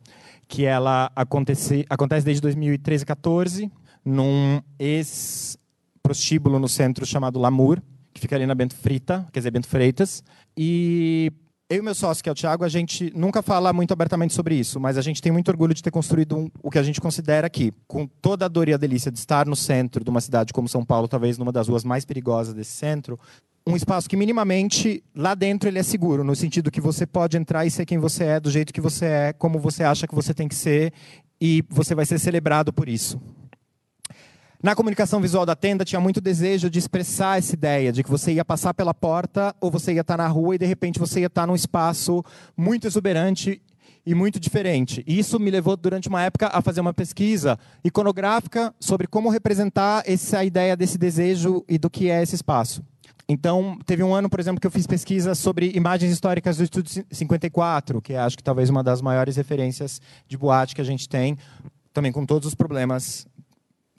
que 0.47 0.63
ela 0.63 1.11
acontece, 1.13 1.85
acontece 1.89 2.25
desde 2.25 2.41
2013 2.41 3.05
14 3.05 3.69
num 4.05 4.61
ex-prostíbulo 4.79 6.57
no 6.57 6.69
centro 6.69 7.05
chamado 7.05 7.37
Lamour, 7.37 7.81
que 8.13 8.21
fica 8.21 8.37
ali 8.37 8.45
na 8.45 8.55
Bento 8.55 8.77
Frita, 8.77 9.27
quer 9.33 9.41
dizer, 9.41 9.51
Bento 9.51 9.67
Freitas. 9.67 10.23
E 10.55 11.33
eu 11.73 11.79
e 11.79 11.81
meu 11.81 11.95
sócio, 11.95 12.23
que 12.23 12.29
é 12.29 12.31
o 12.31 12.35
Thiago, 12.35 12.63
a 12.63 12.69
gente 12.69 13.11
nunca 13.15 13.41
fala 13.41 13.73
muito 13.73 13.91
abertamente 13.91 14.33
sobre 14.33 14.55
isso, 14.55 14.79
mas 14.79 14.97
a 14.97 15.01
gente 15.01 15.21
tem 15.21 15.31
muito 15.31 15.49
orgulho 15.49 15.73
de 15.73 15.81
ter 15.81 15.91
construído 15.91 16.37
um, 16.37 16.49
o 16.61 16.69
que 16.69 16.77
a 16.77 16.83
gente 16.83 17.01
considera 17.01 17.47
aqui, 17.47 17.73
com 17.87 18.05
toda 18.05 18.45
a 18.45 18.47
dor 18.47 18.69
e 18.69 18.73
a 18.73 18.77
delícia 18.77 19.11
de 19.11 19.17
estar 19.17 19.45
no 19.45 19.55
centro 19.55 20.03
de 20.03 20.09
uma 20.09 20.21
cidade 20.21 20.53
como 20.53 20.69
São 20.69 20.85
Paulo, 20.85 21.07
talvez 21.07 21.37
numa 21.37 21.51
das 21.51 21.67
ruas 21.67 21.83
mais 21.83 22.05
perigosas 22.05 22.53
desse 22.53 22.71
centro, 22.71 23.19
um 23.65 23.75
espaço 23.75 24.09
que 24.09 24.15
minimamente 24.15 25.03
lá 25.15 25.33
dentro 25.33 25.67
ele 25.69 25.79
é 25.79 25.83
seguro, 25.83 26.23
no 26.23 26.35
sentido 26.35 26.69
que 26.69 26.81
você 26.81 27.05
pode 27.05 27.37
entrar 27.37 27.65
e 27.65 27.71
ser 27.71 27.85
quem 27.85 27.97
você 27.97 28.25
é, 28.25 28.39
do 28.39 28.51
jeito 28.51 28.73
que 28.73 28.81
você 28.81 29.05
é, 29.05 29.33
como 29.33 29.57
você 29.57 29.83
acha 29.83 30.07
que 30.07 30.13
você 30.13 30.33
tem 30.33 30.47
que 30.47 30.55
ser, 30.55 30.93
e 31.41 31.63
você 31.69 31.95
vai 31.95 32.05
ser 32.05 32.19
celebrado 32.19 32.71
por 32.71 32.87
isso. 32.87 33.19
Na 34.63 34.73
comunicação 34.73 35.19
visual 35.19 35.45
da 35.45 35.57
tenda 35.57 35.83
tinha 35.83 35.99
muito 35.99 36.21
desejo 36.21 36.69
de 36.69 36.79
expressar 36.79 37.37
essa 37.37 37.53
ideia 37.53 37.91
de 37.91 38.01
que 38.01 38.09
você 38.09 38.31
ia 38.31 38.45
passar 38.45 38.73
pela 38.73 38.93
porta 38.93 39.53
ou 39.59 39.69
você 39.69 39.91
ia 39.91 39.99
estar 39.99 40.15
na 40.15 40.27
rua 40.29 40.55
e 40.55 40.57
de 40.57 40.65
repente 40.65 40.97
você 40.97 41.19
ia 41.19 41.27
estar 41.27 41.45
num 41.45 41.53
espaço 41.53 42.23
muito 42.55 42.87
exuberante 42.87 43.61
e 44.05 44.15
muito 44.15 44.39
diferente. 44.39 45.03
E 45.05 45.19
isso 45.19 45.37
me 45.37 45.51
levou, 45.51 45.75
durante 45.75 46.07
uma 46.07 46.23
época, 46.23 46.47
a 46.47 46.61
fazer 46.61 46.79
uma 46.79 46.93
pesquisa 46.93 47.59
iconográfica 47.83 48.73
sobre 48.79 49.05
como 49.05 49.29
representar 49.29 50.01
essa 50.07 50.45
ideia 50.45 50.77
desse 50.77 50.97
desejo 50.97 51.65
e 51.67 51.77
do 51.77 51.89
que 51.89 52.09
é 52.09 52.23
esse 52.23 52.35
espaço. 52.35 52.81
Então, 53.27 53.77
teve 53.85 54.01
um 54.01 54.15
ano, 54.15 54.29
por 54.29 54.39
exemplo, 54.39 54.61
que 54.61 54.67
eu 54.67 54.71
fiz 54.71 54.87
pesquisa 54.87 55.35
sobre 55.35 55.73
imagens 55.75 56.09
históricas 56.09 56.55
do 56.55 56.63
Estúdio 56.63 57.03
54, 57.11 58.01
que 58.01 58.13
é, 58.13 58.17
acho 58.17 58.37
que 58.37 58.43
talvez 58.43 58.69
uma 58.69 58.81
das 58.81 59.01
maiores 59.01 59.35
referências 59.35 59.99
de 60.25 60.37
boate 60.37 60.73
que 60.73 60.79
a 60.79 60.85
gente 60.85 61.09
tem, 61.09 61.37
também 61.93 62.13
com 62.13 62.25
todos 62.25 62.47
os 62.47 62.55
problemas 62.55 63.27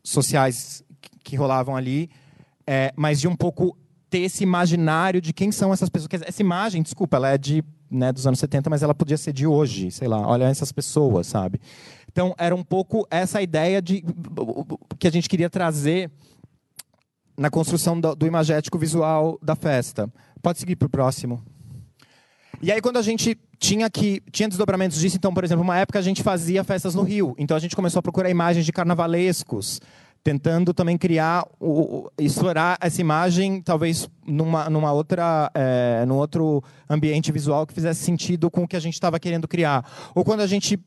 sociais 0.04 0.84
que 1.24 1.34
rolavam 1.34 1.74
ali, 1.74 2.10
é, 2.66 2.92
mas 2.94 3.20
de 3.20 3.26
um 3.26 3.34
pouco 3.34 3.76
ter 4.10 4.20
esse 4.20 4.44
imaginário 4.44 5.20
de 5.20 5.32
quem 5.32 5.50
são 5.50 5.72
essas 5.72 5.88
pessoas. 5.88 6.22
Essa 6.22 6.42
imagem, 6.42 6.82
desculpa, 6.82 7.16
ela 7.16 7.30
é 7.30 7.38
de 7.38 7.64
né, 7.90 8.12
dos 8.12 8.26
anos 8.26 8.38
70, 8.38 8.68
mas 8.68 8.82
ela 8.82 8.94
podia 8.94 9.16
ser 9.16 9.32
de 9.32 9.46
hoje, 9.46 9.90
sei 9.90 10.08
lá, 10.08 10.26
olha 10.26 10.44
essas 10.44 10.72
pessoas, 10.72 11.26
sabe? 11.26 11.60
Então, 12.10 12.34
era 12.38 12.54
um 12.54 12.62
pouco 12.62 13.06
essa 13.10 13.40
ideia 13.42 13.80
de 13.80 14.04
que 14.98 15.08
a 15.08 15.10
gente 15.10 15.28
queria 15.28 15.50
trazer 15.50 16.10
na 17.36 17.50
construção 17.50 18.00
do, 18.00 18.14
do 18.14 18.26
imagético 18.26 18.78
visual 18.78 19.38
da 19.42 19.56
festa. 19.56 20.08
Pode 20.42 20.58
seguir 20.58 20.76
para 20.76 20.86
o 20.86 20.90
próximo. 20.90 21.42
E 22.62 22.72
aí, 22.72 22.80
quando 22.80 22.96
a 22.96 23.02
gente 23.02 23.36
tinha 23.58 23.88
que 23.88 24.22
tinha 24.30 24.48
desdobramentos 24.48 24.98
disso, 24.98 25.16
então, 25.16 25.32
por 25.32 25.44
exemplo, 25.44 25.62
uma 25.62 25.78
época 25.78 25.98
a 25.98 26.02
gente 26.02 26.22
fazia 26.22 26.62
festas 26.64 26.94
no 26.94 27.02
Rio. 27.02 27.34
Então, 27.38 27.56
a 27.56 27.60
gente 27.60 27.76
começou 27.76 28.00
a 28.00 28.02
procurar 28.02 28.30
imagens 28.30 28.64
de 28.64 28.72
carnavalescos, 28.72 29.80
tentando 30.22 30.72
também 30.72 30.96
criar, 30.96 31.46
o, 31.60 32.10
explorar 32.18 32.78
essa 32.80 33.00
imagem, 33.00 33.60
talvez 33.60 34.08
numa, 34.26 34.70
numa 34.70 34.92
outra, 34.92 35.50
é, 35.54 36.04
num 36.06 36.16
outro 36.16 36.64
ambiente 36.88 37.30
visual 37.30 37.66
que 37.66 37.74
fizesse 37.74 38.02
sentido 38.02 38.50
com 38.50 38.62
o 38.62 38.68
que 38.68 38.76
a 38.76 38.80
gente 38.80 38.94
estava 38.94 39.20
querendo 39.20 39.46
criar. 39.46 39.84
Ou 40.14 40.24
quando 40.24 40.40
a 40.40 40.46
gente 40.46 40.80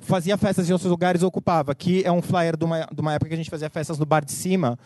fazia 0.00 0.36
festas 0.38 0.68
em 0.68 0.72
outros 0.72 0.90
lugares, 0.90 1.22
ocupava. 1.22 1.72
Aqui 1.72 2.02
é 2.04 2.10
um 2.10 2.22
flyer 2.22 2.56
de 2.56 2.64
uma, 2.64 2.88
de 2.92 3.00
uma 3.00 3.12
época 3.12 3.28
que 3.28 3.34
a 3.34 3.36
gente 3.36 3.50
fazia 3.50 3.68
festas 3.68 3.98
no 3.98 4.06
Bar 4.06 4.24
de 4.24 4.32
Cima, 4.32 4.78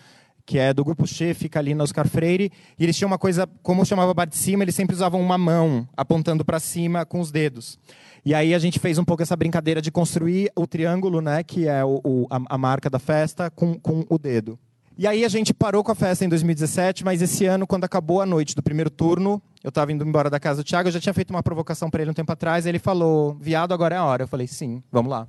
que 0.45 0.59
é 0.59 0.73
do 0.73 0.85
grupo 0.85 1.07
Che, 1.07 1.35
fica 1.35 1.59
ali 1.59 1.75
na 1.75 1.85
Oscar 1.85 2.09
Freire, 2.09 2.51
e 2.79 2.85
eles 2.85 2.97
tinham 2.97 3.09
uma 3.09 3.19
coisa, 3.19 3.49
como 3.63 3.85
chamava 3.85 4.13
bar 4.13 4.27
de 4.27 4.37
cima, 4.37 4.65
eles 4.65 4.75
sempre 4.75 4.95
usavam 4.95 5.21
uma 5.21 5.39
mão 5.39 5.89
apontando 5.97 6.45
para 6.45 6.59
cima 6.59 7.05
com 7.05 7.21
os 7.21 7.31
dedos. 7.31 7.79
E 8.25 8.35
aí 8.35 8.55
a 8.55 8.59
gente 8.59 8.79
fez 8.79 8.99
um 8.99 9.05
pouco 9.05 9.23
essa 9.23 9.35
brincadeira 9.35 9.83
de 9.83 9.91
construir 9.91 10.51
o 10.55 10.67
triângulo, 10.67 11.21
né, 11.21 11.43
que 11.43 11.67
é 11.67 11.85
o, 11.85 12.01
o 12.05 12.27
a, 12.31 12.41
a, 12.55 12.59
marca 12.59 12.89
da 12.89 12.99
festa, 12.99 13.51
com, 13.51 13.79
com 13.79 14.05
o 14.09 14.19
dedo. 14.19 14.59
E 14.97 15.07
aí 15.07 15.25
a 15.25 15.29
gente 15.29 15.55
parou 15.55 15.83
com 15.83 15.91
a 15.91 15.95
festa 15.95 16.25
em 16.25 16.29
2017, 16.29 17.05
mas 17.05 17.23
esse 17.23 17.47
ano, 17.47 17.67
quando 17.67 17.85
acabou 17.85 18.21
a 18.21 18.27
noite 18.27 18.55
do 18.55 18.63
primeiro 18.63 18.91
turno, 18.91 19.43
eu 19.65 19.71
estava 19.71 19.91
indo 19.91 20.07
embora 20.07 20.29
da 20.29 20.39
casa 20.39 20.63
do 20.63 20.67
Thiago, 20.67 20.89
eu 20.89 20.93
já 20.93 21.01
tinha 21.01 21.15
feito 21.15 21.31
uma 21.31 21.43
provocação 21.43 21.91
para 21.91 22.03
ele 22.03 22.11
um 22.11 22.15
tempo 22.15 22.31
atrás, 22.31 22.67
e 22.67 22.69
ele 22.69 22.79
falou, 22.79 23.37
viado, 23.41 23.73
agora 23.73 23.95
é 23.95 23.99
a 23.99 24.05
hora. 24.05 24.25
Eu 24.25 24.29
falei, 24.29 24.47
sim, 24.47 24.83
vamos 24.93 25.11
lá. 25.11 25.27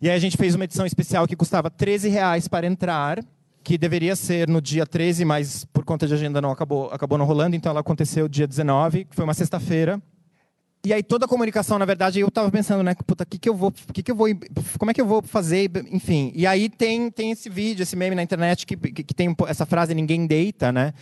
E 0.00 0.08
aí 0.08 0.16
a 0.16 0.18
gente 0.18 0.36
fez 0.36 0.54
uma 0.54 0.64
edição 0.64 0.86
especial 0.86 1.26
que 1.26 1.36
custava 1.36 1.70
13 1.70 2.08
reais 2.08 2.48
para 2.48 2.66
entrar, 2.66 3.18
que 3.68 3.76
deveria 3.76 4.16
ser 4.16 4.48
no 4.48 4.62
dia 4.62 4.86
13, 4.86 5.26
mas 5.26 5.66
por 5.66 5.84
conta 5.84 6.06
de 6.06 6.14
agenda 6.14 6.40
não 6.40 6.50
acabou, 6.50 6.88
acabou 6.90 7.18
não 7.18 7.26
rolando, 7.26 7.54
então 7.54 7.68
ela 7.68 7.80
aconteceu 7.80 8.26
dia 8.26 8.46
19, 8.46 9.04
que 9.04 9.14
foi 9.14 9.22
uma 9.22 9.34
sexta-feira. 9.34 10.00
E 10.86 10.90
aí 10.90 11.02
toda 11.02 11.26
a 11.26 11.28
comunicação, 11.28 11.78
na 11.78 11.84
verdade, 11.84 12.18
eu 12.18 12.28
estava 12.28 12.50
pensando, 12.50 12.82
né, 12.82 12.94
puta, 13.06 13.26
que 13.26 13.38
que 13.38 13.46
eu 13.46 13.54
vou, 13.54 13.70
que 13.92 14.02
que 14.02 14.10
eu 14.10 14.16
vou, 14.16 14.26
como 14.78 14.90
é 14.90 14.94
que 14.94 15.02
eu 15.02 15.04
vou 15.04 15.20
fazer, 15.20 15.70
enfim. 15.92 16.32
E 16.34 16.46
aí 16.46 16.70
tem 16.70 17.10
tem 17.10 17.30
esse 17.30 17.50
vídeo, 17.50 17.82
esse 17.82 17.94
meme 17.94 18.16
na 18.16 18.22
internet 18.22 18.64
que, 18.64 18.74
que, 18.74 19.04
que 19.04 19.12
tem 19.12 19.36
essa 19.46 19.66
frase 19.66 19.94
ninguém 19.94 20.26
deita, 20.26 20.72
né? 20.72 20.94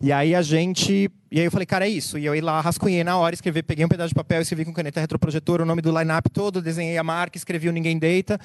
E 0.00 0.10
aí 0.10 0.34
a 0.34 0.40
gente. 0.40 1.10
E 1.30 1.38
aí 1.40 1.44
eu 1.44 1.50
falei, 1.50 1.66
cara, 1.66 1.86
é 1.86 1.90
isso. 1.90 2.16
E 2.16 2.24
eu 2.24 2.34
ia 2.34 2.42
lá, 2.42 2.58
rascunhei 2.58 3.04
na 3.04 3.18
hora, 3.18 3.34
escrevi, 3.34 3.62
peguei 3.62 3.84
um 3.84 3.88
pedaço 3.88 4.08
de 4.08 4.14
papel, 4.14 4.40
escrevi 4.40 4.64
com 4.64 4.72
caneta 4.72 4.98
retroprojetor 4.98 5.60
o 5.60 5.66
nome 5.66 5.82
do 5.82 5.90
line-up 5.90 6.30
todo, 6.30 6.62
desenhei 6.62 6.96
a 6.96 7.04
marca, 7.04 7.36
escrevi 7.36 7.68
o 7.68 7.72
Ninguém 7.72 7.98
Deita. 7.98 8.40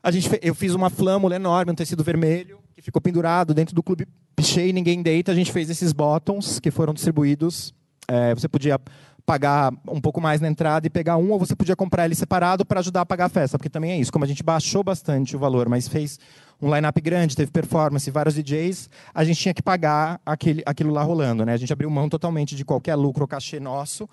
A 0.00 0.12
gente, 0.12 0.30
eu 0.40 0.54
fiz 0.54 0.74
uma 0.74 0.90
flâmula 0.90 1.34
enorme, 1.34 1.72
um 1.72 1.74
tecido 1.74 2.04
vermelho, 2.04 2.62
que 2.74 2.82
ficou 2.82 3.00
pendurado 3.00 3.54
dentro 3.54 3.74
do 3.74 3.82
clube 3.82 4.06
Pichei 4.34 4.72
Ninguém 4.72 5.02
Deita. 5.02 5.32
A 5.32 5.34
gente 5.34 5.52
fez 5.52 5.70
esses 5.70 5.92
bottoms 5.92 6.58
que 6.58 6.70
foram 6.70 6.92
distribuídos. 6.92 7.72
É, 8.08 8.34
você 8.34 8.48
podia 8.48 8.78
pagar 9.24 9.72
um 9.88 10.00
pouco 10.00 10.20
mais 10.20 10.40
na 10.40 10.48
entrada 10.48 10.86
e 10.86 10.90
pegar 10.90 11.16
um, 11.16 11.30
ou 11.30 11.38
você 11.38 11.56
podia 11.56 11.74
comprar 11.74 12.04
ele 12.04 12.14
separado 12.14 12.64
para 12.64 12.80
ajudar 12.80 13.02
a 13.02 13.06
pagar 13.06 13.26
a 13.26 13.28
festa, 13.28 13.56
porque 13.56 13.70
também 13.70 13.92
é 13.92 13.98
isso. 13.98 14.12
Como 14.12 14.24
a 14.24 14.28
gente 14.28 14.42
baixou 14.42 14.84
bastante 14.84 15.34
o 15.34 15.38
valor, 15.38 15.68
mas 15.68 15.88
fez 15.88 16.18
um 16.60 16.74
line-up 16.74 17.00
grande, 17.00 17.34
teve 17.34 17.50
performance, 17.50 18.10
vários 18.10 18.34
DJs, 18.34 18.90
a 19.14 19.24
gente 19.24 19.40
tinha 19.40 19.54
que 19.54 19.62
pagar 19.62 20.20
aquele, 20.26 20.62
aquilo 20.66 20.92
lá 20.92 21.02
rolando. 21.02 21.44
Né? 21.44 21.54
A 21.54 21.56
gente 21.56 21.72
abriu 21.72 21.88
mão 21.88 22.08
totalmente 22.08 22.54
de 22.54 22.64
qualquer 22.64 22.94
lucro 22.96 23.22
ou 23.22 23.28
cachê 23.28 23.58
nosso 23.58 24.08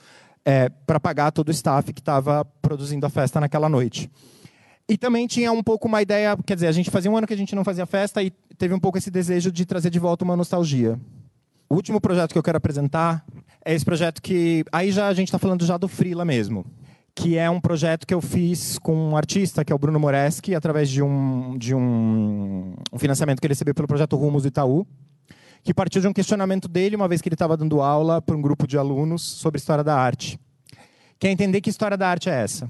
é, 0.46 0.70
para 0.70 1.00
pagar 1.00 1.32
todo 1.32 1.50
o 1.50 1.52
staff 1.52 1.92
que 1.92 2.00
estava 2.00 2.46
produzindo 2.62 3.06
a 3.06 3.10
festa 3.10 3.40
naquela 3.40 3.68
noite. 3.68 4.10
E 4.88 4.98
também 4.98 5.28
tinha 5.28 5.52
um 5.52 5.64
pouco 5.64 5.88
uma 5.88 6.02
ideia, 6.02 6.38
quer 6.46 6.56
dizer, 6.56 6.68
a 6.68 6.72
gente 6.72 6.90
fazia 6.90 7.10
um 7.10 7.18
ano 7.18 7.28
que 7.28 7.34
a 7.34 7.38
gente 7.38 7.56
não 7.56 7.64
fazia 7.64 7.86
festa 7.86 8.22
e 8.22 8.32
teve 8.58 8.74
um 8.74 8.80
pouco 8.80 8.98
esse 8.98 9.10
desejo 9.10 9.52
de 9.52 9.66
trazer 9.66 9.90
de 9.90 10.00
volta 10.00 10.26
uma 10.26 10.36
nostalgia. 10.36 11.00
O 11.70 11.76
último 11.76 12.02
projeto 12.02 12.34
que 12.34 12.38
eu 12.38 12.44
quero 12.44 12.58
apresentar 12.58 13.26
é 13.64 13.74
esse 13.74 13.86
projeto 13.86 14.22
que 14.22 14.66
aí 14.72 14.92
já 14.92 15.08
a 15.08 15.14
gente 15.14 15.30
está 15.30 15.40
falando 15.40 15.66
já 15.66 15.78
do 15.78 15.88
Frila 15.88 16.26
mesmo, 16.26 16.66
que 17.16 17.38
é 17.38 17.50
um 17.50 17.62
projeto 17.62 18.06
que 18.06 18.14
eu 18.14 18.22
fiz 18.22 18.78
com 18.80 18.94
um 18.94 19.16
artista 19.16 19.64
que 19.64 19.72
é 19.72 19.76
o 19.76 19.80
Bruno 19.80 20.00
Moreski 20.00 20.54
através 20.54 20.90
de 20.90 21.02
um 21.02 21.58
de 21.58 21.74
um, 21.74 22.74
um 22.92 23.00
financiamento 23.00 23.40
que 23.40 23.48
ele 23.48 23.54
recebeu 23.54 23.74
pelo 23.74 23.88
projeto 23.88 24.18
Rumos 24.18 24.44
do 24.44 24.50
Itaú, 24.50 24.86
que 25.64 25.74
partiu 25.74 26.02
de 26.02 26.08
um 26.10 26.14
questionamento 26.14 26.68
dele 26.68 26.98
uma 26.98 27.08
vez 27.08 27.22
que 27.22 27.30
ele 27.30 27.36
estava 27.36 27.56
dando 27.56 27.82
aula 27.82 28.22
para 28.22 28.36
um 28.36 28.42
grupo 28.42 28.68
de 28.68 28.78
alunos 28.78 29.22
sobre 29.22 29.58
história 29.58 29.84
da 29.84 29.96
arte. 29.96 30.38
Quer 31.18 31.30
entender 31.30 31.62
que 31.62 31.70
história 31.70 31.96
da 31.96 32.10
arte 32.10 32.30
é 32.30 32.34
essa? 32.34 32.70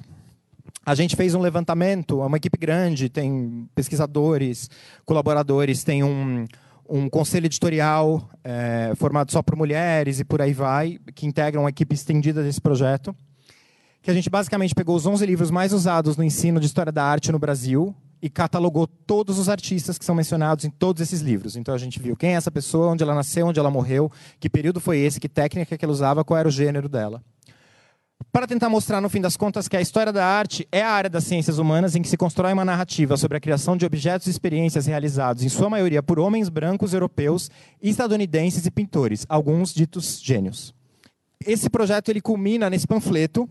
A 0.83 0.95
gente 0.95 1.15
fez 1.15 1.35
um 1.35 1.41
levantamento, 1.41 2.21
é 2.21 2.25
uma 2.25 2.37
equipe 2.37 2.57
grande, 2.57 3.07
tem 3.07 3.69
pesquisadores, 3.75 4.67
colaboradores, 5.05 5.83
tem 5.83 6.03
um, 6.03 6.47
um 6.89 7.07
conselho 7.07 7.45
editorial 7.45 8.27
é, 8.43 8.91
formado 8.95 9.31
só 9.31 9.43
por 9.43 9.55
mulheres 9.55 10.19
e 10.19 10.25
por 10.25 10.41
aí 10.41 10.53
vai, 10.53 10.97
que 11.13 11.27
integram 11.27 11.61
uma 11.61 11.69
equipe 11.69 11.93
estendida 11.93 12.41
desse 12.41 12.59
projeto. 12.59 13.15
Que 14.01 14.09
a 14.09 14.13
gente 14.13 14.27
basicamente 14.27 14.73
pegou 14.73 14.95
os 14.95 15.05
11 15.05 15.23
livros 15.23 15.51
mais 15.51 15.71
usados 15.71 16.17
no 16.17 16.23
ensino 16.23 16.59
de 16.59 16.65
história 16.65 16.91
da 16.91 17.03
arte 17.03 17.31
no 17.31 17.37
Brasil 17.37 17.95
e 18.19 18.27
catalogou 18.27 18.87
todos 18.87 19.37
os 19.37 19.49
artistas 19.49 19.99
que 19.99 20.05
são 20.05 20.15
mencionados 20.15 20.65
em 20.65 20.71
todos 20.71 20.99
esses 20.99 21.21
livros. 21.21 21.55
Então 21.55 21.75
a 21.75 21.77
gente 21.77 21.99
viu 21.99 22.17
quem 22.17 22.31
é 22.31 22.33
essa 22.33 22.49
pessoa, 22.49 22.87
onde 22.87 23.03
ela 23.03 23.13
nasceu, 23.13 23.45
onde 23.45 23.59
ela 23.59 23.69
morreu, 23.69 24.11
que 24.39 24.49
período 24.49 24.79
foi 24.79 24.97
esse, 24.97 25.19
que 25.19 25.29
técnica 25.29 25.77
que 25.77 25.85
ela 25.85 25.93
usava, 25.93 26.23
qual 26.23 26.39
era 26.39 26.47
o 26.47 26.51
gênero 26.51 26.89
dela 26.89 27.21
para 28.31 28.47
tentar 28.47 28.69
mostrar, 28.69 29.01
no 29.01 29.09
fim 29.09 29.21
das 29.21 29.37
contas, 29.37 29.67
que 29.67 29.77
a 29.77 29.81
história 29.81 30.11
da 30.11 30.25
arte 30.25 30.67
é 30.71 30.81
a 30.81 30.91
área 30.91 31.09
das 31.09 31.23
ciências 31.23 31.57
humanas 31.57 31.95
em 31.95 32.01
que 32.01 32.09
se 32.09 32.17
constrói 32.17 32.53
uma 32.53 32.65
narrativa 32.65 33.17
sobre 33.17 33.37
a 33.37 33.39
criação 33.39 33.75
de 33.77 33.85
objetos 33.85 34.27
e 34.27 34.29
experiências 34.29 34.85
realizados, 34.85 35.43
em 35.43 35.49
sua 35.49 35.69
maioria, 35.69 36.03
por 36.03 36.19
homens 36.19 36.49
brancos 36.49 36.93
europeus, 36.93 37.49
estadunidenses 37.81 38.65
e 38.65 38.71
pintores, 38.71 39.25
alguns 39.27 39.73
ditos 39.73 40.21
gênios. 40.21 40.73
Esse 41.45 41.69
projeto 41.69 42.09
ele 42.09 42.21
culmina 42.21 42.69
nesse 42.69 42.87
panfleto, 42.87 43.49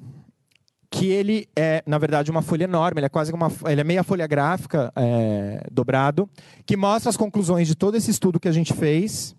que 0.90 1.06
ele 1.06 1.48
é, 1.54 1.82
na 1.86 1.98
verdade, 1.98 2.30
uma 2.30 2.42
folha 2.42 2.64
enorme, 2.64 2.98
ele 2.98 3.06
é 3.06 3.08
quase 3.08 3.32
uma, 3.32 3.50
ele 3.68 3.80
é 3.80 3.84
meia 3.84 4.02
folha 4.02 4.26
gráfica 4.26 4.92
é, 4.96 5.64
dobrado, 5.70 6.28
que 6.66 6.76
mostra 6.76 7.10
as 7.10 7.16
conclusões 7.16 7.68
de 7.68 7.76
todo 7.76 7.96
esse 7.96 8.10
estudo 8.10 8.40
que 8.40 8.48
a 8.48 8.52
gente 8.52 8.74
fez. 8.74 9.34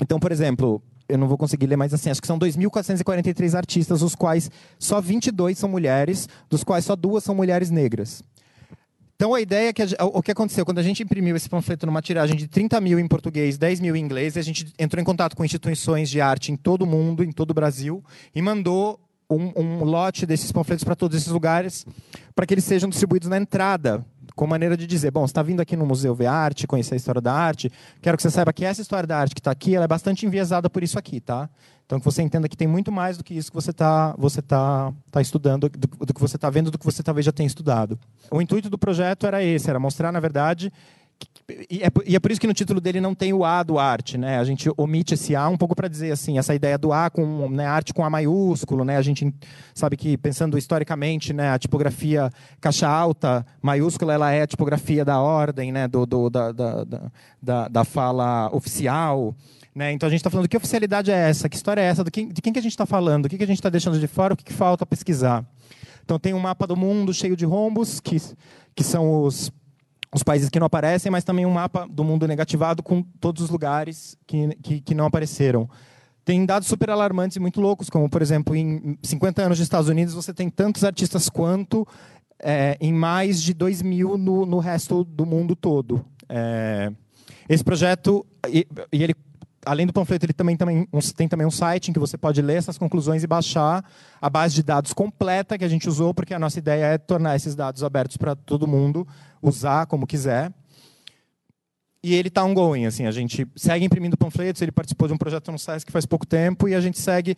Então, 0.00 0.18
por 0.18 0.32
exemplo, 0.32 0.82
eu 1.08 1.18
não 1.18 1.26
vou 1.26 1.38
conseguir 1.38 1.66
ler 1.66 1.76
mais 1.76 1.94
assim, 1.94 2.10
acho 2.10 2.20
que 2.20 2.26
são 2.26 2.38
2.443 2.38 3.56
artistas, 3.56 4.02
os 4.02 4.14
quais 4.14 4.50
só 4.78 5.00
22 5.00 5.58
são 5.58 5.68
mulheres, 5.68 6.28
dos 6.50 6.62
quais 6.62 6.84
só 6.84 6.94
duas 6.94 7.24
são 7.24 7.34
mulheres 7.34 7.70
negras. 7.70 8.22
Então 9.16 9.34
a 9.34 9.40
ideia 9.40 9.70
é 9.70 9.72
que 9.72 9.82
a, 9.82 10.04
o 10.04 10.22
que 10.22 10.30
aconteceu 10.30 10.64
quando 10.64 10.78
a 10.78 10.82
gente 10.82 11.02
imprimiu 11.02 11.34
esse 11.34 11.48
panfleto 11.48 11.86
numa 11.86 12.00
tiragem 12.00 12.36
de 12.36 12.46
30 12.46 12.80
mil 12.80 13.00
em 13.00 13.08
português, 13.08 13.58
10 13.58 13.80
mil 13.80 13.96
em 13.96 14.00
inglês, 14.00 14.36
a 14.36 14.42
gente 14.42 14.72
entrou 14.78 15.00
em 15.00 15.04
contato 15.04 15.34
com 15.34 15.44
instituições 15.44 16.08
de 16.08 16.20
arte 16.20 16.52
em 16.52 16.56
todo 16.56 16.82
o 16.82 16.86
mundo, 16.86 17.24
em 17.24 17.32
todo 17.32 17.50
o 17.50 17.54
Brasil, 17.54 18.04
e 18.32 18.40
mandou 18.40 19.00
um, 19.28 19.52
um 19.60 19.84
lote 19.84 20.24
desses 20.24 20.52
panfletos 20.52 20.84
para 20.84 20.94
todos 20.94 21.16
esses 21.16 21.32
lugares, 21.32 21.84
para 22.34 22.46
que 22.46 22.54
eles 22.54 22.64
sejam 22.64 22.88
distribuídos 22.88 23.28
na 23.28 23.38
entrada 23.38 24.06
com 24.38 24.46
maneira 24.46 24.76
de 24.76 24.86
dizer, 24.86 25.10
bom, 25.10 25.26
você 25.26 25.32
está 25.32 25.42
vindo 25.42 25.60
aqui 25.60 25.76
no 25.76 25.84
museu 25.84 26.14
ver 26.14 26.26
arte, 26.26 26.64
conhecer 26.64 26.94
a 26.94 26.96
história 26.96 27.20
da 27.20 27.34
arte, 27.34 27.72
quero 28.00 28.16
que 28.16 28.22
você 28.22 28.30
saiba 28.30 28.52
que 28.52 28.64
essa 28.64 28.80
história 28.80 29.04
da 29.04 29.18
arte 29.18 29.34
que 29.34 29.40
está 29.40 29.50
aqui, 29.50 29.74
ela 29.74 29.84
é 29.84 29.88
bastante 29.88 30.24
enviesada 30.24 30.70
por 30.70 30.80
isso 30.80 30.96
aqui, 30.96 31.18
tá? 31.20 31.50
Então 31.84 31.98
que 31.98 32.04
você 32.04 32.22
entenda 32.22 32.48
que 32.48 32.56
tem 32.56 32.68
muito 32.68 32.92
mais 32.92 33.18
do 33.18 33.24
que 33.24 33.34
isso 33.34 33.50
que 33.50 33.56
você 33.56 33.72
está 33.72 34.14
você 34.16 34.40
tá, 34.40 34.92
tá 35.10 35.20
estudando, 35.20 35.68
do, 35.68 36.06
do 36.06 36.14
que 36.14 36.20
você 36.20 36.36
está 36.36 36.48
vendo, 36.50 36.70
do 36.70 36.78
que 36.78 36.84
você 36.84 37.02
talvez 37.02 37.26
já 37.26 37.32
tenha 37.32 37.48
estudado. 37.48 37.98
O 38.30 38.40
intuito 38.40 38.70
do 38.70 38.78
projeto 38.78 39.26
era 39.26 39.42
esse, 39.42 39.68
era 39.68 39.80
mostrar, 39.80 40.12
na 40.12 40.20
verdade, 40.20 40.72
e 41.70 41.82
é, 41.82 41.88
e 42.06 42.14
é, 42.14 42.20
por 42.20 42.30
isso 42.30 42.40
que 42.40 42.46
no 42.46 42.52
título 42.52 42.78
dele 42.78 43.00
não 43.00 43.14
tem 43.14 43.32
o 43.32 43.42
A 43.42 43.62
do 43.62 43.78
arte, 43.78 44.18
né? 44.18 44.38
A 44.38 44.44
gente 44.44 44.70
omite 44.76 45.14
esse 45.14 45.34
A 45.34 45.48
um 45.48 45.56
pouco 45.56 45.74
para 45.74 45.88
dizer 45.88 46.12
assim, 46.12 46.38
essa 46.38 46.54
ideia 46.54 46.76
do 46.76 46.92
A 46.92 47.08
com 47.08 47.48
né, 47.48 47.64
arte 47.64 47.94
com 47.94 48.04
A 48.04 48.10
maiúsculo, 48.10 48.84
né? 48.84 48.98
A 48.98 49.02
gente 49.02 49.32
sabe 49.74 49.96
que 49.96 50.18
pensando 50.18 50.58
historicamente, 50.58 51.32
né, 51.32 51.50
a 51.50 51.58
tipografia 51.58 52.30
caixa 52.60 52.86
alta 52.86 53.46
maiúscula 53.62 54.12
ela 54.12 54.30
é 54.30 54.42
a 54.42 54.46
tipografia 54.46 55.06
da 55.06 55.20
ordem, 55.20 55.72
né? 55.72 55.88
Do, 55.88 56.04
do 56.04 56.28
da, 56.28 56.52
da, 56.52 56.84
da, 57.42 57.68
da 57.68 57.84
fala 57.84 58.50
oficial. 58.52 59.34
Né? 59.74 59.92
Então 59.92 60.06
a 60.06 60.10
gente 60.10 60.20
está 60.20 60.28
falando 60.28 60.48
que 60.48 60.56
oficialidade 60.56 61.10
é 61.10 61.30
essa, 61.30 61.48
que 61.48 61.56
história 61.56 61.80
é 61.80 61.84
essa, 61.84 62.04
de 62.04 62.10
quem, 62.10 62.28
de 62.28 62.42
quem 62.42 62.52
que 62.52 62.58
a 62.58 62.62
gente 62.62 62.72
está 62.72 62.84
falando, 62.84 63.26
o 63.26 63.28
que, 63.28 63.38
que 63.38 63.44
a 63.44 63.46
gente 63.46 63.58
está 63.58 63.70
deixando 63.70 63.98
de 63.98 64.06
fora, 64.06 64.34
o 64.34 64.36
que, 64.36 64.44
que 64.44 64.52
falta 64.52 64.84
pesquisar. 64.84 65.46
Então 66.04 66.18
tem 66.18 66.34
um 66.34 66.40
mapa 66.40 66.66
do 66.66 66.76
mundo 66.76 67.14
cheio 67.14 67.36
de 67.36 67.46
rombos, 67.46 68.00
que, 68.00 68.16
que 68.74 68.82
são 68.82 69.22
os, 69.22 69.52
os 70.14 70.22
países 70.22 70.48
que 70.48 70.58
não 70.58 70.66
aparecem, 70.66 71.10
mas 71.10 71.24
também 71.24 71.44
um 71.44 71.50
mapa 71.50 71.86
do 71.88 72.02
mundo 72.02 72.26
negativado 72.26 72.82
com 72.82 73.02
todos 73.20 73.42
os 73.42 73.50
lugares 73.50 74.16
que, 74.26 74.56
que, 74.62 74.80
que 74.80 74.94
não 74.94 75.06
apareceram. 75.06 75.68
Tem 76.24 76.44
dados 76.44 76.68
super 76.68 76.90
alarmantes 76.90 77.36
e 77.36 77.40
muito 77.40 77.60
loucos, 77.60 77.88
como, 77.88 78.08
por 78.08 78.20
exemplo, 78.20 78.54
em 78.54 78.98
50 79.02 79.42
anos 79.42 79.58
dos 79.58 79.64
Estados 79.64 79.88
Unidos, 79.88 80.14
você 80.14 80.32
tem 80.32 80.50
tantos 80.50 80.84
artistas 80.84 81.28
quanto 81.28 81.86
é, 82.42 82.76
em 82.80 82.92
mais 82.92 83.42
de 83.42 83.54
2 83.54 83.82
mil 83.82 84.18
no, 84.18 84.44
no 84.44 84.58
resto 84.58 85.04
do 85.04 85.24
mundo 85.24 85.56
todo. 85.56 86.04
É, 86.28 86.92
esse 87.48 87.64
projeto, 87.64 88.26
e, 88.46 88.66
e, 88.92 89.02
ele, 89.02 89.14
além 89.68 89.86
do 89.86 89.92
panfleto, 89.92 90.24
ele 90.24 90.32
também, 90.32 90.56
também 90.56 90.88
um, 90.92 90.98
tem 91.14 91.28
também 91.28 91.46
um 91.46 91.50
site 91.50 91.88
em 91.88 91.92
que 91.92 91.98
você 91.98 92.16
pode 92.16 92.40
ler 92.40 92.56
essas 92.56 92.78
conclusões 92.78 93.22
e 93.22 93.26
baixar 93.26 93.84
a 94.20 94.30
base 94.30 94.54
de 94.54 94.62
dados 94.62 94.94
completa 94.94 95.58
que 95.58 95.64
a 95.64 95.68
gente 95.68 95.86
usou, 95.88 96.14
porque 96.14 96.32
a 96.32 96.38
nossa 96.38 96.58
ideia 96.58 96.86
é 96.86 96.98
tornar 96.98 97.36
esses 97.36 97.54
dados 97.54 97.84
abertos 97.84 98.16
para 98.16 98.34
todo 98.34 98.66
mundo 98.66 99.06
usar 99.42 99.86
como 99.86 100.06
quiser. 100.06 100.50
E 102.02 102.14
ele 102.14 102.28
está 102.28 102.42
ongoing, 102.44 102.86
assim, 102.86 103.04
a 103.06 103.10
gente 103.10 103.46
segue 103.56 103.84
imprimindo 103.84 104.16
panfletos, 104.16 104.62
ele 104.62 104.72
participou 104.72 105.06
de 105.06 105.14
um 105.14 105.18
projeto 105.18 105.52
no 105.52 105.58
SESC 105.58 105.92
faz 105.92 106.06
pouco 106.06 106.24
tempo, 106.24 106.66
e 106.66 106.74
a 106.74 106.80
gente 106.80 106.98
segue, 106.98 107.36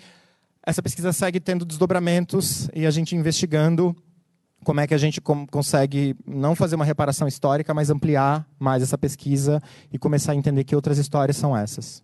essa 0.65 0.83
pesquisa 0.83 1.13
segue 1.13 1.41
tendo 1.41 1.65
desdobramentos, 1.65 2.69
e 2.75 2.87
a 2.87 2.91
gente 2.91 3.17
investigando 3.17 3.97
como 4.63 4.79
é 4.79 4.87
que 4.87 4.95
a 4.95 4.99
gente 4.99 5.21
consegue 5.21 6.15
não 6.27 6.55
fazer 6.55 6.77
uma 6.77 6.85
reparação 6.85 7.27
histórica, 7.27 7.73
mas 7.75 7.91
ampliar 7.91 8.47
mais 8.59 8.83
essa 8.83 8.99
pesquisa 8.99 9.61
e 9.91 9.99
começar 9.99 10.33
a 10.33 10.37
entender 10.37 10.63
que 10.65 10.77
outras 10.77 10.99
histórias 10.99 11.37
são 11.37 11.57
essas. 11.57 12.03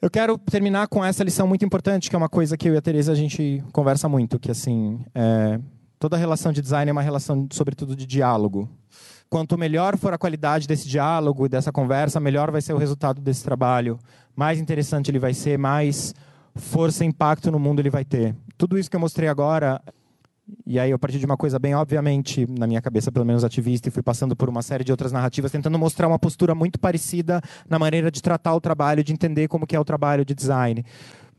Eu 0.00 0.08
quero 0.08 0.38
terminar 0.38 0.86
com 0.86 1.04
essa 1.04 1.24
lição 1.24 1.48
muito 1.48 1.64
importante, 1.64 2.08
que 2.08 2.14
é 2.14 2.18
uma 2.18 2.28
coisa 2.28 2.56
que 2.56 2.68
eu 2.68 2.74
e 2.74 2.76
a 2.76 2.80
Teresa 2.80 3.10
a 3.10 3.16
gente 3.16 3.64
conversa 3.72 4.08
muito, 4.08 4.38
que 4.38 4.48
assim, 4.48 5.04
é, 5.12 5.58
toda 5.98 6.16
relação 6.16 6.52
de 6.52 6.62
design 6.62 6.88
é 6.88 6.92
uma 6.92 7.02
relação, 7.02 7.48
sobretudo, 7.50 7.96
de 7.96 8.06
diálogo. 8.06 8.68
Quanto 9.28 9.58
melhor 9.58 9.98
for 9.98 10.12
a 10.12 10.18
qualidade 10.18 10.68
desse 10.68 10.86
diálogo 10.88 11.46
e 11.46 11.48
dessa 11.48 11.72
conversa, 11.72 12.20
melhor 12.20 12.48
vai 12.52 12.62
ser 12.62 12.74
o 12.74 12.78
resultado 12.78 13.20
desse 13.20 13.42
trabalho. 13.42 13.98
Mais 14.36 14.60
interessante 14.60 15.10
ele 15.10 15.18
vai 15.18 15.34
ser, 15.34 15.58
mais 15.58 16.14
força 16.54 17.04
e 17.04 17.08
impacto 17.08 17.50
no 17.50 17.58
mundo 17.58 17.80
ele 17.80 17.90
vai 17.90 18.04
ter. 18.04 18.36
Tudo 18.56 18.78
isso 18.78 18.88
que 18.88 18.94
eu 18.94 19.00
mostrei 19.00 19.28
agora, 19.28 19.82
e 20.66 20.78
aí 20.78 20.90
eu 20.90 20.98
parti 20.98 21.18
de 21.18 21.26
uma 21.26 21.36
coisa 21.36 21.58
bem 21.58 21.74
obviamente 21.74 22.46
na 22.58 22.66
minha 22.66 22.80
cabeça, 22.80 23.10
pelo 23.12 23.24
menos 23.24 23.44
ativista, 23.44 23.88
e 23.88 23.92
fui 23.92 24.02
passando 24.02 24.36
por 24.36 24.48
uma 24.48 24.62
série 24.62 24.84
de 24.84 24.90
outras 24.90 25.12
narrativas, 25.12 25.52
tentando 25.52 25.78
mostrar 25.78 26.08
uma 26.08 26.18
postura 26.18 26.54
muito 26.54 26.78
parecida 26.78 27.40
na 27.68 27.78
maneira 27.78 28.10
de 28.10 28.22
tratar 28.22 28.54
o 28.54 28.60
trabalho, 28.60 29.04
de 29.04 29.12
entender 29.12 29.48
como 29.48 29.66
que 29.66 29.76
é 29.76 29.80
o 29.80 29.84
trabalho 29.84 30.24
de 30.24 30.34
design 30.34 30.84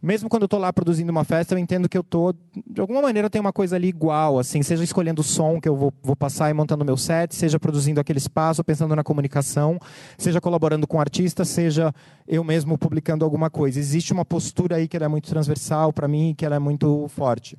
mesmo 0.02 0.30
quando 0.30 0.43
eu 0.43 0.45
estou 0.45 0.60
lá 0.60 0.72
produzindo 0.72 1.12
uma 1.12 1.24
festa, 1.24 1.54
eu 1.54 1.58
entendo 1.58 1.89
que 1.89 1.98
eu 1.98 2.02
estou, 2.02 2.34
de 2.65 2.80
alguma 2.80 3.02
maneira, 3.02 3.30
tem 3.30 3.39
uma 3.39 3.52
coisa 3.52 3.76
ali 3.76 3.89
igual, 3.89 4.39
assim, 4.39 4.63
seja 4.63 4.84
escolhendo 4.84 5.22
o 5.22 5.24
som 5.24 5.60
que 5.60 5.67
eu 5.67 5.76
vou, 5.76 5.93
vou 6.02 6.15
passar 6.15 6.50
e 6.50 6.54
montando 6.54 6.86
meu 6.86 6.95
set, 6.95 7.36
seja 7.36 7.60
produzindo 7.60 8.00
aquele 8.00 8.19
espaço, 8.19 8.63
pensando 8.63 8.95
na 8.95 9.04
comunicação, 9.04 9.78
seja 10.17 10.39
colaborando 10.39 10.88
com 10.88 11.00
artistas, 11.00 11.50
seja 11.50 11.93
eu 12.28 12.43
mesmo 12.43 12.78
publicando 12.78 13.26
alguma 13.26 13.50
coisa. 13.50 13.80
Existe 13.80 14.13
uma 14.13 14.24
postura 14.24 14.78
aí 14.78 14.88
que 14.88 14.95
é 14.95 15.08
muito 15.08 15.30
transversal 15.30 15.91
para 15.91 16.08
mim, 16.08 16.34
que 16.38 16.45
é 16.45 16.60
muito 16.60 17.08
forte. 17.10 17.58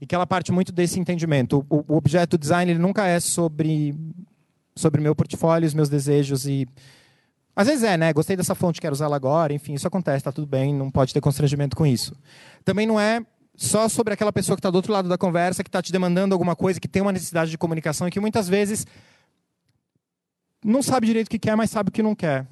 E 0.00 0.06
que 0.06 0.14
ela 0.14 0.26
parte 0.26 0.52
muito 0.52 0.72
desse 0.72 1.00
entendimento. 1.00 1.64
O, 1.68 1.84
o 1.88 1.96
objeto 1.96 2.36
design 2.36 2.70
ele 2.70 2.78
nunca 2.78 3.06
é 3.06 3.18
sobre 3.20 3.94
sobre 4.74 5.00
meu 5.00 5.14
portfólio, 5.14 5.66
os 5.66 5.72
meus 5.72 5.88
desejos 5.88 6.46
e 6.46 6.68
às 7.56 7.66
vezes 7.66 7.82
é, 7.82 7.96
né? 7.96 8.12
Gostei 8.12 8.36
dessa 8.36 8.54
fonte, 8.54 8.78
quero 8.78 8.92
usá-la 8.92 9.16
agora. 9.16 9.54
Enfim, 9.54 9.72
isso 9.72 9.88
acontece, 9.88 10.22
tá 10.22 10.30
tudo 10.30 10.46
bem, 10.46 10.74
não 10.74 10.90
pode 10.90 11.14
ter 11.14 11.22
constrangimento 11.22 11.74
com 11.74 11.86
isso. 11.86 12.14
Também 12.62 12.86
não 12.86 13.00
é 13.00 13.24
só 13.56 13.88
sobre 13.88 14.12
aquela 14.12 14.30
pessoa 14.30 14.54
que 14.54 14.60
está 14.60 14.70
do 14.70 14.74
outro 14.74 14.92
lado 14.92 15.08
da 15.08 15.16
conversa, 15.16 15.64
que 15.64 15.68
está 15.68 15.80
te 15.80 15.90
demandando 15.90 16.34
alguma 16.34 16.54
coisa, 16.54 16.78
que 16.78 16.86
tem 16.86 17.00
uma 17.00 17.12
necessidade 17.12 17.50
de 17.50 17.56
comunicação 17.56 18.06
e 18.06 18.10
que 18.10 18.20
muitas 18.20 18.46
vezes 18.46 18.86
não 20.62 20.82
sabe 20.82 21.06
direito 21.06 21.28
o 21.28 21.30
que 21.30 21.38
quer, 21.38 21.56
mas 21.56 21.70
sabe 21.70 21.88
o 21.88 21.92
que 21.92 22.02
não 22.02 22.14
quer. 22.14 22.46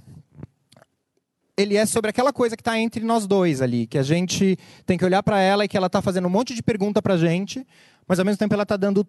Ele 1.56 1.76
é 1.76 1.86
sobre 1.86 2.10
aquela 2.10 2.32
coisa 2.32 2.56
que 2.56 2.60
está 2.60 2.78
entre 2.78 3.04
nós 3.04 3.26
dois 3.26 3.62
ali, 3.62 3.86
que 3.86 3.96
a 3.96 4.02
gente 4.02 4.58
tem 4.84 4.98
que 4.98 5.04
olhar 5.04 5.22
para 5.22 5.40
ela 5.40 5.64
e 5.64 5.68
que 5.68 5.76
ela 5.76 5.86
está 5.86 6.02
fazendo 6.02 6.26
um 6.26 6.30
monte 6.30 6.52
de 6.52 6.62
pergunta 6.62 7.00
para 7.00 7.14
a 7.14 7.16
gente, 7.16 7.64
mas 8.08 8.18
ao 8.18 8.24
mesmo 8.24 8.38
tempo 8.38 8.54
ela 8.54 8.64
está 8.64 8.76
dando 8.76 9.06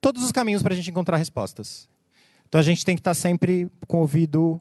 todos 0.00 0.22
os 0.22 0.30
caminhos 0.30 0.62
para 0.62 0.74
a 0.74 0.76
gente 0.76 0.90
encontrar 0.90 1.16
respostas. 1.16 1.88
Então 2.46 2.60
a 2.60 2.62
gente 2.62 2.84
tem 2.84 2.94
que 2.94 3.00
estar 3.00 3.10
tá 3.10 3.14
sempre 3.14 3.68
com 3.88 3.96
o 3.96 4.00
ouvido 4.00 4.60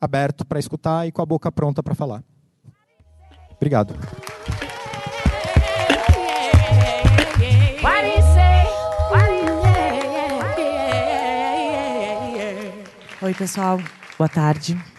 aberto 0.00 0.44
para 0.44 0.60
escutar 0.60 1.06
e 1.06 1.10
com 1.10 1.20
a 1.20 1.26
boca 1.26 1.50
pronta 1.50 1.82
para 1.82 1.96
falar. 1.96 2.22
Obrigado. 3.56 3.94
Oi, 13.20 13.34
pessoal. 13.34 13.80
Boa 14.18 14.28
tarde. 14.28 14.91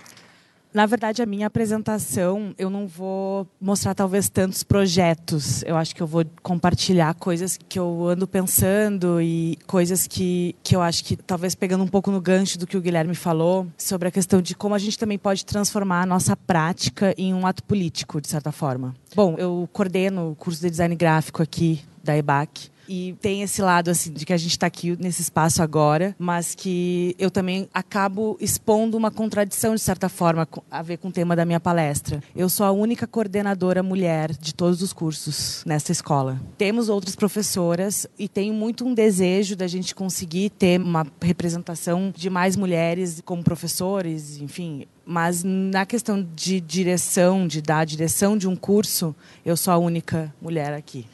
Na 0.74 0.88
verdade, 0.88 1.22
a 1.22 1.26
minha 1.26 1.46
apresentação, 1.46 2.56
eu 2.58 2.68
não 2.68 2.88
vou 2.88 3.48
mostrar 3.62 3.94
talvez 3.94 4.28
tantos 4.28 4.64
projetos. 4.64 5.62
Eu 5.64 5.78
acho 5.78 5.96
que 5.96 6.02
eu 6.02 6.08
vou 6.08 6.26
compartilhar 6.42 7.14
coisas 7.14 7.60
que 7.70 7.78
eu 7.78 8.08
ando 8.08 8.28
pensando 8.28 9.22
e 9.22 9.58
coisas 9.68 10.08
que, 10.08 10.56
que 10.64 10.76
eu 10.76 10.82
acho 10.82 11.06
que 11.06 11.16
talvez 11.16 11.54
pegando 11.54 11.84
um 11.84 11.88
pouco 11.88 12.10
no 12.10 12.20
gancho 12.20 12.58
do 12.58 12.66
que 12.66 12.76
o 12.76 12.82
Guilherme 12.82 13.14
falou 13.14 13.68
sobre 13.78 14.08
a 14.08 14.12
questão 14.12 14.42
de 14.42 14.56
como 14.56 14.74
a 14.74 14.80
gente 14.80 14.98
também 14.98 15.20
pode 15.20 15.46
transformar 15.46 16.02
a 16.02 16.06
nossa 16.08 16.36
prática 16.36 17.14
em 17.18 17.36
um 17.36 17.46
ato 17.46 17.64
político, 17.64 18.20
de 18.20 18.28
certa 18.28 18.52
forma. 18.52 18.96
Bom, 19.16 19.36
eu 19.38 19.70
coordeno 19.72 20.32
o 20.32 20.36
curso 20.36 20.60
de 20.60 20.72
design 20.72 20.96
gráfico 20.96 21.44
aqui 21.44 21.82
da 22.04 22.18
EBAC 22.18 22.73
e 22.88 23.16
tem 23.22 23.42
esse 23.42 23.62
lado 23.62 23.90
assim 23.90 24.12
de 24.12 24.26
que 24.26 24.34
a 24.34 24.38
gente 24.38 24.52
está 24.52 24.68
aqui 24.68 24.96
nesse 25.00 25.22
espaço 25.22 25.62
agora, 25.62 26.16
mas 26.20 26.56
que 26.56 27.16
eu 27.18 27.32
também 27.32 27.68
acabo 27.74 28.38
expondo 28.40 28.98
uma 28.98 29.12
contradição 29.12 29.76
de 29.76 29.82
certa 29.82 30.10
forma 30.10 30.48
a 30.70 30.82
ver 30.82 30.98
com 30.98 31.08
o 31.08 31.12
tema 31.12 31.36
da 31.36 31.46
minha 31.46 31.60
palestra. 31.60 32.22
Eu 32.36 32.50
sou 32.50 32.66
a 32.66 32.72
única 32.72 33.08
coordenadora 33.08 33.82
mulher 33.82 34.32
de 34.32 34.54
todos 34.54 34.82
os 34.82 34.94
cursos 34.94 35.64
nesta 35.66 35.92
escola. 35.92 36.40
Temos 36.58 36.90
outras 36.90 37.16
professoras 37.16 38.08
e 38.18 38.28
tenho 38.28 38.54
muito 38.54 38.86
um 38.86 38.94
desejo 38.94 39.56
da 39.56 39.68
gente 39.68 39.96
conseguir 39.96 40.50
ter 40.50 40.80
uma 40.80 41.06
representação 41.22 42.14
de 42.16 42.30
mais 42.30 42.56
mulheres 42.56 43.22
como 43.24 43.44
professores, 43.44 44.38
enfim, 44.38 44.86
mas 45.06 45.44
na 45.44 45.86
questão 45.86 46.26
de 46.36 46.60
direção, 46.62 47.48
de 47.48 47.62
dar 47.62 47.80
a 47.80 47.86
direção 47.86 48.38
de 48.38 48.48
um 48.48 48.56
curso, 48.56 49.16
eu 49.46 49.58
sou 49.58 49.74
a 49.74 49.78
única 49.78 50.34
mulher 50.42 50.74
aqui. 50.74 51.06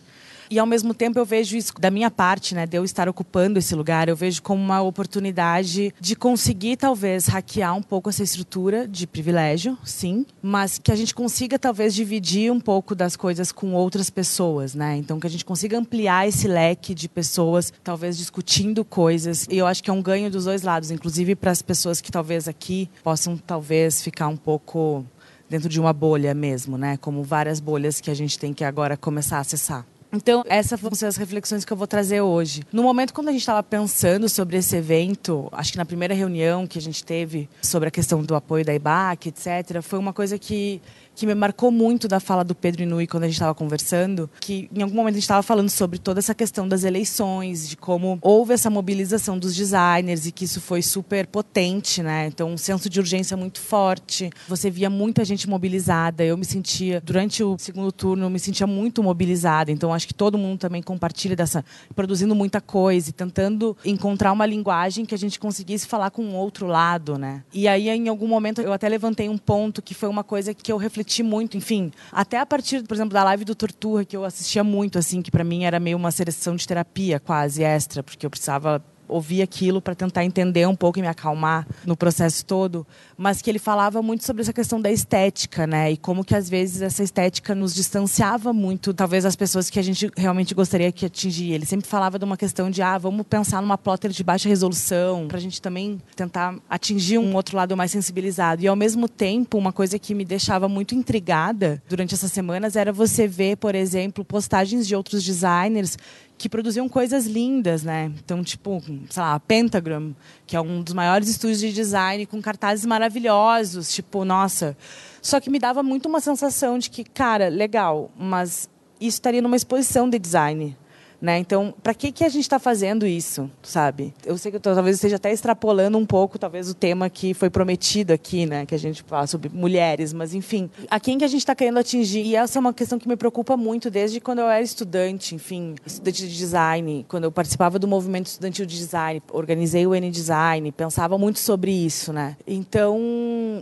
E 0.49 0.57
ao 0.57 0.65
mesmo 0.65 0.93
tempo 0.95 1.19
eu 1.19 1.25
vejo 1.25 1.55
isso 1.55 1.73
da 1.79 1.91
minha 1.91 2.09
parte, 2.09 2.55
né, 2.55 2.65
de 2.65 2.75
eu 2.75 2.83
estar 2.83 3.07
ocupando 3.07 3.59
esse 3.59 3.75
lugar, 3.75 4.09
eu 4.09 4.15
vejo 4.15 4.41
como 4.41 4.61
uma 4.61 4.81
oportunidade 4.81 5.93
de 5.99 6.15
conseguir 6.15 6.75
talvez 6.75 7.27
hackear 7.27 7.75
um 7.75 7.83
pouco 7.83 8.09
essa 8.09 8.23
estrutura 8.23 8.87
de 8.87 9.05
privilégio, 9.05 9.77
sim, 9.83 10.25
mas 10.41 10.79
que 10.79 10.91
a 10.91 10.95
gente 10.95 11.13
consiga 11.13 11.59
talvez 11.59 11.93
dividir 11.93 12.51
um 12.51 12.59
pouco 12.59 12.95
das 12.95 13.15
coisas 13.15 13.51
com 13.51 13.73
outras 13.73 14.09
pessoas, 14.09 14.73
né? 14.73 14.97
Então 14.97 15.19
que 15.19 15.27
a 15.27 15.29
gente 15.29 15.45
consiga 15.45 15.77
ampliar 15.77 16.27
esse 16.27 16.47
leque 16.47 16.95
de 16.95 17.07
pessoas, 17.07 17.71
talvez 17.83 18.17
discutindo 18.17 18.83
coisas. 18.83 19.45
E 19.49 19.57
eu 19.57 19.67
acho 19.67 19.83
que 19.83 19.89
é 19.89 19.93
um 19.93 20.01
ganho 20.01 20.31
dos 20.31 20.45
dois 20.45 20.63
lados, 20.63 20.89
inclusive 20.89 21.35
para 21.35 21.51
as 21.51 21.61
pessoas 21.61 22.01
que 22.01 22.11
talvez 22.11 22.47
aqui 22.47 22.89
possam 23.03 23.37
talvez 23.37 24.01
ficar 24.01 24.27
um 24.27 24.37
pouco 24.37 25.05
dentro 25.47 25.69
de 25.69 25.79
uma 25.79 25.93
bolha 25.93 26.33
mesmo, 26.33 26.75
né? 26.75 26.97
Como 26.97 27.23
várias 27.23 27.59
bolhas 27.59 28.01
que 28.01 28.09
a 28.09 28.15
gente 28.15 28.39
tem 28.39 28.51
que 28.51 28.63
agora 28.63 28.97
começar 28.97 29.37
a 29.37 29.41
acessar. 29.41 29.85
Então, 30.11 30.43
essas 30.47 30.79
vão 30.79 30.93
ser 30.95 31.05
as 31.05 31.17
reflexões 31.17 31.63
que 31.63 31.71
eu 31.71 31.77
vou 31.77 31.85
trazer 31.85 32.21
hoje. 32.21 32.63
No 32.71 32.81
momento 32.81 33.13
quando 33.13 33.29
a 33.29 33.31
gente 33.31 33.41
estava 33.41 33.61
pensando 33.61 34.27
sobre 34.27 34.57
esse 34.57 34.75
evento, 34.75 35.47
acho 35.51 35.71
que 35.71 35.77
na 35.77 35.85
primeira 35.85 36.13
reunião 36.13 36.65
que 36.65 36.79
a 36.79 36.81
gente 36.81 37.03
teve 37.03 37.47
sobre 37.61 37.89
a 37.89 37.91
questão 37.91 38.23
do 38.23 38.35
apoio 38.35 38.65
da 38.65 38.73
IBAC, 38.73 39.29
etc., 39.29 39.81
foi 39.81 39.99
uma 39.99 40.11
coisa 40.11 40.39
que 40.39 40.81
que 41.19 41.27
me 41.27 41.35
marcou 41.35 41.69
muito 41.69 42.07
da 42.07 42.17
fala 42.21 42.45
do 42.45 42.55
Pedro 42.55 42.81
Inui 42.81 43.05
quando 43.05 43.23
a 43.23 43.27
gente 43.27 43.35
estava 43.35 43.53
conversando, 43.53 44.29
que 44.39 44.69
em 44.73 44.81
algum 44.81 44.95
momento 44.95 45.15
a 45.15 45.17
gente 45.17 45.23
estava 45.23 45.43
falando 45.43 45.69
sobre 45.69 45.99
toda 45.99 46.17
essa 46.17 46.33
questão 46.33 46.65
das 46.65 46.85
eleições, 46.85 47.67
de 47.67 47.75
como 47.75 48.17
houve 48.21 48.53
essa 48.53 48.69
mobilização 48.69 49.37
dos 49.37 49.53
designers 49.53 50.25
e 50.25 50.31
que 50.31 50.45
isso 50.45 50.61
foi 50.61 50.81
super 50.81 51.27
potente, 51.27 52.01
né? 52.01 52.27
Então, 52.27 52.49
um 52.49 52.57
senso 52.57 52.89
de 52.89 53.01
urgência 53.01 53.35
muito 53.35 53.59
forte. 53.59 54.29
Você 54.47 54.71
via 54.71 54.89
muita 54.89 55.25
gente 55.25 55.49
mobilizada. 55.49 56.23
Eu 56.23 56.37
me 56.37 56.45
sentia, 56.45 57.01
durante 57.05 57.43
o 57.43 57.57
segundo 57.59 57.91
turno, 57.91 58.23
eu 58.23 58.29
me 58.29 58.39
sentia 58.39 58.65
muito 58.65 59.03
mobilizada. 59.03 59.73
Então, 59.73 59.93
acho 59.93 60.07
que 60.07 60.13
todo 60.13 60.37
mundo 60.37 60.57
também 60.57 60.81
compartilha 60.81 61.35
dessa, 61.35 61.65
produzindo 61.93 62.33
muita 62.33 62.61
coisa 62.61 63.09
e 63.09 63.11
tentando 63.11 63.75
encontrar 63.83 64.31
uma 64.31 64.45
linguagem 64.45 65.03
que 65.03 65.13
a 65.13 65.17
gente 65.17 65.37
conseguisse 65.37 65.85
falar 65.85 66.11
com 66.11 66.23
o 66.23 66.33
outro 66.33 66.65
lado, 66.65 67.17
né? 67.17 67.43
E 67.53 67.67
aí, 67.67 67.89
em 67.89 68.07
algum 68.07 68.27
momento, 68.27 68.61
eu 68.61 68.71
até 68.71 68.87
levantei 68.87 69.27
um 69.27 69.37
ponto 69.37 69.81
que 69.81 69.93
foi 69.93 70.07
uma 70.07 70.23
coisa 70.23 70.53
que 70.53 70.71
eu 70.71 70.77
refleti 70.77 71.08
refleti 71.09 71.23
muito, 71.23 71.57
enfim, 71.57 71.91
até 72.11 72.39
a 72.39 72.45
partir, 72.45 72.83
por 72.83 72.93
exemplo, 72.93 73.13
da 73.13 73.23
live 73.23 73.43
do 73.43 73.55
Torturra, 73.55 74.05
que 74.05 74.15
eu 74.15 74.23
assistia 74.23 74.63
muito, 74.63 74.99
assim, 74.99 75.21
que 75.21 75.31
para 75.31 75.43
mim 75.43 75.63
era 75.63 75.79
meio 75.79 75.97
uma 75.97 76.11
seleção 76.11 76.55
de 76.55 76.67
terapia 76.67 77.19
quase 77.19 77.63
extra, 77.63 78.03
porque 78.03 78.25
eu 78.25 78.29
precisava 78.29 78.83
ouvir 79.09 79.41
aquilo 79.41 79.81
para 79.81 79.95
tentar 79.95 80.23
entender 80.23 80.67
um 80.67 80.75
pouco 80.75 80.99
e 80.99 81.01
me 81.01 81.07
acalmar 81.07 81.67
no 81.85 81.97
processo 81.97 82.45
todo, 82.45 82.85
mas 83.17 83.41
que 83.41 83.49
ele 83.49 83.59
falava 83.59 84.01
muito 84.01 84.25
sobre 84.25 84.43
essa 84.43 84.53
questão 84.53 84.79
da 84.79 84.91
estética, 84.91 85.67
né? 85.67 85.91
E 85.91 85.97
como 85.97 86.23
que 86.23 86.35
às 86.35 86.49
vezes 86.49 86.81
essa 86.81 87.03
estética 87.03 87.53
nos 87.55 87.73
distanciava 87.73 88.53
muito, 88.53 88.93
talvez 88.93 89.25
as 89.25 89.35
pessoas 89.35 89.69
que 89.69 89.79
a 89.79 89.81
gente 89.81 90.09
realmente 90.15 90.53
gostaria 90.53 90.91
que 90.91 91.05
atingir. 91.05 91.51
Ele 91.51 91.65
sempre 91.65 91.87
falava 91.87 92.17
de 92.19 92.23
uma 92.23 92.37
questão 92.37 92.69
de, 92.69 92.81
ah, 92.81 92.97
vamos 92.97 93.25
pensar 93.27 93.61
numa 93.61 93.77
plotter 93.77 94.11
de 94.11 94.23
baixa 94.23 94.47
resolução, 94.47 95.27
para 95.27 95.37
a 95.37 95.41
gente 95.41 95.61
também 95.61 95.99
tentar 96.15 96.55
atingir 96.69 97.17
um 97.17 97.35
outro 97.35 97.57
lado 97.57 97.75
mais 97.75 97.91
sensibilizado. 97.91 98.63
E 98.63 98.67
ao 98.67 98.75
mesmo 98.75 99.09
tempo, 99.09 99.57
uma 99.57 99.73
coisa 99.73 99.97
que 99.97 100.13
me 100.13 100.23
deixava 100.23 100.69
muito 100.69 100.93
intrigada 100.93 101.81
durante 101.89 102.13
essas 102.13 102.31
semanas 102.31 102.75
era 102.75 102.93
você 102.93 103.27
ver, 103.27 103.57
por 103.57 103.73
exemplo, 103.75 104.23
postagens 104.23 104.87
de 104.87 104.95
outros 104.95 105.23
designers 105.23 105.97
que 106.39 106.47
produziam 106.47 106.87
coisas 106.87 107.27
lindas, 107.27 107.83
né? 107.83 108.09
Então, 108.23 108.41
tipo, 108.41 108.81
sei 109.09 109.21
lá, 109.21 109.37
Pentagram, 109.41 110.15
que 110.47 110.55
é 110.55 110.61
um 110.61 110.81
dos 110.81 110.93
maiores 110.93 111.27
estúdios 111.27 111.59
de 111.59 111.73
design 111.73 112.25
com 112.25 112.41
cartazes 112.41 112.85
maravilhosos, 112.85 113.91
tipo, 113.93 114.23
nossa. 114.23 114.75
Só 115.21 115.41
que 115.41 115.49
me 115.49 115.59
dava 115.59 115.83
muito 115.83 116.07
uma 116.07 116.21
sensação 116.21 116.79
de 116.79 116.89
que, 116.89 117.03
cara, 117.03 117.49
legal, 117.49 118.09
mas 118.17 118.69
isso 119.01 119.17
estaria 119.17 119.41
numa 119.41 119.57
exposição 119.57 120.09
de 120.09 120.17
design. 120.17 120.77
Né? 121.21 121.37
Então, 121.37 121.73
para 121.83 121.93
que, 121.93 122.13
que 122.13 122.23
a 122.23 122.29
gente 122.29 122.43
está 122.43 122.57
fazendo 122.57 123.05
isso, 123.05 123.51
sabe? 123.61 124.13
Eu 124.25 124.37
sei 124.37 124.51
que 124.51 124.55
eu 124.55 124.61
tô, 124.61 124.73
talvez 124.73 124.95
esteja 124.95 125.17
até 125.17 125.31
extrapolando 125.31 125.97
um 125.97 126.05
pouco, 126.05 126.39
talvez 126.39 126.69
o 126.69 126.73
tema 126.73 127.09
que 127.09 127.33
foi 127.33 127.49
prometido 127.49 128.13
aqui, 128.13 128.45
né? 128.45 128.65
Que 128.65 128.73
a 128.73 128.79
gente 128.79 129.03
fala 129.03 129.27
sobre 129.27 129.49
mulheres, 129.49 130.13
mas 130.13 130.33
enfim, 130.33 130.69
a 130.89 130.97
quem 130.97 131.17
que 131.17 131.25
a 131.25 131.27
gente 131.27 131.41
está 131.41 131.53
querendo 131.53 131.77
atingir? 131.77 132.21
E 132.25 132.35
essa 132.37 132.57
é 132.57 132.61
uma 132.61 132.73
questão 132.73 132.97
que 132.97 133.07
me 133.07 133.17
preocupa 133.17 133.57
muito 133.57 133.91
desde 133.91 134.21
quando 134.21 134.39
eu 134.39 134.49
era 134.49 134.61
estudante, 134.61 135.35
enfim, 135.35 135.75
estudante 135.85 136.25
de 136.25 136.37
design, 136.37 137.05
quando 137.09 137.25
eu 137.25 137.31
participava 137.31 137.77
do 137.77 137.87
movimento 137.87 138.27
estudantil 138.27 138.65
de 138.65 138.77
design, 138.77 139.21
organizei 139.31 139.85
o 139.85 139.93
N 139.93 140.09
Design, 140.09 140.71
pensava 140.71 141.17
muito 141.17 141.39
sobre 141.39 141.71
isso, 141.71 142.13
né? 142.13 142.37
Então, 142.47 142.97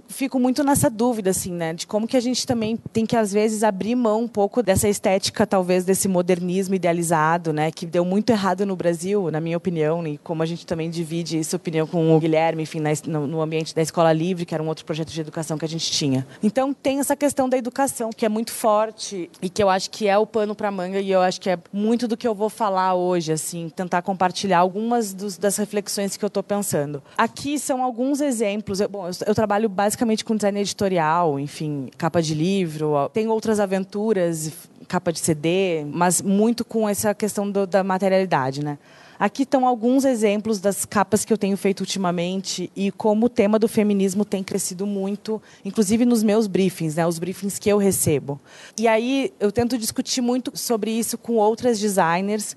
fico 0.08 0.40
muito 0.40 0.64
nessa 0.64 0.92
dúvida, 0.92 1.32
assim, 1.32 1.54
né? 1.54 1.74
De 1.74 1.88
como 1.88 2.08
que 2.08 2.18
a 2.18 2.22
gente 2.22 2.46
também 2.46 2.78
tem 2.94 3.04
que 3.04 3.16
às 3.16 3.34
vezes 3.34 3.64
abrir 3.64 3.96
mão 3.96 4.22
um 4.22 4.28
pouco 4.28 4.62
dessa 4.62 4.88
estética, 4.88 5.48
talvez 5.48 5.84
desse 5.84 6.08
modernismo 6.08 6.76
idealizado 6.76 7.47
né, 7.54 7.72
que 7.72 7.86
deu 7.86 8.04
muito 8.06 8.30
errado 8.30 8.66
no 8.66 8.76
Brasil, 8.76 9.30
na 9.32 9.40
minha 9.40 9.58
opinião, 9.58 10.06
e 10.08 10.18
como 10.18 10.44
a 10.44 10.46
gente 10.46 10.66
também 10.66 10.90
divide 10.90 11.40
essa 11.40 11.56
opinião 11.56 11.88
com 11.88 12.16
o 12.16 12.20
Guilherme, 12.20 12.64
enfim, 12.64 12.82
no 13.06 13.42
ambiente 13.42 13.74
da 13.76 13.82
escola 13.82 14.12
livre, 14.14 14.46
que 14.46 14.54
era 14.54 14.64
um 14.64 14.68
outro 14.68 14.86
projeto 14.86 15.10
de 15.10 15.22
educação 15.22 15.58
que 15.58 15.66
a 15.66 15.68
gente 15.68 15.90
tinha. 15.92 16.26
Então 16.42 16.74
tem 16.74 17.00
essa 17.00 17.16
questão 17.16 17.50
da 17.50 17.58
educação 17.58 18.10
que 18.16 18.26
é 18.26 18.30
muito 18.30 18.52
forte 18.52 19.30
e 19.42 19.50
que 19.50 19.62
eu 19.62 19.70
acho 19.70 19.90
que 19.90 20.08
é 20.08 20.18
o 20.18 20.26
pano 20.26 20.56
para 20.56 20.72
manga 20.72 21.00
e 21.00 21.12
eu 21.12 21.22
acho 21.22 21.40
que 21.40 21.50
é 21.50 21.58
muito 21.72 22.08
do 22.08 22.18
que 22.18 22.28
eu 22.28 22.36
vou 22.36 22.50
falar 22.50 22.94
hoje, 22.94 23.32
assim, 23.32 23.70
tentar 23.70 24.02
compartilhar 24.02 24.60
algumas 24.60 25.14
dos, 25.14 25.38
das 25.38 25.58
reflexões 25.58 26.18
que 26.18 26.24
eu 26.24 26.28
estou 26.28 26.44
pensando. 26.44 27.02
Aqui 27.18 27.60
são 27.60 27.84
alguns 27.84 28.22
exemplos. 28.22 28.80
Eu, 28.80 28.90
bom, 28.90 29.08
eu, 29.08 29.14
eu 29.26 29.36
trabalho 29.36 29.70
basicamente 29.70 30.24
com 30.24 30.36
design 30.36 30.60
editorial, 30.60 31.40
enfim, 31.40 31.90
capa 31.98 32.22
de 32.22 32.34
livro. 32.34 33.10
Tem 33.14 33.28
outras 33.28 33.60
aventuras 33.60 34.52
capa 34.88 35.12
de 35.12 35.20
CD, 35.20 35.86
mas 35.92 36.22
muito 36.22 36.64
com 36.64 36.88
essa 36.88 37.14
questão 37.14 37.37
do, 37.50 37.68
da 37.68 37.84
materialidade, 37.84 38.64
né? 38.64 38.78
Aqui 39.20 39.44
estão 39.44 39.68
alguns 39.68 40.06
exemplos 40.06 40.60
das 40.60 40.86
capas 40.86 41.26
que 41.26 41.34
eu 41.34 41.38
tenho 41.38 41.58
feito 41.58 41.80
ultimamente 41.80 42.72
e 42.76 42.92
como 42.92 43.26
o 43.26 43.30
tema 43.30 43.58
do 43.58 43.68
feminismo 43.68 44.24
tem 44.24 44.44
crescido 44.44 44.86
muito, 44.86 45.42
inclusive 45.66 46.06
nos 46.06 46.22
meus 46.22 46.46
briefings, 46.46 46.96
né, 46.96 47.08
os 47.08 47.18
briefings 47.18 47.58
que 47.58 47.68
eu 47.68 47.80
recebo. 47.80 48.40
E 48.78 48.88
aí 48.88 49.34
eu 49.40 49.52
tento 49.52 49.76
discutir 49.76 50.22
muito 50.22 50.52
sobre 50.56 50.92
isso 50.92 51.18
com 51.18 51.34
outras 51.38 51.80
designers 51.80 52.56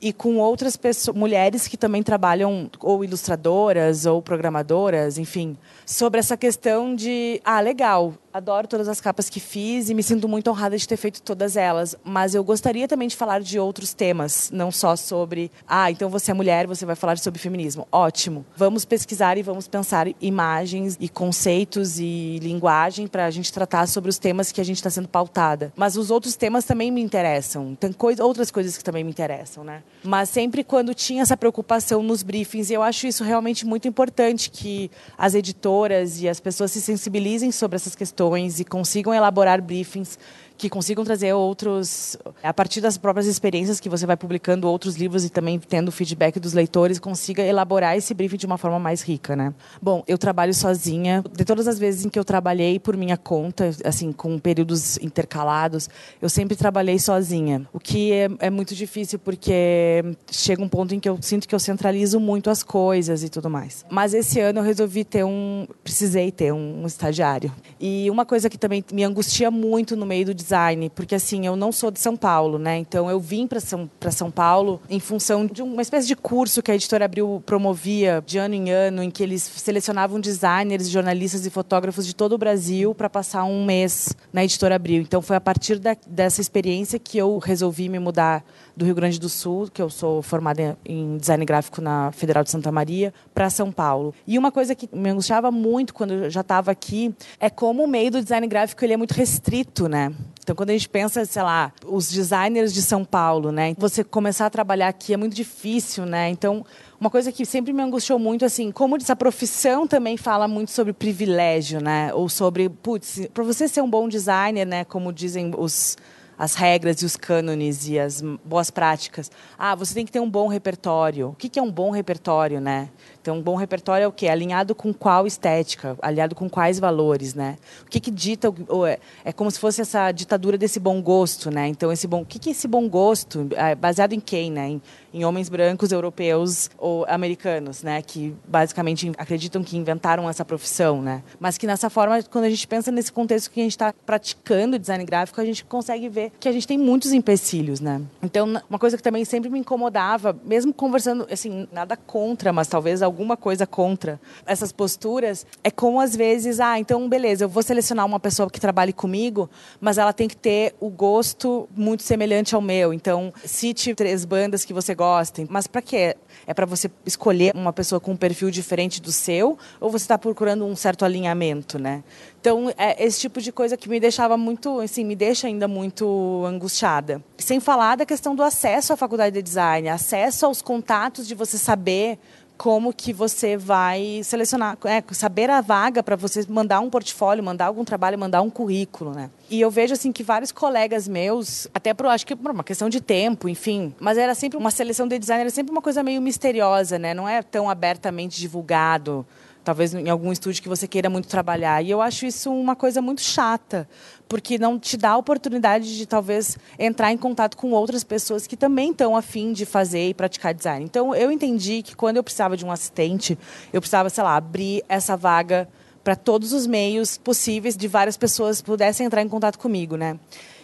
e 0.00 0.12
com 0.12 0.38
outras 0.38 0.76
pessoas, 0.76 1.16
mulheres 1.16 1.68
que 1.68 1.76
também 1.76 2.02
trabalham 2.02 2.68
ou 2.80 3.04
ilustradoras 3.04 4.04
ou 4.04 4.20
programadoras, 4.20 5.16
enfim, 5.16 5.56
sobre 5.86 6.18
essa 6.18 6.36
questão 6.36 6.96
de, 6.96 7.40
ah, 7.44 7.60
legal, 7.60 8.12
adoro 8.32 8.66
todas 8.66 8.88
as 8.88 9.00
capas 9.00 9.28
que 9.28 9.38
fiz 9.38 9.90
e 9.90 9.94
me 9.94 10.02
sinto 10.02 10.26
muito 10.26 10.50
honrada 10.50 10.76
de 10.76 10.88
ter 10.88 10.96
feito 10.96 11.20
todas 11.22 11.56
elas, 11.56 11.94
mas 12.02 12.34
eu 12.34 12.42
gostaria 12.42 12.88
também 12.88 13.08
de 13.08 13.16
falar 13.16 13.40
de 13.40 13.58
outros 13.58 13.92
temas, 13.92 14.50
não 14.52 14.70
só 14.70 14.96
sobre, 14.96 15.50
ah, 15.68 15.90
então 15.90 16.08
você 16.08 16.30
é 16.30 16.34
mulher, 16.34 16.66
você 16.66 16.86
vai 16.86 16.96
falar 16.96 17.18
sobre 17.18 17.38
feminismo. 17.38 17.86
Ótimo. 17.92 18.44
Vamos 18.56 18.84
pesquisar 18.84 19.36
e 19.36 19.42
vamos 19.42 19.68
pensar 19.68 20.08
imagens 20.20 20.96
e 20.98 21.08
conceitos 21.08 21.98
e 21.98 22.38
linguagem 22.40 23.06
para 23.06 23.26
a 23.26 23.30
gente 23.30 23.52
tratar 23.52 23.86
sobre 23.86 24.08
os 24.08 24.18
temas 24.18 24.50
que 24.50 24.60
a 24.60 24.64
gente 24.64 24.76
está 24.76 24.88
sendo 24.88 25.08
pautada. 25.08 25.72
Mas 25.76 25.96
os 25.96 26.10
outros 26.10 26.34
temas 26.34 26.64
também 26.64 26.90
me 26.90 27.02
interessam. 27.02 27.74
Tem 27.74 27.92
coisa, 27.92 28.24
outras 28.24 28.50
coisas 28.50 28.78
que 28.78 28.84
também 28.84 29.04
me 29.04 29.10
interessam, 29.10 29.62
né? 29.62 29.82
Mas 30.02 30.28
sempre 30.28 30.64
quando 30.64 30.94
tinha 30.94 31.22
essa 31.22 31.36
preocupação 31.36 32.02
nos 32.02 32.22
briefings, 32.22 32.70
eu 32.70 32.82
acho 32.82 33.06
isso 33.06 33.24
realmente 33.24 33.66
muito 33.66 33.86
importante 33.86 34.50
que 34.50 34.90
as 35.18 35.34
editoras 35.34 36.20
e 36.22 36.28
as 36.28 36.40
pessoas 36.40 36.72
se 36.72 36.80
sensibilizem 36.80 37.52
sobre 37.52 37.76
essas 37.76 37.94
questões 37.94 38.21
e 38.60 38.64
consigam 38.64 39.12
elaborar 39.12 39.60
briefings 39.60 40.18
que 40.56 40.68
consigam 40.68 41.04
trazer 41.04 41.32
outros, 41.32 42.16
a 42.42 42.52
partir 42.52 42.80
das 42.80 42.96
próprias 42.96 43.26
experiências 43.26 43.80
que 43.80 43.88
você 43.88 44.06
vai 44.06 44.16
publicando 44.16 44.68
outros 44.68 44.96
livros 44.96 45.24
e 45.24 45.30
também 45.30 45.58
tendo 45.58 45.90
feedback 45.90 46.38
dos 46.38 46.52
leitores, 46.52 46.98
consiga 46.98 47.42
elaborar 47.42 47.96
esse 47.96 48.14
briefing 48.14 48.36
de 48.36 48.46
uma 48.46 48.58
forma 48.58 48.78
mais 48.78 49.02
rica, 49.02 49.34
né? 49.34 49.54
Bom, 49.80 50.02
eu 50.06 50.18
trabalho 50.18 50.54
sozinha. 50.54 51.24
De 51.32 51.44
todas 51.44 51.66
as 51.66 51.78
vezes 51.78 52.04
em 52.04 52.08
que 52.08 52.18
eu 52.18 52.24
trabalhei 52.24 52.78
por 52.78 52.96
minha 52.96 53.16
conta, 53.16 53.70
assim, 53.84 54.12
com 54.12 54.38
períodos 54.38 54.98
intercalados, 54.98 55.88
eu 56.20 56.28
sempre 56.28 56.56
trabalhei 56.56 56.98
sozinha. 56.98 57.66
O 57.72 57.80
que 57.80 58.12
é, 58.12 58.28
é 58.38 58.50
muito 58.50 58.74
difícil 58.74 59.18
porque 59.18 60.04
chega 60.30 60.62
um 60.62 60.68
ponto 60.68 60.94
em 60.94 61.00
que 61.00 61.08
eu 61.08 61.18
sinto 61.20 61.48
que 61.48 61.54
eu 61.54 61.60
centralizo 61.60 62.18
muito 62.20 62.50
as 62.50 62.62
coisas 62.62 63.22
e 63.22 63.28
tudo 63.28 63.48
mais. 63.50 63.84
Mas 63.90 64.14
esse 64.14 64.40
ano 64.40 64.60
eu 64.60 64.64
resolvi 64.64 65.04
ter 65.04 65.24
um, 65.24 65.66
precisei 65.82 66.30
ter 66.30 66.52
um, 66.52 66.82
um 66.82 66.86
estagiário. 66.86 67.52
E 67.80 68.10
uma 68.10 68.24
coisa 68.24 68.48
que 68.48 68.58
também 68.58 68.84
me 68.92 69.04
angustia 69.04 69.50
muito 69.50 69.96
no 69.96 70.06
meio 70.06 70.26
do 70.26 70.34
design, 70.42 70.90
porque 70.90 71.14
assim, 71.14 71.46
eu 71.46 71.56
não 71.56 71.72
sou 71.72 71.90
de 71.90 72.00
São 72.00 72.16
Paulo, 72.16 72.58
né? 72.58 72.76
Então 72.78 73.08
eu 73.08 73.20
vim 73.20 73.46
para 73.46 73.60
São, 73.60 73.88
São 74.10 74.30
Paulo 74.30 74.80
em 74.88 75.00
função 75.00 75.46
de 75.46 75.62
uma 75.62 75.82
espécie 75.82 76.06
de 76.06 76.16
curso 76.16 76.62
que 76.62 76.70
a 76.70 76.74
editora 76.74 77.04
Abril 77.04 77.42
promovia 77.46 78.22
de 78.26 78.38
ano 78.38 78.54
em 78.54 78.70
ano, 78.70 79.02
em 79.02 79.10
que 79.10 79.22
eles 79.22 79.42
selecionavam 79.42 80.20
designers, 80.20 80.88
jornalistas 80.88 81.46
e 81.46 81.50
fotógrafos 81.50 82.06
de 82.06 82.14
todo 82.14 82.32
o 82.32 82.38
Brasil 82.38 82.94
para 82.94 83.08
passar 83.08 83.44
um 83.44 83.64
mês 83.64 84.14
na 84.32 84.44
editora 84.44 84.74
Abril. 84.74 85.02
Então 85.02 85.22
foi 85.22 85.36
a 85.36 85.40
partir 85.40 85.78
da, 85.78 85.96
dessa 86.06 86.40
experiência 86.40 86.98
que 86.98 87.18
eu 87.18 87.38
resolvi 87.38 87.88
me 87.88 87.98
mudar 87.98 88.44
do 88.76 88.84
Rio 88.84 88.94
Grande 88.94 89.20
do 89.20 89.28
Sul, 89.28 89.68
que 89.72 89.80
eu 89.80 89.90
sou 89.90 90.22
formada 90.22 90.78
em 90.84 91.16
design 91.16 91.44
gráfico 91.44 91.80
na 91.80 92.10
Federal 92.12 92.42
de 92.42 92.50
Santa 92.50 92.72
Maria, 92.72 93.12
para 93.34 93.50
São 93.50 93.70
Paulo. 93.70 94.14
E 94.26 94.38
uma 94.38 94.50
coisa 94.50 94.74
que 94.74 94.88
me 94.92 95.10
angustiava 95.10 95.50
muito 95.50 95.94
quando 95.94 96.14
eu 96.14 96.30
já 96.30 96.40
estava 96.40 96.70
aqui 96.70 97.14
é 97.38 97.50
como 97.50 97.84
o 97.84 97.88
meio 97.88 98.10
do 98.10 98.22
design 98.22 98.46
gráfico 98.46 98.84
ele 98.84 98.94
é 98.94 98.96
muito 98.96 99.12
restrito, 99.12 99.88
né? 99.88 100.12
Então, 100.42 100.56
quando 100.56 100.70
a 100.70 100.72
gente 100.72 100.88
pensa, 100.88 101.24
sei 101.24 101.42
lá, 101.42 101.72
os 101.86 102.10
designers 102.10 102.72
de 102.72 102.82
São 102.82 103.04
Paulo, 103.04 103.52
né? 103.52 103.74
Você 103.78 104.02
começar 104.02 104.46
a 104.46 104.50
trabalhar 104.50 104.88
aqui 104.88 105.14
é 105.14 105.16
muito 105.16 105.36
difícil, 105.36 106.04
né? 106.04 106.30
Então, 106.30 106.66
uma 107.00 107.08
coisa 107.08 107.30
que 107.30 107.46
sempre 107.46 107.72
me 107.72 107.80
angustiou 107.80 108.18
muito, 108.18 108.44
assim, 108.44 108.72
como 108.72 108.96
essa 108.96 109.14
profissão 109.14 109.86
também 109.86 110.16
fala 110.16 110.48
muito 110.48 110.72
sobre 110.72 110.92
privilégio, 110.92 111.80
né? 111.80 112.12
Ou 112.12 112.28
sobre, 112.28 112.68
putz, 112.68 113.28
para 113.32 113.44
você 113.44 113.68
ser 113.68 113.82
um 113.82 113.90
bom 113.90 114.08
designer, 114.08 114.66
né? 114.66 114.84
Como 114.84 115.12
dizem 115.12 115.52
os 115.56 115.96
as 116.38 116.54
regras 116.54 117.02
e 117.02 117.04
os 117.04 117.16
cânones 117.16 117.88
e 117.88 117.98
as 117.98 118.22
boas 118.44 118.70
práticas. 118.70 119.30
Ah, 119.58 119.74
você 119.74 119.94
tem 119.94 120.04
que 120.04 120.12
ter 120.12 120.20
um 120.20 120.30
bom 120.30 120.48
repertório. 120.48 121.28
O 121.28 121.34
que 121.34 121.58
é 121.58 121.62
um 121.62 121.70
bom 121.70 121.90
repertório, 121.90 122.60
né? 122.60 122.88
Então, 123.20 123.36
um 123.36 123.42
bom 123.42 123.54
repertório 123.54 124.04
é 124.04 124.08
o 124.08 124.12
quê? 124.12 124.28
Alinhado 124.28 124.74
com 124.74 124.92
qual 124.92 125.26
estética? 125.26 125.96
Alinhado 126.02 126.34
com 126.34 126.50
quais 126.50 126.80
valores, 126.80 127.34
né? 127.34 127.56
O 127.86 127.90
que, 127.90 128.00
que 128.00 128.10
dita... 128.10 128.48
É, 128.88 128.98
é 129.26 129.32
como 129.32 129.50
se 129.50 129.60
fosse 129.60 129.80
essa 129.80 130.10
ditadura 130.10 130.58
desse 130.58 130.80
bom 130.80 131.00
gosto, 131.00 131.50
né? 131.50 131.68
Então, 131.68 131.92
esse 131.92 132.06
bom... 132.06 132.22
O 132.22 132.26
que, 132.26 132.38
que 132.38 132.48
é 132.48 132.52
esse 132.52 132.66
bom 132.66 132.88
gosto? 132.88 133.48
É 133.52 133.74
baseado 133.74 134.12
em 134.12 134.20
quem, 134.20 134.50
né? 134.50 134.68
Em, 134.68 134.82
em 135.12 135.24
homens 135.24 135.48
brancos, 135.48 135.92
europeus 135.92 136.70
ou 136.78 137.04
americanos, 137.08 137.82
né? 137.82 138.02
Que 138.02 138.34
basicamente 138.46 139.12
acreditam 139.18 139.62
que 139.62 139.76
inventaram 139.76 140.28
essa 140.28 140.44
profissão, 140.44 141.02
né? 141.02 141.22
Mas 141.38 141.58
que 141.58 141.66
nessa 141.66 141.90
forma, 141.90 142.22
quando 142.22 142.44
a 142.44 142.50
gente 142.50 142.66
pensa 142.66 142.90
nesse 142.90 143.12
contexto 143.12 143.50
que 143.50 143.60
a 143.60 143.62
gente 143.62 143.72
está 143.72 143.94
praticando 144.06 144.78
design 144.78 145.04
gráfico, 145.04 145.40
a 145.40 145.44
gente 145.44 145.64
consegue 145.64 146.08
ver 146.08 146.32
que 146.40 146.48
a 146.48 146.52
gente 146.52 146.66
tem 146.66 146.78
muitos 146.78 147.12
empecilhos, 147.12 147.80
né? 147.80 148.00
Então, 148.22 148.60
uma 148.68 148.78
coisa 148.78 148.96
que 148.96 149.02
também 149.02 149.24
sempre 149.24 149.50
me 149.50 149.58
incomodava, 149.58 150.36
mesmo 150.44 150.72
conversando, 150.72 151.26
assim, 151.30 151.68
nada 151.72 151.96
contra, 151.96 152.52
mas 152.52 152.68
talvez 152.68 153.02
alguma 153.02 153.36
coisa 153.36 153.66
contra 153.66 154.20
essas 154.46 154.72
posturas, 154.72 155.46
é 155.62 155.70
como 155.70 156.00
às 156.00 156.16
vezes, 156.16 156.60
ah, 156.60 156.78
então 156.78 157.08
beleza, 157.08 157.44
eu 157.44 157.48
vou 157.48 157.62
selecionar 157.62 158.06
uma 158.06 158.20
pessoa 158.20 158.48
que 158.48 158.60
trabalhe 158.60 158.92
comigo, 158.92 159.50
mas 159.80 159.98
ela 159.98 160.12
tem 160.12 160.28
que 160.28 160.36
ter 160.36 160.74
o 160.80 160.88
gosto 160.88 161.68
muito 161.76 162.02
semelhante 162.02 162.54
ao 162.54 162.60
meu. 162.60 162.92
Então, 162.92 163.32
cite 163.44 163.94
três 163.94 164.24
bandas 164.24 164.64
que 164.64 164.72
você 164.72 164.94
gostem. 165.02 165.48
Mas 165.50 165.66
para 165.66 165.82
quê? 165.82 166.16
É 166.46 166.54
para 166.54 166.64
você 166.64 166.88
escolher 167.04 167.52
uma 167.56 167.72
pessoa 167.72 168.00
com 168.00 168.12
um 168.12 168.16
perfil 168.16 168.50
diferente 168.50 169.02
do 169.02 169.10
seu 169.10 169.58
ou 169.80 169.90
você 169.90 170.04
está 170.04 170.16
procurando 170.16 170.64
um 170.64 170.76
certo 170.76 171.04
alinhamento, 171.04 171.76
né? 171.78 172.04
Então, 172.40 172.72
é 172.76 173.04
esse 173.04 173.20
tipo 173.20 173.40
de 173.40 173.52
coisa 173.52 173.76
que 173.76 173.88
me 173.88 174.00
deixava 174.00 174.36
muito, 174.36 174.80
assim, 174.80 175.04
me 175.04 175.14
deixa 175.14 175.46
ainda 175.46 175.68
muito 175.68 176.44
angustiada. 176.46 177.22
Sem 177.38 177.60
falar 177.60 177.96
da 177.96 178.06
questão 178.06 178.34
do 178.34 178.42
acesso 178.42 178.92
à 178.92 178.96
faculdade 178.96 179.34
de 179.34 179.42
design, 179.42 179.88
acesso 179.88 180.46
aos 180.46 180.62
contatos 180.62 181.26
de 181.26 181.34
você 181.34 181.58
saber 181.58 182.18
como 182.62 182.92
que 182.92 183.12
você 183.12 183.56
vai 183.56 184.20
selecionar, 184.22 184.78
é, 184.84 185.02
saber 185.12 185.50
a 185.50 185.60
vaga 185.60 186.00
para 186.00 186.14
você 186.14 186.46
mandar 186.48 186.78
um 186.78 186.88
portfólio, 186.88 187.42
mandar 187.42 187.66
algum 187.66 187.84
trabalho, 187.84 188.16
mandar 188.16 188.40
um 188.40 188.48
currículo, 188.48 189.10
né? 189.10 189.30
E 189.50 189.60
eu 189.60 189.68
vejo 189.68 189.94
assim 189.94 190.12
que 190.12 190.22
vários 190.22 190.52
colegas 190.52 191.08
meus, 191.08 191.66
até 191.74 191.92
por 191.92 192.06
acho 192.06 192.24
que 192.24 192.36
por 192.36 192.52
uma 192.52 192.62
questão 192.62 192.88
de 192.88 193.00
tempo, 193.00 193.48
enfim, 193.48 193.92
mas 193.98 194.16
era 194.16 194.32
sempre 194.32 194.56
uma 194.56 194.70
seleção 194.70 195.08
de 195.08 195.18
design, 195.18 195.40
era 195.40 195.50
sempre 195.50 195.72
uma 195.72 195.82
coisa 195.82 196.04
meio 196.04 196.22
misteriosa, 196.22 197.00
né? 197.00 197.12
Não 197.12 197.28
é 197.28 197.42
tão 197.42 197.68
abertamente 197.68 198.38
divulgado 198.38 199.26
talvez 199.64 199.94
em 199.94 200.08
algum 200.08 200.32
estúdio 200.32 200.62
que 200.62 200.68
você 200.68 200.86
queira 200.86 201.08
muito 201.08 201.28
trabalhar. 201.28 201.82
E 201.82 201.90
eu 201.90 202.00
acho 202.00 202.26
isso 202.26 202.52
uma 202.52 202.74
coisa 202.74 203.00
muito 203.00 203.20
chata, 203.20 203.88
porque 204.28 204.58
não 204.58 204.78
te 204.78 204.96
dá 204.96 205.10
a 205.10 205.16
oportunidade 205.16 205.96
de 205.96 206.06
talvez 206.06 206.58
entrar 206.78 207.12
em 207.12 207.16
contato 207.16 207.56
com 207.56 207.70
outras 207.70 208.04
pessoas 208.04 208.46
que 208.46 208.56
também 208.56 208.90
estão 208.90 209.16
afim 209.16 209.52
de 209.52 209.64
fazer 209.64 210.08
e 210.08 210.14
praticar 210.14 210.54
design. 210.54 210.84
Então 210.84 211.14
eu 211.14 211.30
entendi 211.30 211.82
que 211.82 211.94
quando 211.94 212.16
eu 212.16 212.22
precisava 212.22 212.56
de 212.56 212.64
um 212.64 212.70
assistente, 212.70 213.38
eu 213.72 213.80
precisava, 213.80 214.10
sei 214.10 214.24
lá, 214.24 214.36
abrir 214.36 214.84
essa 214.88 215.16
vaga 215.16 215.68
para 216.02 216.16
todos 216.16 216.52
os 216.52 216.66
meios 216.66 217.16
possíveis 217.16 217.76
de 217.76 217.86
várias 217.86 218.16
pessoas 218.16 218.60
pudessem 218.60 219.06
entrar 219.06 219.22
em 219.22 219.28
contato 219.28 219.58
comigo, 219.58 219.96
né? 219.96 220.18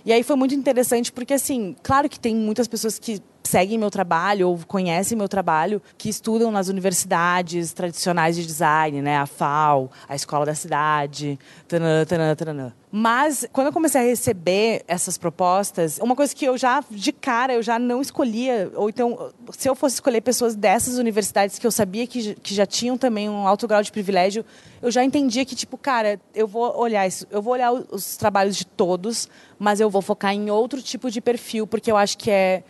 E 0.05 0.13
aí 0.13 0.23
foi 0.23 0.37
muito 0.37 0.55
interessante 0.55 1.13
porque 1.13 1.35
assim, 1.35 1.77
claro 1.83 2.09
que 2.09 2.19
tem 2.19 2.35
muitas 2.35 2.67
pessoas 2.67 2.99
que 2.99 3.21
seguem 3.49 3.79
meu 3.79 3.91
trabalho 3.91 4.49
ou 4.49 4.59
conhecem 4.67 5.17
meu 5.17 5.29
trabalho, 5.29 5.81
que 5.97 6.09
estudam 6.09 6.51
nas 6.51 6.69
universidades 6.69 7.73
tradicionais 7.73 8.37
de 8.37 8.45
design, 8.45 9.01
né? 9.01 9.17
A 9.17 9.27
FAO, 9.27 9.91
a 10.07 10.15
Escola 10.15 10.45
da 10.45 10.55
Cidade, 10.55 11.39
tanã, 11.67 12.05
tanã, 12.05 12.35
tanã. 12.35 12.73
Mas 12.91 13.47
quando 13.53 13.69
eu 13.69 13.73
comecei 13.73 14.01
a 14.01 14.05
receber 14.05 14.83
essas 14.87 15.19
propostas, 15.19 15.99
uma 15.99 16.15
coisa 16.15 16.35
que 16.35 16.45
eu 16.45 16.57
já 16.57 16.83
de 16.91 17.13
cara 17.13 17.55
eu 17.55 17.63
já 17.63 17.79
não 17.79 18.01
escolhia, 18.01 18.71
ou 18.75 18.89
então 18.89 19.31
se 19.53 19.69
eu 19.69 19.75
fosse 19.75 19.97
escolher 19.97 20.21
pessoas 20.21 20.55
dessas 20.55 20.99
universidades 20.99 21.59
que 21.59 21.67
eu 21.67 21.71
sabia 21.71 22.07
que, 22.07 22.35
que 22.37 22.55
já 22.55 22.65
tinham 22.67 22.97
também 22.97 23.29
um 23.29 23.47
alto 23.47 23.67
grau 23.67 23.83
de 23.83 23.93
privilégio, 23.93 24.45
eu 24.81 24.91
já 24.91 25.05
entendia 25.05 25.45
que 25.45 25.55
tipo, 25.55 25.77
cara, 25.77 26.21
eu 26.35 26.47
vou 26.47 26.79
olhar 26.79 27.07
isso, 27.07 27.27
eu 27.31 27.43
vou 27.43 27.53
olhar 27.53 27.73
os 27.73 28.17
trabalhos 28.17 28.57
de 28.57 28.67
todos, 28.67 29.29
mas 29.59 29.81
eu 29.81 29.91
vou 29.91 30.01
focar 30.01 30.33
em 30.33 30.51
outro 30.51 30.81
tipo 30.81 31.11
de 31.11 31.21
perfil, 31.21 31.67
porque 31.67 31.91
eu 31.91 31.97
acho 31.97 32.17
que 32.17 32.31
é 32.31 32.63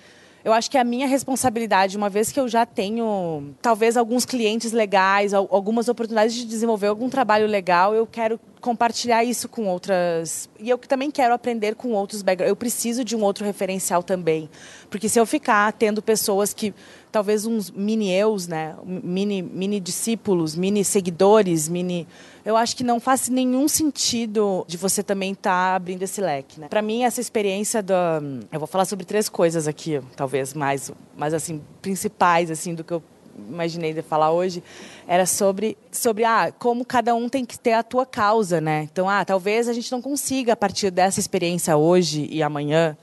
eu 0.48 0.52
acho 0.54 0.70
que 0.70 0.78
é 0.78 0.80
a 0.80 0.84
minha 0.84 1.06
responsabilidade, 1.06 1.94
uma 1.94 2.08
vez 2.08 2.32
que 2.32 2.40
eu 2.40 2.48
já 2.48 2.64
tenho 2.64 3.54
talvez 3.60 3.98
alguns 3.98 4.24
clientes 4.24 4.72
legais, 4.72 5.34
algumas 5.34 5.88
oportunidades 5.88 6.34
de 6.34 6.46
desenvolver 6.46 6.86
algum 6.86 7.10
trabalho 7.10 7.46
legal, 7.46 7.94
eu 7.94 8.06
quero 8.06 8.40
compartilhar 8.58 9.22
isso 9.22 9.46
com 9.46 9.66
outras. 9.66 10.48
E 10.58 10.70
eu 10.70 10.78
também 10.78 11.10
quero 11.10 11.34
aprender 11.34 11.74
com 11.74 11.92
outros 11.92 12.22
backgrounds. 12.22 12.50
Eu 12.50 12.56
preciso 12.56 13.04
de 13.04 13.14
um 13.14 13.22
outro 13.22 13.44
referencial 13.44 14.02
também. 14.02 14.48
Porque 14.88 15.06
se 15.06 15.20
eu 15.20 15.26
ficar 15.26 15.70
tendo 15.72 16.00
pessoas 16.00 16.54
que, 16.54 16.74
talvez 17.10 17.46
uns 17.46 17.70
mini 17.70 18.10
eus, 18.10 18.46
né? 18.46 18.74
Mini, 18.84 19.42
mini 19.42 19.80
discípulos, 19.80 20.54
mini 20.54 20.84
seguidores, 20.84 21.68
mini. 21.68 22.06
Eu 22.44 22.56
acho 22.56 22.76
que 22.76 22.84
não 22.84 22.98
faz 23.00 23.28
nenhum 23.28 23.68
sentido 23.68 24.64
de 24.66 24.76
você 24.76 25.02
também 25.02 25.32
estar 25.32 25.50
tá 25.50 25.76
abrindo 25.76 26.02
esse 26.02 26.20
leque, 26.20 26.60
né? 26.60 26.68
Para 26.68 26.82
mim, 26.82 27.04
essa 27.04 27.20
experiência 27.20 27.82
da. 27.82 28.20
Eu 28.52 28.58
vou 28.58 28.66
falar 28.66 28.84
sobre 28.84 29.04
três 29.04 29.28
coisas 29.28 29.68
aqui, 29.68 30.00
talvez 30.16 30.54
mais, 30.54 30.90
mais 31.16 31.34
assim, 31.34 31.60
principais, 31.82 32.50
assim, 32.50 32.74
do 32.74 32.84
que 32.84 32.92
eu 32.92 33.02
imaginei 33.48 33.92
de 33.92 34.02
falar 34.02 34.32
hoje, 34.32 34.62
era 35.06 35.24
sobre, 35.24 35.76
sobre 35.92 36.24
ah, 36.24 36.52
como 36.58 36.84
cada 36.84 37.14
um 37.14 37.28
tem 37.28 37.44
que 37.44 37.58
ter 37.58 37.72
a 37.72 37.82
tua 37.82 38.04
causa, 38.04 38.60
né? 38.60 38.88
Então, 38.90 39.08
ah, 39.08 39.24
talvez 39.24 39.68
a 39.68 39.72
gente 39.72 39.90
não 39.92 40.02
consiga, 40.02 40.54
a 40.54 40.56
partir 40.56 40.90
dessa 40.90 41.20
experiência 41.20 41.76
hoje 41.76 42.28
e 42.30 42.42
amanhã, 42.42 42.96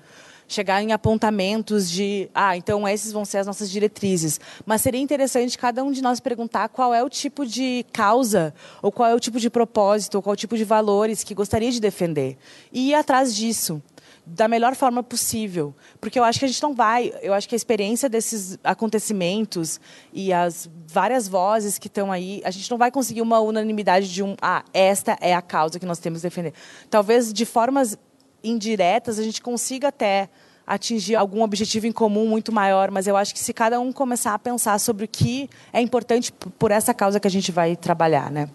chegar 0.48 0.82
em 0.82 0.92
apontamentos 0.92 1.90
de, 1.90 2.30
ah, 2.34 2.56
então 2.56 2.88
esses 2.88 3.12
vão 3.12 3.26
ser 3.26 3.40
as 3.40 3.48
nossas 3.48 3.70
diretrizes. 3.70 4.40
Mas 4.66 4.82
seria 4.82 5.02
interessante 5.02 5.58
cada 5.58 5.84
um 5.84 5.92
de 5.92 6.02
nós 6.02 6.20
perguntar 6.20 6.70
qual 6.70 6.94
é 6.94 7.04
o 7.04 7.10
tipo 7.10 7.46
de 7.46 7.86
causa, 7.92 8.54
ou 8.82 8.92
qual 8.92 9.10
é 9.10 9.16
o 9.16 9.20
tipo 9.20 9.40
de 9.40 9.50
propósito, 9.50 10.16
ou 10.16 10.22
qual 10.22 10.34
é 10.34 10.36
o 10.36 10.38
tipo 10.38 10.58
de 10.58 10.64
valores 10.64 11.24
que 11.24 11.34
gostaria 11.34 11.72
de 11.72 11.80
defender. 11.80 12.38
E 12.72 12.90
ir 12.90 12.94
atrás 12.96 13.36
disso 13.36 13.82
da 14.26 14.48
melhor 14.48 14.76
forma 14.76 15.04
possível. 15.04 15.74
Porque 16.02 16.18
eu 16.18 16.24
acho 16.24 16.40
que 16.40 16.46
a 16.46 16.48
gente 16.48 16.62
não 16.64 16.74
vai. 16.74 17.14
Eu 17.22 17.34
acho 17.34 17.48
que 17.48 17.54
a 17.54 17.58
experiência 17.58 18.10
desses 18.10 18.58
acontecimentos 18.64 19.80
e 20.12 20.34
as 20.34 20.70
várias 20.88 21.28
vozes 21.28 21.78
que 21.78 21.88
estão 21.88 22.12
aí, 22.12 22.42
a 22.44 22.50
gente 22.50 22.70
não 22.72 22.78
vai 22.78 22.90
conseguir 22.90 23.22
uma 23.22 23.40
unanimidade 23.40 24.12
de 24.12 24.24
um. 24.24 24.36
Ah, 24.42 24.64
esta 24.74 25.18
é 25.22 25.36
a 25.36 25.42
causa 25.42 25.80
que 25.80 25.86
nós 25.86 26.00
temos 26.00 26.22
que 26.22 26.28
defender. 26.28 26.54
Talvez 26.90 27.32
de 27.32 27.46
formas 27.46 27.98
indiretas 28.46 29.20
a 29.20 29.24
gente 29.24 29.42
consiga 29.42 29.90
até 29.90 30.30
atingir 30.66 31.16
algum 31.16 31.44
objetivo 31.44 31.86
em 31.86 31.92
comum 31.92 32.28
muito 32.28 32.52
maior, 32.52 32.90
mas 32.90 33.06
eu 33.08 33.16
acho 33.16 33.34
que 33.34 33.40
se 33.40 33.54
cada 33.54 33.80
um 33.80 33.92
começar 33.92 34.34
a 34.34 34.40
pensar 34.40 34.80
sobre 34.80 35.06
o 35.06 35.08
que 35.08 35.50
é 35.72 35.80
importante 35.80 36.34
por 36.58 36.72
essa 36.72 36.94
causa 36.94 37.20
que 37.20 37.28
a 37.28 37.32
gente 37.32 37.52
vai 37.52 37.76
trabalhar, 37.76 38.32
né? 38.32 38.50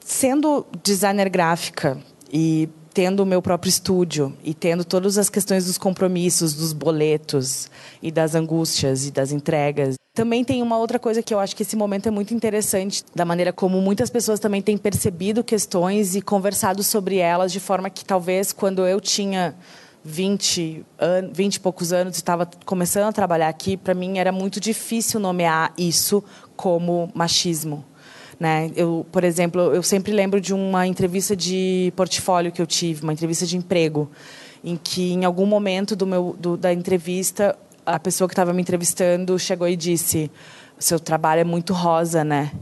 Sendo 0.00 0.64
designer 0.82 1.28
gráfica 1.28 1.98
e 2.32 2.68
tendo 2.96 3.22
o 3.22 3.26
meu 3.26 3.42
próprio 3.42 3.68
estúdio 3.68 4.34
e 4.42 4.54
tendo 4.54 4.82
todas 4.82 5.18
as 5.18 5.28
questões 5.28 5.66
dos 5.66 5.76
compromissos, 5.76 6.54
dos 6.54 6.72
boletos 6.72 7.70
e 8.02 8.10
das 8.10 8.34
angústias 8.34 9.06
e 9.06 9.10
das 9.10 9.32
entregas. 9.32 9.96
Também 10.14 10.42
tem 10.42 10.62
uma 10.62 10.78
outra 10.78 10.98
coisa 10.98 11.22
que 11.22 11.34
eu 11.34 11.38
acho 11.38 11.54
que 11.54 11.62
esse 11.62 11.76
momento 11.76 12.06
é 12.06 12.10
muito 12.10 12.32
interessante, 12.32 13.04
da 13.14 13.22
maneira 13.22 13.52
como 13.52 13.82
muitas 13.82 14.08
pessoas 14.08 14.40
também 14.40 14.62
têm 14.62 14.78
percebido 14.78 15.44
questões 15.44 16.16
e 16.16 16.22
conversado 16.22 16.82
sobre 16.82 17.18
elas, 17.18 17.52
de 17.52 17.60
forma 17.60 17.90
que 17.90 18.02
talvez 18.02 18.50
quando 18.50 18.86
eu 18.86 18.98
tinha 18.98 19.54
20, 20.02 20.86
an 20.98 21.30
20 21.34 21.56
e 21.56 21.60
poucos 21.60 21.92
anos 21.92 22.16
e 22.16 22.20
estava 22.20 22.48
começando 22.64 23.08
a 23.08 23.12
trabalhar 23.12 23.50
aqui, 23.50 23.76
para 23.76 23.92
mim 23.92 24.16
era 24.16 24.32
muito 24.32 24.58
difícil 24.58 25.20
nomear 25.20 25.70
isso 25.76 26.24
como 26.56 27.10
machismo 27.14 27.84
né? 28.38 28.70
Eu, 28.76 29.06
por 29.10 29.24
exemplo, 29.24 29.60
eu 29.74 29.82
sempre 29.82 30.12
lembro 30.12 30.40
de 30.40 30.52
uma 30.52 30.86
entrevista 30.86 31.34
de 31.34 31.92
portfólio 31.96 32.52
que 32.52 32.60
eu 32.60 32.66
tive, 32.66 33.02
uma 33.02 33.12
entrevista 33.12 33.46
de 33.46 33.56
emprego, 33.56 34.10
em 34.62 34.76
que 34.76 35.12
em 35.12 35.24
algum 35.24 35.46
momento 35.46 35.96
do 35.96 36.06
meu, 36.06 36.36
do, 36.38 36.56
da 36.56 36.72
entrevista 36.72 37.56
a 37.84 37.98
pessoa 38.00 38.26
que 38.26 38.32
estava 38.32 38.52
me 38.52 38.60
entrevistando 38.60 39.38
chegou 39.38 39.68
e 39.68 39.76
disse: 39.76 40.30
"Seu 40.78 40.98
trabalho 40.98 41.40
é 41.40 41.44
muito 41.44 41.72
rosa, 41.72 42.24
né?" 42.24 42.52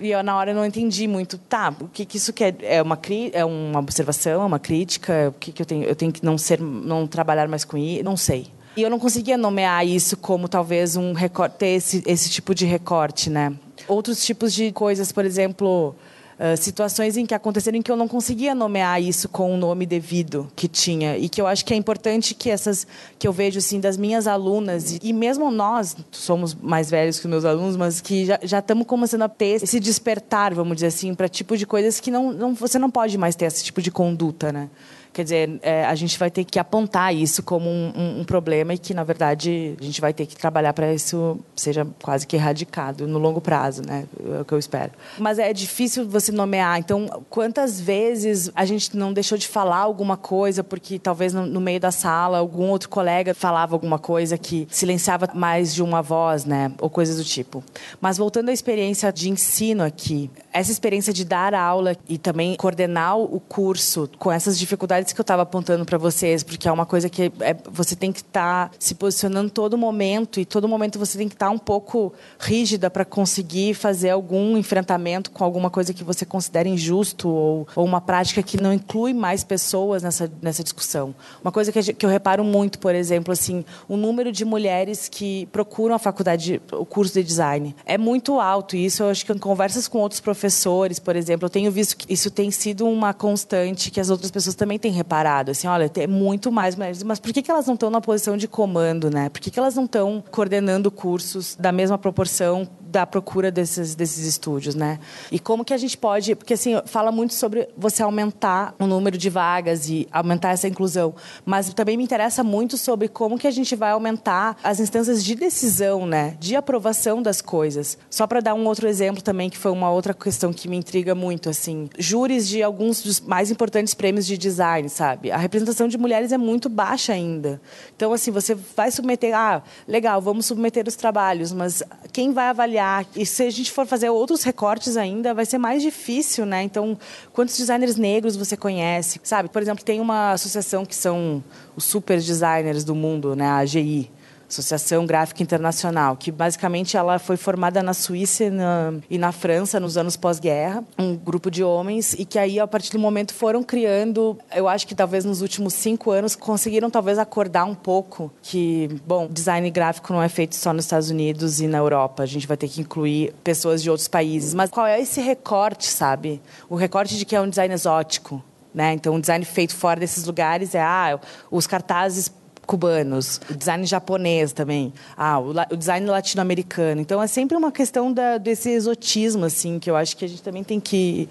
E 0.00 0.10
eu 0.10 0.22
na 0.22 0.36
hora 0.36 0.54
não 0.54 0.64
entendi 0.64 1.08
muito. 1.08 1.38
Tá, 1.38 1.74
o 1.80 1.88
que, 1.88 2.04
que 2.04 2.18
isso 2.18 2.32
quer? 2.32 2.56
É 2.62 2.80
uma 2.80 2.96
cri 2.96 3.30
é 3.32 3.44
uma 3.44 3.80
observação, 3.80 4.42
é 4.42 4.44
uma 4.44 4.58
crítica? 4.58 5.32
O 5.34 5.38
que, 5.38 5.50
que 5.50 5.62
eu 5.62 5.66
tenho? 5.66 5.84
Eu 5.84 5.96
tenho 5.96 6.12
que 6.12 6.24
não 6.24 6.38
ser, 6.38 6.60
não 6.60 7.06
trabalhar 7.06 7.48
mais 7.48 7.64
com 7.64 7.76
isso? 7.76 8.04
Não 8.04 8.16
sei. 8.16 8.46
E 8.76 8.82
eu 8.82 8.90
não 8.90 8.98
conseguia 8.98 9.36
nomear 9.36 9.84
isso 9.84 10.16
como 10.16 10.48
talvez 10.48 10.94
um 10.94 11.12
recorte, 11.12 11.56
ter 11.56 11.68
esse, 11.68 12.00
esse 12.06 12.30
tipo 12.30 12.54
de 12.54 12.64
recorte, 12.64 13.28
né? 13.28 13.52
Outros 13.86 14.24
tipos 14.24 14.52
de 14.52 14.72
coisas, 14.72 15.12
por 15.12 15.24
exemplo, 15.24 15.94
Uh, 16.38 16.56
situações 16.56 17.16
em 17.16 17.26
que 17.26 17.34
aconteceram 17.34 17.78
em 17.78 17.82
que 17.82 17.90
eu 17.90 17.96
não 17.96 18.06
conseguia 18.06 18.54
nomear 18.54 19.02
isso 19.02 19.28
com 19.28 19.52
o 19.52 19.56
nome 19.56 19.84
devido 19.84 20.48
que 20.54 20.68
tinha. 20.68 21.18
E 21.18 21.28
que 21.28 21.40
eu 21.40 21.48
acho 21.48 21.64
que 21.64 21.74
é 21.74 21.76
importante 21.76 22.32
que 22.32 22.48
essas 22.48 22.86
que 23.18 23.26
eu 23.26 23.32
vejo 23.32 23.58
assim 23.58 23.80
das 23.80 23.96
minhas 23.96 24.28
alunas 24.28 24.92
e, 24.92 25.00
e 25.02 25.12
mesmo 25.12 25.50
nós 25.50 25.96
somos 26.12 26.54
mais 26.54 26.88
velhos 26.88 27.18
que 27.18 27.26
os 27.26 27.30
meus 27.30 27.44
alunos 27.44 27.76
mas 27.76 28.00
que 28.00 28.24
já, 28.24 28.38
estamos 28.60 28.86
começando 28.86 29.22
a 29.22 29.28
ter 29.28 29.60
esse 29.60 29.80
despertar 29.80 30.54
vamos 30.54 30.76
dizer 30.76 30.86
assim 30.86 31.12
para 31.12 31.28
tipo 31.28 31.56
de 31.56 31.66
coisas 31.66 31.98
que 31.98 32.08
não, 32.08 32.32
não 32.32 32.54
você 32.54 32.78
não 32.78 32.88
pode 32.88 33.18
mais 33.18 33.34
ter 33.34 33.46
esse 33.46 33.64
tipo 33.64 33.82
de 33.82 33.90
conduta 33.90 34.52
né 34.52 34.70
Quer 35.18 35.24
dizer, 35.24 35.58
é, 35.62 35.84
a 35.84 35.96
gente 35.96 36.16
vai 36.16 36.30
ter 36.30 36.44
que 36.44 36.60
apontar 36.60 37.12
isso 37.12 37.42
como 37.42 37.68
um, 37.68 37.92
um, 37.92 38.20
um, 38.20 38.24
problema 38.24 38.72
e 38.72 38.78
que, 38.78 38.94
na 38.94 39.02
verdade, 39.02 39.74
a 39.80 39.82
gente 39.82 40.00
vai 40.00 40.12
ter 40.12 40.26
que 40.26 40.36
trabalhar 40.36 40.72
para 40.72 40.94
isso 40.94 41.40
seja 41.56 41.84
quase 42.00 42.24
que 42.24 42.36
erradicado 42.36 43.04
no 43.08 43.18
longo 43.18 43.40
prazo, 43.40 43.82
né? 43.84 44.06
É 44.32 44.40
o 44.42 44.44
que 44.44 44.54
eu 44.54 44.58
espero. 44.60 44.92
Mas 45.18 45.40
é 45.40 45.52
difícil 45.52 46.08
você 46.08 46.30
nomear. 46.30 46.78
Então, 46.78 47.24
quantas 47.28 47.80
vezes 47.80 48.48
a 48.54 48.64
gente 48.64 48.96
não 48.96 49.12
deixou 49.12 49.36
de 49.36 49.48
falar 49.48 49.78
alguma 49.78 50.16
coisa 50.16 50.62
porque 50.62 51.00
talvez 51.00 51.34
no, 51.34 51.44
no 51.46 51.60
meio 51.60 51.80
da 51.80 51.90
sala 51.90 52.38
algum 52.38 52.68
outro 52.68 52.88
colega 52.88 53.34
falava 53.34 53.74
alguma 53.74 53.98
coisa 53.98 54.38
que 54.38 54.68
silenciava 54.70 55.28
mais 55.34 55.74
de 55.74 55.82
uma 55.82 56.00
voz, 56.00 56.44
né? 56.44 56.70
Ou 56.80 56.88
coisas 56.88 57.16
do 57.16 57.24
tipo. 57.24 57.64
Mas 58.00 58.18
voltando 58.18 58.50
à 58.50 58.52
experiência 58.52 59.12
de 59.12 59.28
ensino 59.28 59.82
aqui, 59.82 60.30
essa 60.52 60.70
experiência 60.70 61.12
de 61.12 61.24
dar 61.24 61.54
aula 61.54 61.96
e 62.08 62.18
também 62.18 62.54
coordenar 62.54 63.18
o 63.18 63.40
curso 63.40 64.08
com 64.16 64.30
essas 64.30 64.56
dificuldades 64.56 65.07
dificuldades 65.08 65.12
que 65.12 65.20
eu 65.20 65.22
estava 65.22 65.42
apontando 65.42 65.84
para 65.84 65.98
vocês, 65.98 66.42
porque 66.42 66.68
é 66.68 66.72
uma 66.72 66.86
coisa 66.86 67.08
que 67.08 67.32
é, 67.40 67.56
você 67.70 67.96
tem 67.96 68.12
que 68.12 68.20
estar 68.20 68.68
tá 68.68 68.74
se 68.78 68.94
posicionando 68.94 69.50
todo 69.50 69.76
momento 69.76 70.40
e 70.40 70.44
todo 70.44 70.68
momento 70.68 70.98
você 70.98 71.18
tem 71.18 71.28
que 71.28 71.34
estar 71.34 71.46
tá 71.46 71.52
um 71.52 71.58
pouco 71.58 72.12
rígida 72.38 72.90
para 72.90 73.04
conseguir 73.04 73.74
fazer 73.74 74.10
algum 74.10 74.56
enfrentamento 74.56 75.30
com 75.30 75.44
alguma 75.44 75.70
coisa 75.70 75.92
que 75.92 76.04
você 76.04 76.24
considera 76.24 76.68
injusto 76.68 77.28
ou, 77.28 77.66
ou 77.74 77.84
uma 77.84 78.00
prática 78.00 78.42
que 78.42 78.60
não 78.60 78.72
inclui 78.72 79.12
mais 79.12 79.44
pessoas 79.44 80.02
nessa, 80.02 80.30
nessa 80.42 80.62
discussão. 80.62 81.14
Uma 81.42 81.52
coisa 81.52 81.72
que, 81.72 81.92
que 81.94 82.06
eu 82.06 82.10
reparo 82.10 82.44
muito, 82.44 82.78
por 82.78 82.94
exemplo, 82.94 83.32
assim, 83.32 83.64
o 83.88 83.96
número 83.96 84.30
de 84.30 84.44
mulheres 84.44 85.08
que 85.08 85.46
procuram 85.46 85.94
a 85.94 85.98
faculdade, 85.98 86.60
o 86.72 86.84
curso 86.84 87.14
de 87.14 87.22
design 87.22 87.74
é 87.84 87.96
muito 87.96 88.40
alto 88.40 88.76
e 88.76 88.84
isso 88.84 89.02
eu 89.02 89.10
acho 89.10 89.24
que 89.24 89.32
em 89.32 89.38
conversas 89.38 89.88
com 89.88 89.98
outros 89.98 90.20
professores, 90.20 90.98
por 90.98 91.16
exemplo, 91.16 91.46
eu 91.46 91.50
tenho 91.50 91.70
visto 91.70 91.96
que 91.96 92.12
isso 92.12 92.30
tem 92.30 92.50
sido 92.50 92.86
uma 92.86 93.12
constante 93.12 93.90
que 93.90 94.00
as 94.00 94.10
outras 94.10 94.30
pessoas 94.30 94.54
também 94.54 94.78
têm 94.78 94.92
reparado. 94.98 95.50
Assim, 95.50 95.66
olha, 95.66 95.88
tem 95.88 96.06
muito 96.06 96.52
mais 96.52 96.76
mulheres, 96.76 97.02
mas 97.02 97.18
por 97.18 97.32
que, 97.32 97.40
que 97.42 97.50
elas 97.50 97.66
não 97.66 97.74
estão 97.74 97.90
na 97.90 98.00
posição 98.00 98.36
de 98.36 98.46
comando, 98.46 99.10
né? 99.10 99.28
Por 99.28 99.40
que, 99.40 99.50
que 99.50 99.58
elas 99.58 99.74
não 99.74 99.84
estão 99.84 100.22
coordenando 100.30 100.90
cursos 100.90 101.56
da 101.56 101.72
mesma 101.72 101.96
proporção 101.96 102.68
da 102.88 103.06
procura 103.06 103.50
desses, 103.50 103.94
desses 103.94 104.26
estúdios, 104.26 104.74
né? 104.74 104.98
E 105.30 105.38
como 105.38 105.64
que 105.64 105.74
a 105.74 105.76
gente 105.76 105.96
pode, 105.96 106.34
porque 106.34 106.54
assim, 106.54 106.72
fala 106.86 107.12
muito 107.12 107.34
sobre 107.34 107.68
você 107.76 108.02
aumentar 108.02 108.74
o 108.78 108.86
número 108.86 109.18
de 109.18 109.28
vagas 109.28 109.88
e 109.88 110.08
aumentar 110.10 110.52
essa 110.52 110.66
inclusão, 110.66 111.14
mas 111.44 111.72
também 111.74 111.96
me 111.96 112.02
interessa 112.02 112.42
muito 112.42 112.78
sobre 112.78 113.06
como 113.08 113.38
que 113.38 113.46
a 113.46 113.50
gente 113.50 113.76
vai 113.76 113.90
aumentar 113.90 114.56
as 114.64 114.80
instâncias 114.80 115.22
de 115.22 115.34
decisão, 115.34 116.06
né? 116.06 116.36
De 116.40 116.56
aprovação 116.56 117.22
das 117.22 117.42
coisas. 117.42 117.98
Só 118.08 118.26
para 118.26 118.40
dar 118.40 118.54
um 118.54 118.66
outro 118.66 118.88
exemplo 118.88 119.22
também, 119.22 119.50
que 119.50 119.58
foi 119.58 119.70
uma 119.70 119.90
outra 119.90 120.14
questão 120.14 120.52
que 120.52 120.66
me 120.66 120.76
intriga 120.76 121.14
muito, 121.14 121.50
assim, 121.50 121.90
júris 121.98 122.48
de 122.48 122.62
alguns 122.62 123.02
dos 123.02 123.20
mais 123.20 123.50
importantes 123.50 123.92
prêmios 123.92 124.26
de 124.26 124.38
design, 124.38 124.88
sabe? 124.88 125.30
A 125.30 125.36
representação 125.36 125.88
de 125.88 125.98
mulheres 125.98 126.32
é 126.32 126.38
muito 126.38 126.70
baixa 126.70 127.12
ainda. 127.12 127.60
Então, 127.94 128.12
assim, 128.14 128.30
você 128.30 128.54
vai 128.54 128.90
submeter, 128.90 129.36
ah, 129.36 129.62
legal, 129.86 130.22
vamos 130.22 130.46
submeter 130.46 130.88
os 130.88 130.96
trabalhos, 130.96 131.52
mas 131.52 131.82
quem 132.12 132.32
vai 132.32 132.48
avaliar 132.48 132.77
avaliar. 132.78 133.06
E 133.16 133.26
se 133.26 133.42
a 133.42 133.50
gente 133.50 133.70
for 133.70 133.86
fazer 133.86 134.08
outros 134.08 134.42
recortes 134.42 134.96
ainda, 134.96 135.34
vai 135.34 135.44
ser 135.44 135.58
mais 135.58 135.82
difícil, 135.82 136.46
né? 136.46 136.62
Então, 136.62 136.96
quantos 137.32 137.56
designers 137.56 137.96
negros 137.96 138.36
você 138.36 138.56
conhece? 138.56 139.20
Sabe, 139.22 139.48
por 139.48 139.60
exemplo, 139.60 139.84
tem 139.84 140.00
uma 140.00 140.32
associação 140.32 140.86
que 140.86 140.94
são 140.94 141.42
os 141.76 141.84
super 141.84 142.18
designers 142.18 142.84
do 142.84 142.94
mundo, 142.94 143.34
né? 143.34 143.46
A 143.46 143.56
AGI. 143.58 144.10
Associação 144.48 145.04
Gráfica 145.04 145.42
Internacional, 145.42 146.16
que 146.16 146.32
basicamente 146.32 146.96
ela 146.96 147.18
foi 147.18 147.36
formada 147.36 147.82
na 147.82 147.92
Suíça 147.92 148.44
e 148.44 148.50
na, 148.50 148.94
e 149.10 149.18
na 149.18 149.30
França 149.30 149.78
nos 149.78 149.96
anos 149.96 150.16
pós-guerra, 150.16 150.82
um 150.98 151.14
grupo 151.14 151.50
de 151.50 151.62
homens 151.62 152.14
e 152.14 152.24
que 152.24 152.38
aí 152.38 152.58
a 152.58 152.66
partir 152.66 152.92
do 152.92 152.98
momento 152.98 153.34
foram 153.34 153.62
criando, 153.62 154.38
eu 154.54 154.66
acho 154.66 154.86
que 154.86 154.94
talvez 154.94 155.24
nos 155.24 155.42
últimos 155.42 155.74
cinco 155.74 156.10
anos 156.10 156.34
conseguiram 156.34 156.88
talvez 156.90 157.18
acordar 157.18 157.64
um 157.64 157.74
pouco 157.74 158.32
que, 158.42 158.88
bom, 159.06 159.28
design 159.28 159.68
gráfico 159.70 160.12
não 160.12 160.22
é 160.22 160.28
feito 160.28 160.56
só 160.56 160.72
nos 160.72 160.86
Estados 160.86 161.10
Unidos 161.10 161.60
e 161.60 161.66
na 161.66 161.78
Europa, 161.78 162.22
a 162.22 162.26
gente 162.26 162.46
vai 162.46 162.56
ter 162.56 162.68
que 162.68 162.80
incluir 162.80 163.34
pessoas 163.44 163.82
de 163.82 163.90
outros 163.90 164.08
países, 164.08 164.54
mas 164.54 164.70
qual 164.70 164.86
é 164.86 165.00
esse 165.00 165.20
recorte, 165.20 165.86
sabe? 165.86 166.40
O 166.68 166.74
recorte 166.74 167.18
de 167.18 167.24
que 167.24 167.36
é 167.36 167.40
um 167.40 167.48
design 167.48 167.74
exótico, 167.74 168.42
né? 168.74 168.92
Então, 168.92 169.14
um 169.14 169.20
design 169.20 169.44
feito 169.44 169.74
fora 169.74 169.98
desses 169.98 170.24
lugares 170.24 170.74
é 170.74 170.80
ah, 170.80 171.18
os 171.50 171.66
cartazes 171.66 172.30
cubanos, 172.68 173.40
o 173.50 173.54
design 173.54 173.86
japonês 173.86 174.52
também, 174.52 174.92
ah, 175.16 175.40
o, 175.40 175.54
o 175.72 175.76
design 175.76 176.06
latino-americano. 176.06 177.00
Então 177.00 177.20
é 177.20 177.26
sempre 177.26 177.56
uma 177.56 177.72
questão 177.72 178.12
da, 178.12 178.36
desse 178.36 178.68
exotismo, 178.68 179.46
assim, 179.46 179.78
que 179.78 179.90
eu 179.90 179.96
acho 179.96 180.14
que 180.14 180.26
a 180.26 180.28
gente 180.28 180.42
também 180.42 180.62
tem 180.62 180.78
que 180.78 181.30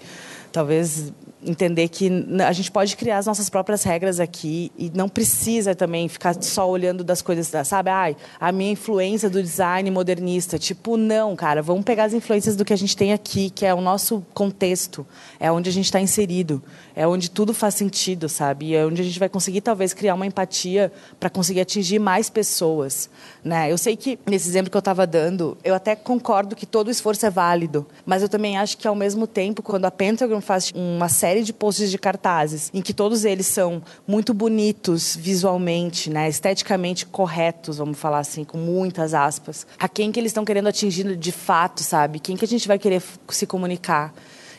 talvez 0.50 1.12
entender 1.44 1.88
que 1.88 2.10
a 2.46 2.52
gente 2.52 2.70
pode 2.70 2.96
criar 2.96 3.18
as 3.18 3.26
nossas 3.26 3.48
próprias 3.48 3.82
regras 3.84 4.18
aqui 4.18 4.72
e 4.76 4.90
não 4.94 5.08
precisa 5.08 5.74
também 5.74 6.08
ficar 6.08 6.34
só 6.42 6.68
olhando 6.68 7.04
das 7.04 7.22
coisas, 7.22 7.52
sabe? 7.66 7.90
Ai, 7.90 8.16
a 8.40 8.50
minha 8.50 8.72
influência 8.72 9.30
do 9.30 9.42
design 9.42 9.90
modernista. 9.90 10.58
Tipo, 10.58 10.96
não, 10.96 11.36
cara, 11.36 11.62
vamos 11.62 11.84
pegar 11.84 12.04
as 12.04 12.12
influências 12.12 12.56
do 12.56 12.64
que 12.64 12.72
a 12.72 12.76
gente 12.76 12.96
tem 12.96 13.12
aqui, 13.12 13.50
que 13.50 13.64
é 13.64 13.72
o 13.72 13.80
nosso 13.80 14.24
contexto, 14.34 15.06
é 15.38 15.50
onde 15.50 15.70
a 15.70 15.72
gente 15.72 15.84
está 15.84 16.00
inserido, 16.00 16.62
é 16.96 17.06
onde 17.06 17.30
tudo 17.30 17.54
faz 17.54 17.74
sentido, 17.74 18.28
sabe? 18.28 18.66
E 18.66 18.74
é 18.74 18.84
onde 18.84 19.00
a 19.00 19.04
gente 19.04 19.18
vai 19.18 19.28
conseguir 19.28 19.60
talvez 19.60 19.94
criar 19.94 20.14
uma 20.14 20.26
empatia 20.26 20.92
para 21.20 21.30
conseguir 21.30 21.60
atingir 21.60 21.98
mais 21.98 22.28
pessoas, 22.28 23.08
né? 23.44 23.70
Eu 23.70 23.78
sei 23.78 23.96
que 23.96 24.18
nesse 24.26 24.48
exemplo 24.48 24.70
que 24.70 24.76
eu 24.76 24.80
estava 24.80 25.06
dando, 25.06 25.56
eu 25.62 25.74
até 25.74 25.94
concordo 25.94 26.56
que 26.56 26.66
todo 26.66 26.90
esforço 26.90 27.24
é 27.24 27.30
válido, 27.30 27.86
mas 28.04 28.22
eu 28.22 28.28
também 28.28 28.58
acho 28.58 28.76
que 28.76 28.88
ao 28.88 28.94
mesmo 28.94 29.26
tempo, 29.26 29.62
quando 29.62 29.84
a 29.84 29.90
Pentagon 29.90 30.40
faz 30.40 30.72
uma 30.74 31.08
série 31.08 31.27
série 31.28 31.42
de 31.42 31.52
posts 31.52 31.90
de 31.90 31.98
cartazes, 31.98 32.70
em 32.72 32.80
que 32.80 32.94
todos 32.94 33.26
eles 33.26 33.46
são 33.46 33.82
muito 34.06 34.32
bonitos 34.32 35.14
visualmente, 35.14 36.08
né, 36.08 36.26
esteticamente 36.26 37.04
corretos, 37.04 37.76
vamos 37.76 37.98
falar 37.98 38.20
assim, 38.20 38.44
com 38.44 38.56
muitas 38.56 39.12
aspas. 39.12 39.66
A 39.78 39.86
quem 39.86 40.10
que 40.10 40.18
eles 40.18 40.30
estão 40.30 40.42
querendo 40.42 40.68
atingir 40.68 41.16
de 41.16 41.32
fato, 41.32 41.82
sabe? 41.82 42.18
Quem 42.18 42.34
que 42.34 42.46
a 42.46 42.48
gente 42.48 42.66
vai 42.66 42.78
querer 42.78 43.02
se 43.28 43.46
comunicar? 43.46 44.14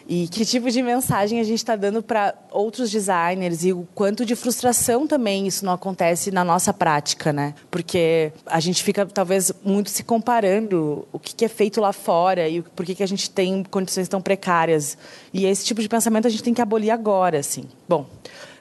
E 0.09 0.27
que 0.27 0.43
tipo 0.43 0.71
de 0.71 0.81
mensagem 0.81 1.39
a 1.39 1.43
gente 1.43 1.59
está 1.59 1.75
dando 1.75 2.01
para 2.01 2.33
outros 2.49 2.89
designers 2.89 3.63
e 3.63 3.71
o 3.71 3.87
quanto 3.93 4.25
de 4.25 4.35
frustração 4.35 5.05
também 5.05 5.45
isso 5.45 5.63
não 5.63 5.71
acontece 5.71 6.31
na 6.31 6.43
nossa 6.43 6.73
prática, 6.73 7.31
né? 7.31 7.53
Porque 7.69 8.31
a 8.43 8.59
gente 8.59 8.83
fica 8.83 9.05
talvez 9.05 9.51
muito 9.63 9.91
se 9.91 10.03
comparando 10.03 11.07
o 11.13 11.19
que, 11.19 11.45
é 11.45 11.47
feito 11.47 11.79
lá 11.79 11.93
fora 11.93 12.49
e 12.49 12.63
por 12.63 12.87
que, 12.87 12.95
que 12.95 13.03
a 13.03 13.07
gente 13.07 13.29
tem 13.29 13.63
condições 13.63 14.07
tão 14.07 14.19
precárias. 14.19 14.97
E 15.31 15.45
esse 15.45 15.63
tipo 15.63 15.79
de 15.79 15.87
pensamento 15.87 16.25
a 16.25 16.31
gente 16.31 16.41
tem 16.41 16.55
que 16.55 16.61
abolir 16.61 16.89
agora, 16.89 17.37
assim. 17.37 17.65
Bom, 17.87 18.07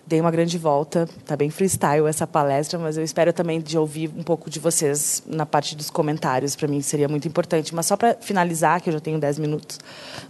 dei 0.09 0.21
uma 0.21 0.31
grande 0.31 0.57
volta. 0.57 1.07
Tá 1.27 1.37
bem 1.37 1.51
freestyle 1.51 2.07
essa 2.07 2.27
palestra, 2.27 2.79
mas 2.79 2.97
eu 2.97 3.05
espero 3.05 3.33
também 3.33 3.61
de 3.61 3.77
ouvir 3.77 4.11
um 4.17 4.23
pouco 4.23 4.49
de 4.49 4.59
vocês 4.59 5.23
na 5.27 5.45
parte 5.45 5.77
dos 5.77 5.91
comentários. 5.91 6.57
Para 6.57 6.67
mim 6.67 6.81
seria 6.81 7.09
muito 7.09 7.29
importante. 7.29 7.75
Mas 7.75 7.87
só 7.87 7.97
para 7.97 8.17
finalizar, 8.21 8.81
que 8.81 8.89
eu 8.89 8.95
já 8.95 9.01
tenho 9.01 9.19
10 9.19 9.39
minutos. 9.39 9.79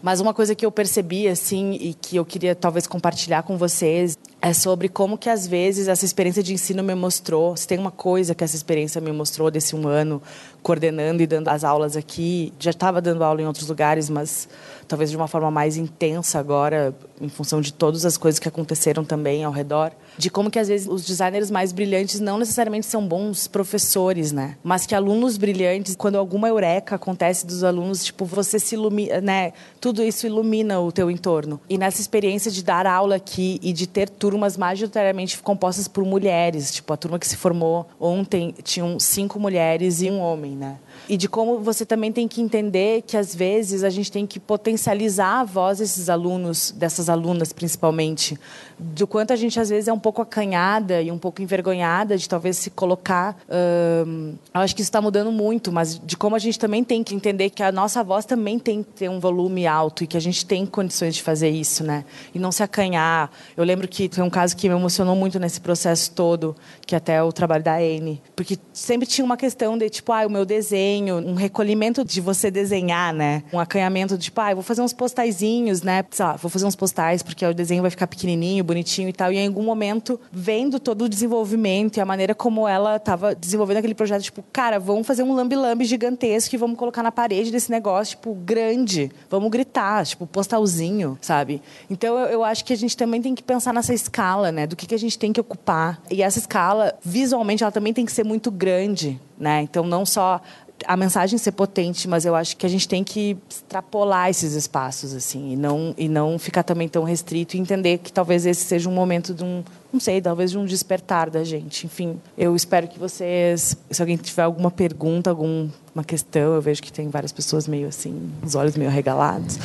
Mas 0.02 0.20
uma 0.20 0.34
coisa 0.34 0.54
que 0.54 0.66
eu 0.66 0.72
percebi 0.72 1.28
assim 1.28 1.74
e 1.80 1.94
que 1.94 2.16
eu 2.16 2.24
queria 2.24 2.54
talvez 2.54 2.86
compartilhar 2.86 3.44
com 3.44 3.56
vocês 3.56 4.18
é 4.42 4.52
sobre 4.52 4.88
como 4.88 5.16
que 5.16 5.28
às 5.28 5.46
vezes 5.46 5.88
essa 5.88 6.04
experiência 6.04 6.42
de 6.42 6.52
ensino 6.52 6.82
me 6.82 6.94
mostrou. 6.94 7.56
Se 7.56 7.66
tem 7.66 7.78
uma 7.78 7.90
coisa 7.90 8.34
que 8.34 8.42
essa 8.42 8.56
experiência 8.56 9.00
me 9.00 9.12
mostrou 9.12 9.50
desse 9.50 9.76
um 9.76 9.86
ano 9.86 10.20
coordenando 10.62 11.22
e 11.22 11.26
dando 11.26 11.48
as 11.48 11.64
aulas 11.64 11.96
aqui, 11.96 12.52
já 12.58 12.70
estava 12.70 13.00
dando 13.00 13.22
aula 13.24 13.40
em 13.40 13.46
outros 13.46 13.68
lugares, 13.68 14.10
mas 14.10 14.48
talvez 14.86 15.10
de 15.10 15.16
uma 15.16 15.28
forma 15.28 15.50
mais 15.50 15.76
intensa 15.76 16.38
agora, 16.38 16.94
em 17.20 17.28
função 17.28 17.60
de 17.60 17.72
todas 17.72 18.06
as 18.06 18.16
coisas 18.16 18.38
que 18.38 18.48
aconteceram 18.48 19.04
também 19.04 19.44
ao 19.44 19.52
redor, 19.52 19.92
de 20.16 20.30
como 20.30 20.50
que 20.50 20.58
às 20.58 20.68
vezes 20.68 20.88
os 20.88 21.04
designers 21.04 21.50
mais 21.50 21.72
brilhantes 21.72 22.20
não 22.20 22.38
necessariamente 22.38 22.86
são 22.86 23.06
bons 23.06 23.46
professores, 23.46 24.32
né? 24.32 24.56
Mas 24.62 24.86
que 24.86 24.94
alunos 24.94 25.36
brilhantes, 25.36 25.94
quando 25.94 26.16
alguma 26.16 26.48
eureka 26.48 26.96
acontece 26.96 27.46
dos 27.46 27.62
alunos, 27.62 28.04
tipo, 28.04 28.24
você 28.24 28.58
se 28.58 28.74
ilumina, 28.74 29.20
né? 29.20 29.52
Tudo 29.80 30.02
isso 30.02 30.26
ilumina 30.26 30.80
o 30.80 30.90
teu 30.90 31.10
entorno. 31.10 31.60
E 31.68 31.76
nessa 31.76 32.00
experiência 32.00 32.50
de 32.50 32.62
dar 32.62 32.86
aula 32.86 33.16
aqui 33.16 33.60
e 33.62 33.72
de 33.72 33.86
ter 33.86 34.08
turmas 34.08 34.56
majoritariamente 34.56 35.38
compostas 35.38 35.86
por 35.86 36.04
mulheres, 36.04 36.72
tipo, 36.72 36.92
a 36.92 36.96
turma 36.96 37.18
que 37.18 37.26
se 37.26 37.36
formou 37.36 37.86
ontem 38.00 38.54
tinham 38.62 38.98
cinco 38.98 39.38
mulheres 39.38 40.00
e 40.00 40.10
um 40.10 40.18
homem, 40.18 40.47
né? 40.54 40.78
E 41.08 41.16
de 41.16 41.28
como 41.28 41.58
você 41.58 41.84
também 41.84 42.12
tem 42.12 42.26
que 42.26 42.40
entender 42.40 43.02
que, 43.02 43.16
às 43.16 43.34
vezes, 43.34 43.84
a 43.84 43.90
gente 43.90 44.10
tem 44.10 44.26
que 44.26 44.40
potencializar 44.40 45.40
a 45.40 45.44
voz 45.44 45.78
desses 45.78 46.08
alunos, 46.08 46.72
dessas 46.76 47.08
alunas 47.08 47.52
principalmente, 47.52 48.38
do 48.78 49.06
quanto 49.06 49.32
a 49.32 49.36
gente, 49.36 49.58
às 49.58 49.68
vezes, 49.68 49.88
é 49.88 49.92
um 49.92 49.98
pouco 49.98 50.22
acanhada 50.22 51.02
e 51.02 51.10
um 51.10 51.18
pouco 51.18 51.42
envergonhada 51.42 52.16
de 52.16 52.28
talvez 52.28 52.56
se 52.56 52.70
colocar. 52.70 53.36
Eu 53.48 54.60
acho 54.60 54.74
que 54.74 54.82
isso 54.82 54.88
está 54.88 55.00
mudando 55.00 55.32
muito, 55.32 55.72
mas 55.72 56.00
de 56.02 56.16
como 56.16 56.36
a 56.36 56.38
gente 56.38 56.58
também 56.58 56.84
tem 56.84 57.02
que 57.02 57.14
entender 57.14 57.50
que 57.50 57.62
a 57.62 57.72
nossa 57.72 58.02
voz 58.02 58.24
também 58.24 58.58
tem 58.58 58.82
que 58.82 58.90
ter 58.90 59.10
um 59.10 59.18
volume 59.20 59.66
alto 59.66 60.04
e 60.04 60.06
que 60.06 60.16
a 60.16 60.20
gente 60.20 60.46
tem 60.46 60.64
condições 60.64 61.14
de 61.14 61.22
fazer 61.22 61.50
isso, 61.50 61.82
né? 61.82 62.04
E 62.34 62.38
não 62.38 62.52
se 62.52 62.62
acanhar. 62.62 63.30
Eu 63.56 63.64
lembro 63.64 63.88
que 63.88 64.08
tem 64.08 64.22
um 64.22 64.30
caso 64.30 64.56
que 64.56 64.68
me 64.68 64.74
emocionou 64.74 65.16
muito 65.16 65.38
nesse 65.38 65.60
processo 65.60 66.10
todo, 66.12 66.54
que 66.86 66.94
até 66.94 67.14
é 67.14 67.22
o 67.22 67.32
trabalho 67.32 67.64
da 67.64 67.76
Anne, 67.76 68.22
porque 68.36 68.58
sempre 68.72 69.06
tinha 69.06 69.24
uma 69.24 69.36
questão 69.36 69.76
de 69.76 69.90
tipo, 69.90 70.12
ah, 70.12 70.26
o 70.26 70.30
meu 70.30 70.44
desenho, 70.44 70.68
um 70.96 71.34
recolhimento 71.34 72.04
de 72.04 72.20
você 72.20 72.50
desenhar, 72.50 73.12
né? 73.12 73.42
Um 73.52 73.58
acanhamento 73.58 74.16
de 74.16 74.24
tipo, 74.24 74.40
ah, 74.40 74.54
vou 74.54 74.62
fazer 74.62 74.82
uns 74.82 74.92
postaizinhos, 74.92 75.82
né? 75.82 76.04
Sei 76.10 76.24
lá, 76.24 76.36
vou 76.36 76.50
fazer 76.50 76.66
uns 76.66 76.76
postais 76.76 77.22
porque 77.22 77.44
o 77.44 77.54
desenho 77.54 77.82
vai 77.82 77.90
ficar 77.90 78.06
pequenininho, 78.06 78.64
bonitinho 78.64 79.08
e 79.08 79.12
tal. 79.12 79.32
E 79.32 79.36
em 79.36 79.48
algum 79.48 79.62
momento, 79.62 80.20
vendo 80.32 80.78
todo 80.78 81.04
o 81.04 81.08
desenvolvimento 81.08 81.96
e 81.96 82.00
a 82.00 82.04
maneira 82.04 82.34
como 82.34 82.66
ela 82.66 82.96
estava 82.96 83.34
desenvolvendo 83.34 83.78
aquele 83.78 83.94
projeto, 83.94 84.22
tipo, 84.22 84.44
cara, 84.52 84.78
vamos 84.78 85.06
fazer 85.06 85.22
um 85.22 85.34
lambi-lambi 85.34 85.84
gigantesco 85.84 86.54
e 86.54 86.58
vamos 86.58 86.78
colocar 86.78 87.02
na 87.02 87.12
parede 87.12 87.50
desse 87.50 87.70
negócio, 87.70 88.16
tipo, 88.16 88.34
grande. 88.34 89.10
Vamos 89.30 89.50
gritar, 89.50 90.04
tipo, 90.06 90.26
postalzinho, 90.26 91.18
sabe? 91.20 91.62
Então 91.90 92.18
eu, 92.18 92.26
eu 92.26 92.44
acho 92.44 92.64
que 92.64 92.72
a 92.72 92.76
gente 92.76 92.96
também 92.96 93.20
tem 93.20 93.34
que 93.34 93.42
pensar 93.42 93.72
nessa 93.72 93.94
escala, 93.94 94.52
né? 94.52 94.66
Do 94.66 94.76
que, 94.76 94.86
que 94.86 94.94
a 94.94 94.98
gente 94.98 95.18
tem 95.18 95.32
que 95.32 95.40
ocupar. 95.40 96.00
E 96.10 96.22
essa 96.22 96.38
escala, 96.38 96.94
visualmente, 97.02 97.62
ela 97.62 97.72
também 97.72 97.92
tem 97.92 98.04
que 98.04 98.12
ser 98.12 98.24
muito 98.24 98.50
grande, 98.50 99.20
né? 99.38 99.62
Então 99.62 99.84
não 99.84 100.04
só 100.04 100.40
a 100.86 100.96
mensagem 100.96 101.38
ser 101.38 101.52
potente, 101.52 102.06
mas 102.08 102.24
eu 102.24 102.34
acho 102.34 102.56
que 102.56 102.64
a 102.64 102.68
gente 102.68 102.86
tem 102.86 103.02
que 103.02 103.36
extrapolar 103.48 104.30
esses 104.30 104.52
espaços 104.52 105.12
assim 105.12 105.52
e 105.52 105.56
não 105.56 105.94
e 105.98 106.08
não 106.08 106.38
ficar 106.38 106.62
também 106.62 106.88
tão 106.88 107.02
restrito 107.04 107.56
e 107.56 107.60
entender 107.60 107.98
que 107.98 108.12
talvez 108.12 108.46
esse 108.46 108.64
seja 108.64 108.88
um 108.88 108.92
momento 108.92 109.34
de 109.34 109.42
um 109.42 109.64
não 109.92 109.98
sei, 109.98 110.20
talvez 110.20 110.50
de 110.50 110.58
um 110.58 110.66
despertar 110.66 111.30
da 111.30 111.42
gente. 111.42 111.86
Enfim, 111.86 112.20
eu 112.36 112.54
espero 112.54 112.86
que 112.86 112.98
vocês, 112.98 113.74
se 113.90 114.02
alguém 114.02 114.18
tiver 114.18 114.42
alguma 114.42 114.70
pergunta, 114.70 115.30
alguma 115.30 115.70
questão, 116.06 116.54
eu 116.54 116.60
vejo 116.60 116.82
que 116.82 116.92
tem 116.92 117.08
várias 117.08 117.32
pessoas 117.32 117.66
meio 117.66 117.88
assim, 117.88 118.30
os 118.42 118.54
olhos 118.54 118.76
meio 118.76 118.90
regalados. 118.90 119.58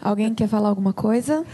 Alguém 0.00 0.34
quer 0.34 0.48
falar 0.48 0.70
alguma 0.70 0.94
coisa? 0.94 1.44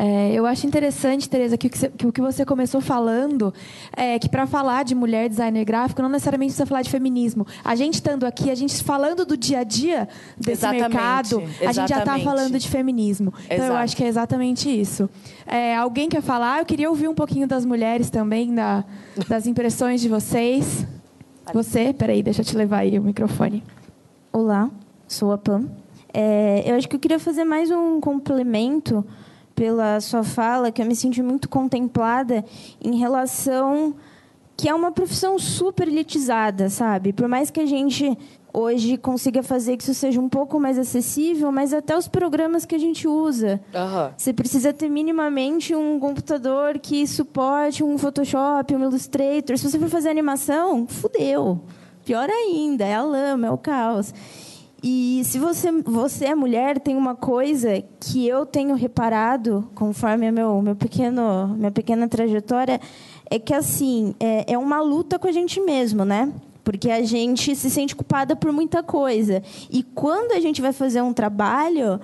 É, 0.00 0.32
eu 0.32 0.46
acho 0.46 0.64
interessante, 0.64 1.28
Tereza, 1.28 1.58
que, 1.58 1.68
que, 1.68 2.06
o 2.06 2.12
que 2.12 2.20
você 2.20 2.44
começou 2.44 2.80
falando 2.80 3.52
é 3.96 4.16
que 4.16 4.28
para 4.28 4.46
falar 4.46 4.84
de 4.84 4.94
mulher 4.94 5.28
designer 5.28 5.64
gráfico, 5.64 6.00
não 6.00 6.08
necessariamente 6.08 6.52
precisa 6.52 6.66
falar 6.66 6.82
de 6.82 6.90
feminismo. 6.90 7.44
A 7.64 7.74
gente 7.74 7.94
estando 7.94 8.24
aqui, 8.24 8.48
a 8.48 8.54
gente 8.54 8.80
falando 8.84 9.26
do 9.26 9.36
dia 9.36 9.58
a 9.58 9.64
dia 9.64 10.08
desse 10.36 10.52
exatamente, 10.64 10.82
mercado, 10.82 11.26
exatamente. 11.26 11.66
a 11.66 11.72
gente 11.72 11.88
já 11.88 11.98
está 11.98 12.18
falando 12.20 12.56
de 12.60 12.68
feminismo. 12.68 13.34
Exato. 13.36 13.54
Então 13.54 13.66
eu 13.66 13.74
acho 13.74 13.96
que 13.96 14.04
é 14.04 14.06
exatamente 14.06 14.70
isso. 14.70 15.10
É, 15.44 15.76
alguém 15.76 16.08
quer 16.08 16.22
falar? 16.22 16.60
Eu 16.60 16.64
queria 16.64 16.88
ouvir 16.88 17.08
um 17.08 17.14
pouquinho 17.14 17.48
das 17.48 17.64
mulheres 17.64 18.08
também, 18.08 18.54
da, 18.54 18.84
das 19.28 19.48
impressões 19.48 20.00
de 20.00 20.08
vocês. 20.08 20.86
Você, 21.52 21.92
peraí, 21.92 22.22
deixa 22.22 22.42
eu 22.42 22.44
te 22.44 22.56
levar 22.56 22.78
aí 22.78 22.96
o 23.00 23.02
microfone. 23.02 23.64
Olá, 24.32 24.70
sou 25.08 25.32
a 25.32 25.38
Pam. 25.38 25.68
É, 26.14 26.62
eu 26.64 26.76
acho 26.76 26.88
que 26.88 26.94
eu 26.94 27.00
queria 27.00 27.18
fazer 27.18 27.42
mais 27.42 27.68
um 27.72 28.00
complemento 28.00 29.04
pela 29.58 30.00
sua 30.00 30.22
fala, 30.22 30.70
que 30.70 30.80
eu 30.80 30.86
me 30.86 30.94
senti 30.94 31.20
muito 31.20 31.48
contemplada 31.48 32.44
em 32.80 32.96
relação 32.96 33.96
que 34.56 34.68
é 34.68 34.74
uma 34.74 34.92
profissão 34.92 35.38
super 35.38 35.88
elitizada, 35.88 36.68
sabe? 36.68 37.12
Por 37.12 37.28
mais 37.28 37.50
que 37.50 37.60
a 37.60 37.66
gente 37.66 38.16
hoje 38.52 38.96
consiga 38.96 39.42
fazer 39.42 39.76
que 39.76 39.82
isso 39.82 39.94
seja 39.94 40.20
um 40.20 40.28
pouco 40.28 40.58
mais 40.58 40.78
acessível, 40.78 41.50
mas 41.52 41.72
até 41.72 41.96
os 41.96 42.08
programas 42.08 42.64
que 42.64 42.74
a 42.74 42.78
gente 42.78 43.06
usa. 43.06 43.60
Uhum. 43.74 44.10
Você 44.16 44.32
precisa 44.32 44.72
ter 44.72 44.88
minimamente 44.88 45.74
um 45.74 45.98
computador 45.98 46.78
que 46.78 47.06
suporte 47.06 47.84
um 47.84 47.98
Photoshop, 47.98 48.74
um 48.74 48.82
Illustrator. 48.82 49.56
Se 49.58 49.68
você 49.68 49.78
for 49.78 49.88
fazer 49.88 50.08
animação, 50.08 50.86
fudeu. 50.86 51.60
Pior 52.04 52.28
ainda, 52.28 52.84
é 52.84 52.94
a 52.94 53.02
lama, 53.02 53.48
é 53.48 53.50
o 53.50 53.58
caos. 53.58 54.14
E 54.82 55.22
se 55.24 55.38
você, 55.38 55.72
você 55.82 56.26
é 56.26 56.34
mulher, 56.34 56.78
tem 56.78 56.96
uma 56.96 57.14
coisa 57.14 57.82
que 57.98 58.28
eu 58.28 58.46
tenho 58.46 58.76
reparado, 58.76 59.68
conforme 59.74 60.28
a 60.28 60.32
meu, 60.32 60.62
meu 60.62 60.76
pequeno, 60.76 61.48
minha 61.48 61.72
pequena 61.72 62.06
trajetória, 62.06 62.80
é 63.28 63.38
que 63.38 63.52
assim 63.52 64.14
é, 64.20 64.52
é 64.52 64.58
uma 64.58 64.80
luta 64.80 65.18
com 65.18 65.26
a 65.26 65.32
gente 65.32 65.60
mesmo, 65.60 66.04
né? 66.04 66.32
Porque 66.62 66.90
a 66.90 67.02
gente 67.02 67.56
se 67.56 67.70
sente 67.70 67.96
culpada 67.96 68.36
por 68.36 68.52
muita 68.52 68.82
coisa. 68.82 69.42
E 69.70 69.82
quando 69.82 70.32
a 70.32 70.40
gente 70.40 70.62
vai 70.62 70.72
fazer 70.72 71.02
um 71.02 71.12
trabalho, 71.12 72.00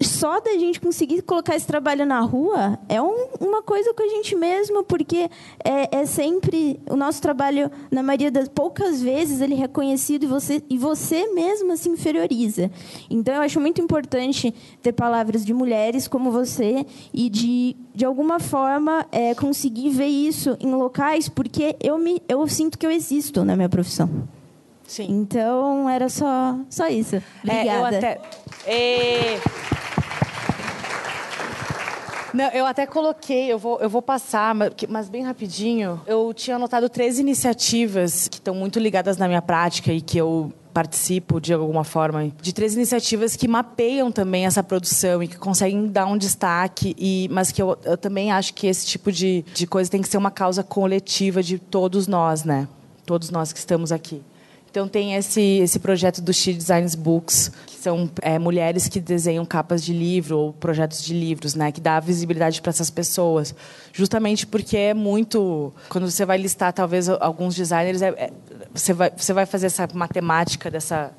só 0.00 0.40
da 0.40 0.52
gente 0.52 0.80
conseguir 0.80 1.22
colocar 1.22 1.54
esse 1.54 1.66
trabalho 1.66 2.06
na 2.06 2.20
rua 2.20 2.78
é 2.88 3.00
um, 3.00 3.28
uma 3.40 3.62
coisa 3.62 3.92
com 3.92 4.02
a 4.02 4.08
gente 4.08 4.34
mesmo, 4.34 4.82
porque 4.82 5.28
é, 5.62 5.98
é, 5.98 6.06
sempre 6.06 6.80
o 6.88 6.96
nosso 6.96 7.20
trabalho, 7.20 7.70
na 7.90 8.02
maioria 8.02 8.30
das 8.30 8.48
poucas 8.48 9.02
vezes, 9.02 9.40
ele 9.40 9.54
é 9.54 9.58
reconhecido 9.58 10.24
e 10.24 10.26
você, 10.26 10.62
e 10.70 10.78
você 10.78 11.26
mesma 11.32 11.76
se 11.76 11.88
inferioriza. 11.88 12.70
Então, 13.10 13.34
eu 13.34 13.42
acho 13.42 13.60
muito 13.60 13.80
importante 13.80 14.54
ter 14.82 14.92
palavras 14.92 15.44
de 15.44 15.52
mulheres 15.52 16.08
como 16.08 16.30
você 16.30 16.86
e 17.12 17.28
de, 17.28 17.76
de 17.94 18.04
alguma 18.04 18.40
forma, 18.40 19.06
é, 19.12 19.34
conseguir 19.34 19.90
ver 19.90 20.06
isso 20.06 20.56
em 20.60 20.74
locais, 20.74 21.28
porque 21.28 21.76
eu, 21.82 21.98
me, 21.98 22.22
eu 22.28 22.46
sinto 22.48 22.78
que 22.78 22.86
eu 22.86 22.90
existo 22.90 23.44
na 23.44 23.54
minha 23.54 23.68
profissão. 23.68 24.08
Sim. 24.86 25.06
Então, 25.08 25.88
era 25.88 26.08
só, 26.08 26.58
só 26.68 26.88
isso. 26.88 27.22
Obrigada. 27.42 27.70
É, 27.70 27.78
eu 27.78 27.84
até... 27.84 28.20
E... 28.66 29.73
Não, 32.34 32.48
eu 32.50 32.66
até 32.66 32.84
coloquei, 32.84 33.52
eu 33.52 33.58
vou, 33.58 33.78
eu 33.78 33.88
vou 33.88 34.02
passar, 34.02 34.56
mas, 34.88 35.08
bem 35.08 35.22
rapidinho. 35.22 36.00
Eu 36.04 36.34
tinha 36.34 36.56
anotado 36.56 36.88
três 36.88 37.20
iniciativas 37.20 38.26
que 38.26 38.38
estão 38.38 38.56
muito 38.56 38.80
ligadas 38.80 39.16
na 39.16 39.28
minha 39.28 39.40
prática 39.40 39.92
e 39.92 40.00
que 40.00 40.18
eu 40.18 40.52
participo 40.72 41.40
de 41.40 41.54
alguma 41.54 41.84
forma. 41.84 42.32
De 42.42 42.52
três 42.52 42.74
iniciativas 42.74 43.36
que 43.36 43.46
mapeiam 43.46 44.10
também 44.10 44.46
essa 44.46 44.64
produção 44.64 45.22
e 45.22 45.28
que 45.28 45.38
conseguem 45.38 45.86
dar 45.86 46.06
um 46.06 46.18
destaque 46.18 46.96
e 46.98 47.28
mas 47.30 47.52
que 47.52 47.62
eu, 47.62 47.78
eu 47.84 47.96
também 47.96 48.32
acho 48.32 48.52
que 48.52 48.66
esse 48.66 48.84
tipo 48.84 49.12
de, 49.12 49.44
de 49.54 49.68
coisa 49.68 49.88
tem 49.88 50.02
que 50.02 50.08
ser 50.08 50.16
uma 50.16 50.32
causa 50.32 50.64
coletiva 50.64 51.40
de 51.40 51.60
todos 51.60 52.08
nós 52.08 52.42
né? 52.42 52.66
Todos 53.06 53.30
nós 53.30 53.52
que 53.52 53.60
estamos 53.60 53.92
aqui 53.92 54.20
então 54.74 54.88
tem 54.88 55.14
esse, 55.14 55.40
esse 55.40 55.78
projeto 55.78 56.20
do 56.20 56.34
She 56.34 56.52
Designs 56.52 56.96
Books, 56.96 57.52
que 57.64 57.76
são 57.76 58.10
é, 58.20 58.40
mulheres 58.40 58.88
que 58.88 58.98
desenham 58.98 59.46
capas 59.46 59.84
de 59.84 59.92
livro 59.92 60.36
ou 60.36 60.52
projetos 60.52 61.00
de 61.04 61.14
livros, 61.14 61.54
né, 61.54 61.70
que 61.70 61.80
dá 61.80 62.00
visibilidade 62.00 62.60
para 62.60 62.70
essas 62.70 62.90
pessoas. 62.90 63.54
Justamente 63.92 64.44
porque 64.44 64.76
é 64.76 64.92
muito. 64.92 65.72
Quando 65.88 66.10
você 66.10 66.26
vai 66.26 66.38
listar, 66.38 66.72
talvez, 66.72 67.08
alguns 67.08 67.54
designers, 67.54 68.02
é, 68.02 68.08
é, 68.08 68.32
você, 68.74 68.92
vai, 68.92 69.12
você 69.16 69.32
vai 69.32 69.46
fazer 69.46 69.66
essa 69.66 69.88
matemática 69.94 70.68
dessa 70.68 71.12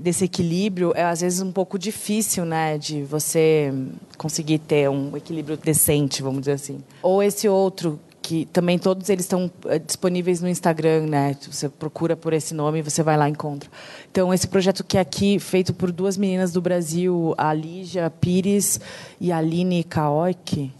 desse 0.00 0.24
equilíbrio 0.24 0.92
é 0.96 1.04
às 1.04 1.20
vezes 1.20 1.42
um 1.42 1.52
pouco 1.52 1.78
difícil, 1.78 2.44
né, 2.46 2.78
de 2.78 3.02
você 3.02 3.72
conseguir 4.16 4.58
ter 4.58 4.88
um 4.88 5.14
equilíbrio 5.16 5.58
decente, 5.58 6.22
vamos 6.22 6.40
dizer 6.40 6.52
assim. 6.52 6.82
Ou 7.02 7.22
esse 7.22 7.48
outro 7.48 8.00
que 8.24 8.46
também 8.46 8.78
todos 8.78 9.10
eles 9.10 9.26
estão 9.26 9.50
eh, 9.66 9.78
disponíveis 9.78 10.40
no 10.40 10.48
Instagram, 10.48 11.08
né? 11.08 11.36
Você 11.42 11.68
procura 11.68 12.16
por 12.16 12.32
esse 12.32 12.54
nome 12.54 12.78
e 12.78 12.82
você 12.82 13.02
vai 13.02 13.18
lá 13.18 13.28
e 13.28 13.32
encontra. 13.32 13.68
Então, 14.10 14.32
esse 14.32 14.48
projeto 14.48 14.82
que 14.82 14.96
é 14.96 15.00
aqui, 15.00 15.38
feito 15.38 15.74
por 15.74 15.92
duas 15.92 16.16
meninas 16.16 16.50
do 16.50 16.62
Brasil, 16.62 17.34
a 17.36 17.52
Lígia 17.52 18.08
Pires 18.08 18.80
e 19.20 19.30
a 19.30 19.36
Aline 19.36 19.84
Kaoki, 19.84 20.72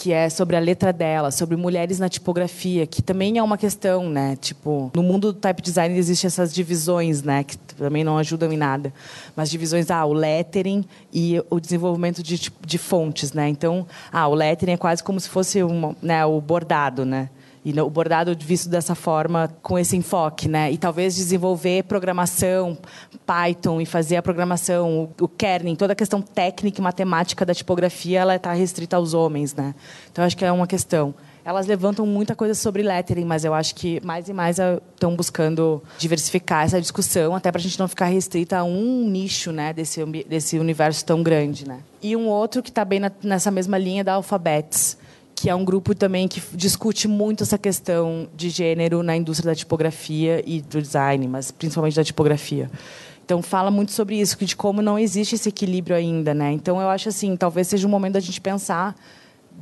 que 0.00 0.14
é 0.14 0.30
sobre 0.30 0.56
a 0.56 0.58
letra 0.58 0.94
dela, 0.94 1.30
sobre 1.30 1.56
mulheres 1.56 1.98
na 1.98 2.08
tipografia, 2.08 2.86
que 2.86 3.02
também 3.02 3.36
é 3.36 3.42
uma 3.42 3.58
questão, 3.58 4.08
né? 4.08 4.34
Tipo, 4.40 4.90
no 4.96 5.02
mundo 5.02 5.30
do 5.30 5.38
type 5.38 5.60
design 5.60 5.94
existem 5.94 6.26
essas 6.26 6.54
divisões, 6.54 7.22
né? 7.22 7.44
Que 7.44 7.58
também 7.58 8.02
não 8.02 8.16
ajudam 8.16 8.50
em 8.50 8.56
nada. 8.56 8.94
Mas 9.36 9.50
divisões, 9.50 9.90
ah, 9.90 10.06
o 10.06 10.14
lettering 10.14 10.86
e 11.12 11.38
o 11.50 11.60
desenvolvimento 11.60 12.22
de, 12.22 12.50
de 12.66 12.78
fontes, 12.78 13.34
né? 13.34 13.46
Então, 13.50 13.86
ah, 14.10 14.26
o 14.26 14.34
lettering 14.34 14.72
é 14.72 14.76
quase 14.78 15.04
como 15.04 15.20
se 15.20 15.28
fosse 15.28 15.62
uma, 15.62 15.94
né, 16.00 16.24
o 16.24 16.40
bordado, 16.40 17.04
né? 17.04 17.28
E 17.62 17.78
o 17.78 17.90
bordado 17.90 18.34
visto 18.38 18.70
dessa 18.70 18.94
forma, 18.94 19.50
com 19.60 19.78
esse 19.78 19.94
enfoque, 19.94 20.48
né? 20.48 20.72
E 20.72 20.78
talvez 20.78 21.14
desenvolver 21.14 21.84
programação, 21.84 22.78
Python 23.26 23.80
e 23.82 23.86
fazer 23.86 24.16
a 24.16 24.22
programação, 24.22 25.10
o, 25.18 25.24
o 25.24 25.28
kerning, 25.28 25.76
toda 25.76 25.92
a 25.92 25.96
questão 25.96 26.22
técnica 26.22 26.80
e 26.80 26.82
matemática 26.82 27.44
da 27.44 27.54
tipografia, 27.54 28.20
ela 28.20 28.36
está 28.36 28.52
restrita 28.54 28.96
aos 28.96 29.12
homens, 29.12 29.54
né? 29.54 29.74
Então 30.10 30.24
acho 30.24 30.36
que 30.36 30.44
é 30.44 30.50
uma 30.50 30.66
questão. 30.66 31.14
Elas 31.44 31.66
levantam 31.66 32.06
muita 32.06 32.34
coisa 32.34 32.54
sobre 32.54 32.82
lettering, 32.82 33.24
mas 33.24 33.44
eu 33.44 33.52
acho 33.52 33.74
que 33.74 34.00
mais 34.04 34.28
e 34.28 34.32
mais 34.32 34.58
estão 34.58 35.14
buscando 35.14 35.82
diversificar 35.98 36.64
essa 36.64 36.80
discussão, 36.80 37.34
até 37.34 37.50
para 37.50 37.58
a 37.58 37.62
gente 37.62 37.78
não 37.78 37.88
ficar 37.88 38.06
restrita 38.06 38.58
a 38.58 38.64
um 38.64 39.08
nicho, 39.08 39.50
né, 39.50 39.72
desse 39.72 40.04
desse 40.04 40.58
universo 40.58 41.04
tão 41.04 41.22
grande, 41.22 41.66
né? 41.66 41.80
E 42.02 42.16
um 42.16 42.26
outro 42.26 42.62
que 42.62 42.70
está 42.70 42.84
bem 42.84 43.00
na, 43.00 43.10
nessa 43.22 43.50
mesma 43.50 43.76
linha 43.76 44.02
da 44.02 44.14
Alphabets 44.14 44.96
que 45.40 45.48
é 45.48 45.54
um 45.54 45.64
grupo 45.64 45.94
também 45.94 46.28
que 46.28 46.42
discute 46.52 47.08
muito 47.08 47.44
essa 47.44 47.56
questão 47.56 48.28
de 48.36 48.50
gênero 48.50 49.02
na 49.02 49.16
indústria 49.16 49.52
da 49.52 49.54
tipografia 49.54 50.42
e 50.46 50.60
do 50.60 50.82
design, 50.82 51.26
mas 51.26 51.50
principalmente 51.50 51.96
da 51.96 52.04
tipografia. 52.04 52.70
Então 53.24 53.40
fala 53.40 53.70
muito 53.70 53.90
sobre 53.90 54.20
isso, 54.20 54.36
de 54.44 54.54
como 54.54 54.82
não 54.82 54.98
existe 54.98 55.36
esse 55.36 55.48
equilíbrio 55.48 55.96
ainda, 55.96 56.34
né? 56.34 56.52
Então 56.52 56.78
eu 56.78 56.90
acho 56.90 57.08
assim, 57.08 57.38
talvez 57.38 57.68
seja 57.68 57.86
um 57.86 57.90
momento 57.90 58.14
da 58.14 58.20
gente 58.20 58.38
pensar 58.38 58.94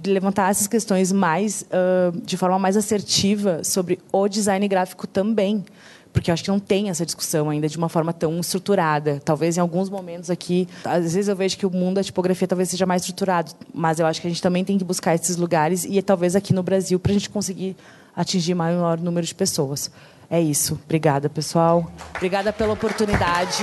de 0.02 0.10
levantar 0.10 0.50
essas 0.50 0.66
questões 0.66 1.12
mais 1.12 1.64
uh, 1.70 2.20
de 2.22 2.36
forma 2.36 2.58
mais 2.58 2.76
assertiva 2.76 3.62
sobre 3.62 4.00
o 4.10 4.26
design 4.26 4.66
gráfico 4.66 5.06
também, 5.06 5.64
porque 6.18 6.32
eu 6.32 6.34
acho 6.34 6.42
que 6.42 6.50
não 6.50 6.58
tem 6.58 6.90
essa 6.90 7.06
discussão 7.06 7.48
ainda 7.48 7.68
de 7.68 7.78
uma 7.78 7.88
forma 7.88 8.12
tão 8.12 8.40
estruturada. 8.40 9.22
Talvez 9.24 9.56
em 9.56 9.60
alguns 9.60 9.88
momentos 9.88 10.30
aqui, 10.30 10.66
às 10.84 11.14
vezes 11.14 11.28
eu 11.28 11.36
vejo 11.36 11.56
que 11.56 11.64
o 11.64 11.70
mundo 11.70 11.94
da 11.94 12.02
tipografia 12.02 12.48
talvez 12.48 12.68
seja 12.70 12.84
mais 12.84 13.02
estruturado, 13.02 13.52
mas 13.72 14.00
eu 14.00 14.06
acho 14.06 14.20
que 14.20 14.26
a 14.26 14.30
gente 14.30 14.42
também 14.42 14.64
tem 14.64 14.76
que 14.76 14.82
buscar 14.82 15.14
esses 15.14 15.36
lugares 15.36 15.84
e 15.84 16.02
talvez 16.02 16.34
aqui 16.34 16.52
no 16.52 16.60
Brasil 16.60 16.98
para 16.98 17.12
a 17.12 17.14
gente 17.14 17.30
conseguir 17.30 17.76
atingir 18.16 18.52
maior 18.52 18.98
número 18.98 19.24
de 19.24 19.32
pessoas. 19.32 19.92
É 20.28 20.40
isso. 20.40 20.76
Obrigada, 20.84 21.30
pessoal. 21.30 21.88
Obrigada 22.16 22.52
pela 22.52 22.72
oportunidade. 22.72 23.62